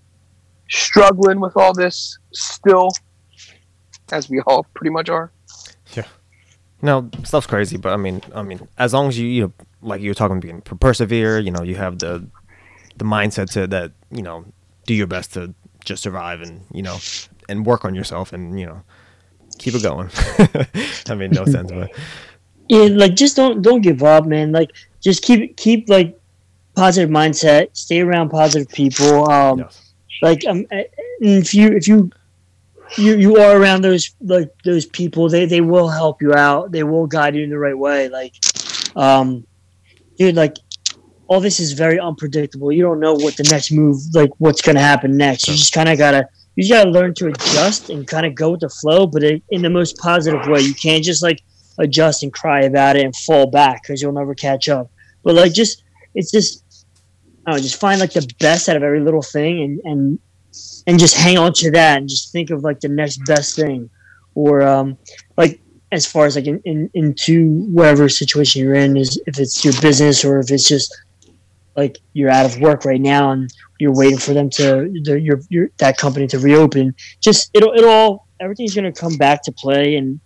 struggling 0.73 1.39
with 1.39 1.55
all 1.55 1.73
this 1.73 2.17
still, 2.33 2.89
as 4.11 4.29
we 4.29 4.41
all 4.41 4.65
pretty 4.73 4.89
much 4.89 5.09
are? 5.09 5.31
Yeah. 5.93 6.07
No, 6.81 7.09
stuff's 7.23 7.47
crazy, 7.47 7.77
but 7.77 7.93
I 7.93 7.97
mean, 7.97 8.21
I 8.33 8.41
mean, 8.41 8.67
as 8.77 8.93
long 8.93 9.07
as 9.07 9.17
you, 9.17 9.27
you 9.27 9.41
know, 9.43 9.53
like 9.81 10.01
you 10.01 10.09
were 10.09 10.15
talking, 10.15 10.39
being 10.39 10.61
persevere, 10.61 11.39
you 11.39 11.51
know, 11.51 11.63
you 11.63 11.75
have 11.75 11.99
the 11.99 12.27
the 12.97 13.05
mindset 13.05 13.51
to 13.51 13.67
that, 13.67 13.91
you 14.11 14.21
know, 14.21 14.45
do 14.85 14.93
your 14.93 15.07
best 15.07 15.33
to 15.33 15.53
just 15.85 16.03
survive 16.03 16.41
and 16.41 16.65
you 16.73 16.81
know, 16.81 16.97
and 17.47 17.65
work 17.65 17.85
on 17.85 17.95
yourself 17.95 18.33
and 18.33 18.59
you 18.59 18.65
know, 18.65 18.81
keep 19.59 19.75
it 19.75 19.83
going. 19.83 20.09
I 21.09 21.15
mean, 21.15 21.31
no 21.31 21.45
sense, 21.45 21.71
but 21.71 21.91
yeah, 22.69 22.87
like 22.91 23.15
just 23.15 23.35
don't 23.35 23.61
don't 23.61 23.81
give 23.81 24.03
up, 24.03 24.25
man. 24.25 24.51
Like 24.51 24.71
just 24.99 25.23
keep 25.23 25.55
keep 25.57 25.87
like 25.89 26.19
positive 26.75 27.09
mindset. 27.09 27.75
Stay 27.77 28.01
around 28.01 28.29
positive 28.29 28.69
people. 28.69 29.29
Um, 29.31 29.59
yes. 29.59 29.82
Like 30.23 30.45
um, 30.47 30.65
eh, 30.71 30.85
if 31.19 31.53
you 31.53 31.67
if 31.73 31.85
you 31.85 32.09
you 32.97 33.17
you 33.17 33.37
are 33.37 33.57
around 33.57 33.81
those 33.81 34.15
like 34.21 34.49
those 34.63 34.85
people, 34.85 35.27
they 35.27 35.45
they 35.45 35.59
will 35.59 35.89
help 35.89 36.21
you 36.21 36.33
out. 36.33 36.71
They 36.71 36.83
will 36.83 37.07
guide 37.07 37.35
you 37.35 37.43
in 37.43 37.49
the 37.49 37.59
right 37.59 37.77
way. 37.77 38.07
Like, 38.07 38.33
um, 38.95 39.45
dude, 40.17 40.35
like 40.35 40.55
all 41.27 41.41
this 41.41 41.59
is 41.59 41.73
very 41.73 41.99
unpredictable. 41.99 42.71
You 42.71 42.83
don't 42.83 43.01
know 43.01 43.13
what 43.13 43.35
the 43.35 43.43
next 43.51 43.73
move, 43.73 43.97
like 44.13 44.31
what's 44.37 44.61
gonna 44.61 44.79
happen 44.79 45.17
next. 45.17 45.49
You 45.49 45.55
just 45.55 45.73
kind 45.73 45.89
of 45.89 45.97
gotta 45.97 46.25
you 46.55 46.63
just 46.63 46.71
gotta 46.71 46.89
learn 46.89 47.13
to 47.15 47.27
adjust 47.27 47.89
and 47.89 48.07
kind 48.07 48.25
of 48.25 48.33
go 48.33 48.51
with 48.51 48.61
the 48.61 48.69
flow, 48.69 49.05
but 49.05 49.23
in, 49.23 49.41
in 49.49 49.61
the 49.61 49.69
most 49.69 49.97
positive 49.97 50.47
way. 50.47 50.61
You 50.61 50.73
can't 50.73 51.03
just 51.03 51.21
like 51.21 51.41
adjust 51.79 52.23
and 52.23 52.31
cry 52.31 52.61
about 52.61 52.95
it 52.95 53.03
and 53.03 53.13
fall 53.13 53.47
back 53.47 53.83
because 53.83 54.01
you'll 54.01 54.13
never 54.13 54.35
catch 54.35 54.69
up. 54.69 54.89
But 55.21 55.35
like 55.35 55.51
just 55.53 55.83
it's 56.15 56.31
just 56.31 56.62
I 57.45 57.51
don't 57.51 57.57
know, 57.57 57.63
just 57.63 57.79
find 57.79 57.99
like 57.99 58.13
the 58.13 58.27
best 58.39 58.69
out 58.69 58.77
of 58.77 58.83
every 58.83 59.01
little 59.01 59.21
thing 59.21 59.61
and 59.61 59.79
and 59.83 60.19
and 60.87 60.99
just 60.99 61.15
hang 61.15 61.37
on 61.37 61.53
to 61.53 61.71
that 61.71 61.97
and 61.97 62.07
just 62.07 62.31
think 62.31 62.49
of 62.51 62.63
like 62.63 62.79
the 62.79 62.89
next 62.89 63.17
best 63.25 63.55
thing 63.55 63.89
or 64.35 64.61
um 64.61 64.97
like 65.37 65.59
as 65.91 66.05
far 66.05 66.25
as 66.25 66.35
like 66.35 66.45
in, 66.45 66.59
in 66.65 66.89
into 66.93 67.63
whatever 67.65 68.07
situation 68.09 68.61
you're 68.63 68.75
in 68.75 68.95
is 68.97 69.21
if 69.25 69.39
it's 69.39 69.63
your 69.63 69.73
business 69.81 70.23
or 70.23 70.39
if 70.39 70.51
it's 70.51 70.67
just 70.67 70.95
like 71.75 71.97
you're 72.13 72.29
out 72.29 72.45
of 72.45 72.59
work 72.59 72.85
right 72.85 73.01
now 73.01 73.31
and 73.31 73.51
you're 73.79 73.93
waiting 73.95 74.17
for 74.17 74.33
them 74.33 74.49
to 74.49 74.91
the, 75.03 75.19
your 75.19 75.39
your 75.49 75.69
that 75.77 75.97
company 75.97 76.27
to 76.27 76.39
reopen 76.39 76.93
just 77.19 77.49
it'll 77.53 77.73
it'll 77.73 77.89
all 77.89 78.27
everything's 78.39 78.75
going 78.75 78.91
to 78.91 78.99
come 78.99 79.15
back 79.17 79.41
to 79.43 79.51
play 79.51 79.95
and 79.95 80.19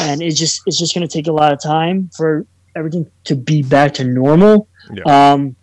and 0.00 0.22
it's 0.22 0.38
just 0.38 0.62
it's 0.66 0.78
just 0.78 0.94
going 0.94 1.06
to 1.06 1.12
take 1.12 1.28
a 1.28 1.32
lot 1.32 1.52
of 1.52 1.62
time 1.62 2.10
for 2.16 2.46
everything 2.74 3.08
to 3.24 3.36
be 3.36 3.62
back 3.62 3.94
to 3.94 4.04
normal 4.04 4.68
Yeah. 4.92 5.32
um 5.32 5.54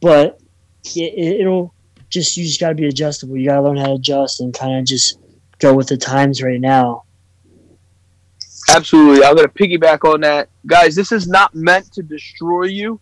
but 0.00 0.40
it, 0.84 1.40
it'll 1.40 1.74
just 2.08 2.36
you 2.36 2.44
just 2.44 2.60
got 2.60 2.70
to 2.70 2.74
be 2.74 2.86
adjustable 2.86 3.36
you 3.36 3.48
got 3.48 3.56
to 3.56 3.62
learn 3.62 3.76
how 3.76 3.86
to 3.86 3.94
adjust 3.94 4.40
and 4.40 4.52
kind 4.54 4.78
of 4.78 4.84
just 4.84 5.18
go 5.58 5.74
with 5.74 5.88
the 5.88 5.96
times 5.96 6.42
right 6.42 6.60
now 6.60 7.04
Absolutely. 8.68 9.24
I'm 9.24 9.36
to 9.36 9.48
piggyback 9.48 10.08
on 10.08 10.20
that. 10.20 10.48
Guys, 10.66 10.94
this 10.94 11.12
is 11.12 11.26
not 11.26 11.54
meant 11.54 11.92
to 11.92 12.02
destroy 12.02 12.64
you. 12.64 13.00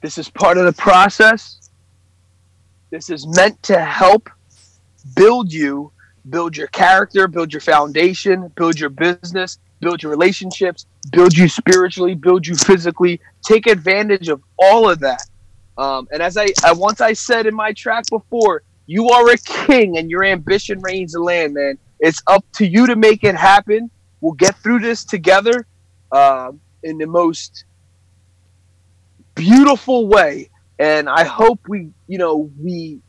This 0.00 0.18
is 0.18 0.28
part 0.28 0.58
of 0.58 0.64
the 0.64 0.72
process. 0.72 1.70
This 2.90 3.08
is 3.08 3.26
meant 3.26 3.62
to 3.64 3.80
help 3.80 4.28
build 5.14 5.52
you, 5.52 5.92
build 6.28 6.56
your 6.56 6.66
character, 6.68 7.28
build 7.28 7.52
your 7.52 7.60
foundation, 7.60 8.48
build 8.56 8.78
your 8.78 8.90
business, 8.90 9.58
build 9.80 10.02
your 10.02 10.10
relationships, 10.10 10.86
build 11.12 11.36
you 11.36 11.48
spiritually, 11.48 12.14
build 12.14 12.46
you 12.46 12.54
physically. 12.56 13.20
Take 13.44 13.66
advantage 13.66 14.28
of 14.28 14.42
all 14.58 14.90
of 14.90 14.98
that. 15.00 15.22
Um, 15.78 16.08
and 16.12 16.22
as 16.22 16.36
I, 16.36 16.48
I 16.64 16.72
once 16.72 17.00
I 17.00 17.12
said 17.12 17.46
in 17.46 17.54
my 17.54 17.72
track 17.72 18.04
before, 18.10 18.62
you 18.86 19.08
are 19.08 19.30
a 19.30 19.38
king 19.38 19.96
and 19.96 20.10
your 20.10 20.24
ambition 20.24 20.80
reigns 20.80 21.12
the 21.12 21.20
land, 21.20 21.54
man. 21.54 21.78
It's 22.00 22.22
up 22.26 22.44
to 22.54 22.66
you 22.66 22.86
to 22.86 22.96
make 22.96 23.24
it 23.24 23.34
happen. 23.34 23.90
We'll 24.20 24.34
get 24.34 24.56
through 24.56 24.80
this 24.80 25.04
together 25.04 25.66
um, 26.10 26.60
in 26.82 26.98
the 26.98 27.06
most 27.06 27.64
beautiful 29.34 30.08
way. 30.08 30.50
And 30.78 31.08
i 31.08 31.24
hope 31.24 31.60
we 31.68 31.90
you 32.08 32.18
know 32.18 32.50
we 32.60 33.00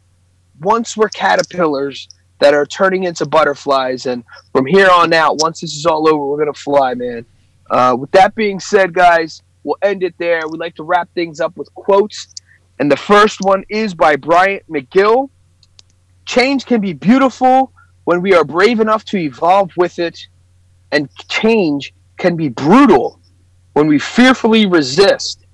once 0.62 0.96
we're 0.96 1.10
caterpillars 1.10 2.08
that 2.40 2.54
are 2.54 2.66
turning 2.66 3.06
into 3.06 3.26
butterflies 3.26 4.06
and 4.06 4.24
from 4.52 4.66
here 4.66 4.90
on 4.92 5.12
out 5.14 5.42
once 5.42 5.62
this 5.62 5.76
is 5.76 5.86
all 5.86 6.08
over 6.08 6.26
we're 6.26 6.38
gonna 6.38 6.54
fly 6.54 6.94
man. 6.94 7.26
Uh, 7.70 7.96
with 7.98 8.12
that 8.12 8.36
being 8.36 8.60
said 8.60 8.94
guys 8.94 9.42
we'll 9.64 9.78
end 9.82 10.04
it 10.04 10.14
there. 10.18 10.42
We'd 10.48 10.60
like 10.60 10.76
to 10.76 10.84
wrap 10.84 11.10
things 11.16 11.40
up 11.40 11.56
with 11.58 11.74
quotes 11.74 12.33
and 12.84 12.92
the 12.92 12.98
first 12.98 13.40
one 13.40 13.64
is 13.70 13.94
by 13.94 14.18
bryant 14.18 14.62
mcgill 14.70 15.30
change 16.26 16.66
can 16.66 16.82
be 16.82 16.92
beautiful 16.92 17.72
when 18.04 18.22
we 18.22 18.34
are 18.34 18.44
brave 18.44 18.82
enough 18.82 19.06
to 19.06 19.16
evolve 19.16 19.72
with 19.78 20.00
it 20.00 20.28
and 20.92 21.10
change 21.30 21.94
can 22.18 22.36
be 22.36 22.50
brutal 22.50 23.22
when 23.72 23.88
we 23.88 23.98
fearfully 23.98 24.66
resist. 24.66 25.46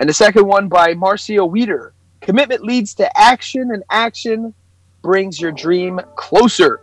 And 0.00 0.08
the 0.08 0.14
second 0.14 0.46
one 0.46 0.68
by 0.68 0.94
Marcia 0.94 1.44
Wieder 1.44 1.92
commitment 2.22 2.62
leads 2.62 2.94
to 2.94 3.18
action, 3.18 3.72
and 3.74 3.82
action 3.90 4.54
brings 5.02 5.38
your 5.38 5.52
dream 5.52 6.00
closer. 6.16 6.80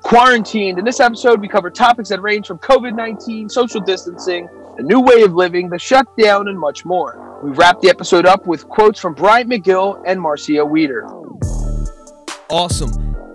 Quarantined. 0.00 0.78
In 0.78 0.86
this 0.86 1.00
episode, 1.00 1.38
we 1.38 1.48
cover 1.48 1.68
topics 1.68 2.08
that 2.08 2.22
range 2.22 2.46
from 2.46 2.58
COVID 2.60 2.96
19, 2.96 3.50
social 3.50 3.82
distancing, 3.82 4.48
a 4.82 4.84
new 4.84 5.00
way 5.00 5.22
of 5.22 5.32
living, 5.34 5.68
the 5.68 5.78
shutdown, 5.78 6.48
and 6.48 6.58
much 6.58 6.84
more. 6.84 7.38
We 7.42 7.52
wrap 7.52 7.80
the 7.80 7.88
episode 7.88 8.26
up 8.26 8.46
with 8.46 8.68
quotes 8.68 8.98
from 8.98 9.14
Bryant 9.14 9.48
McGill 9.48 10.02
and 10.06 10.20
Marcia 10.20 10.64
Wieder. 10.64 11.06
Awesome. 12.50 13.11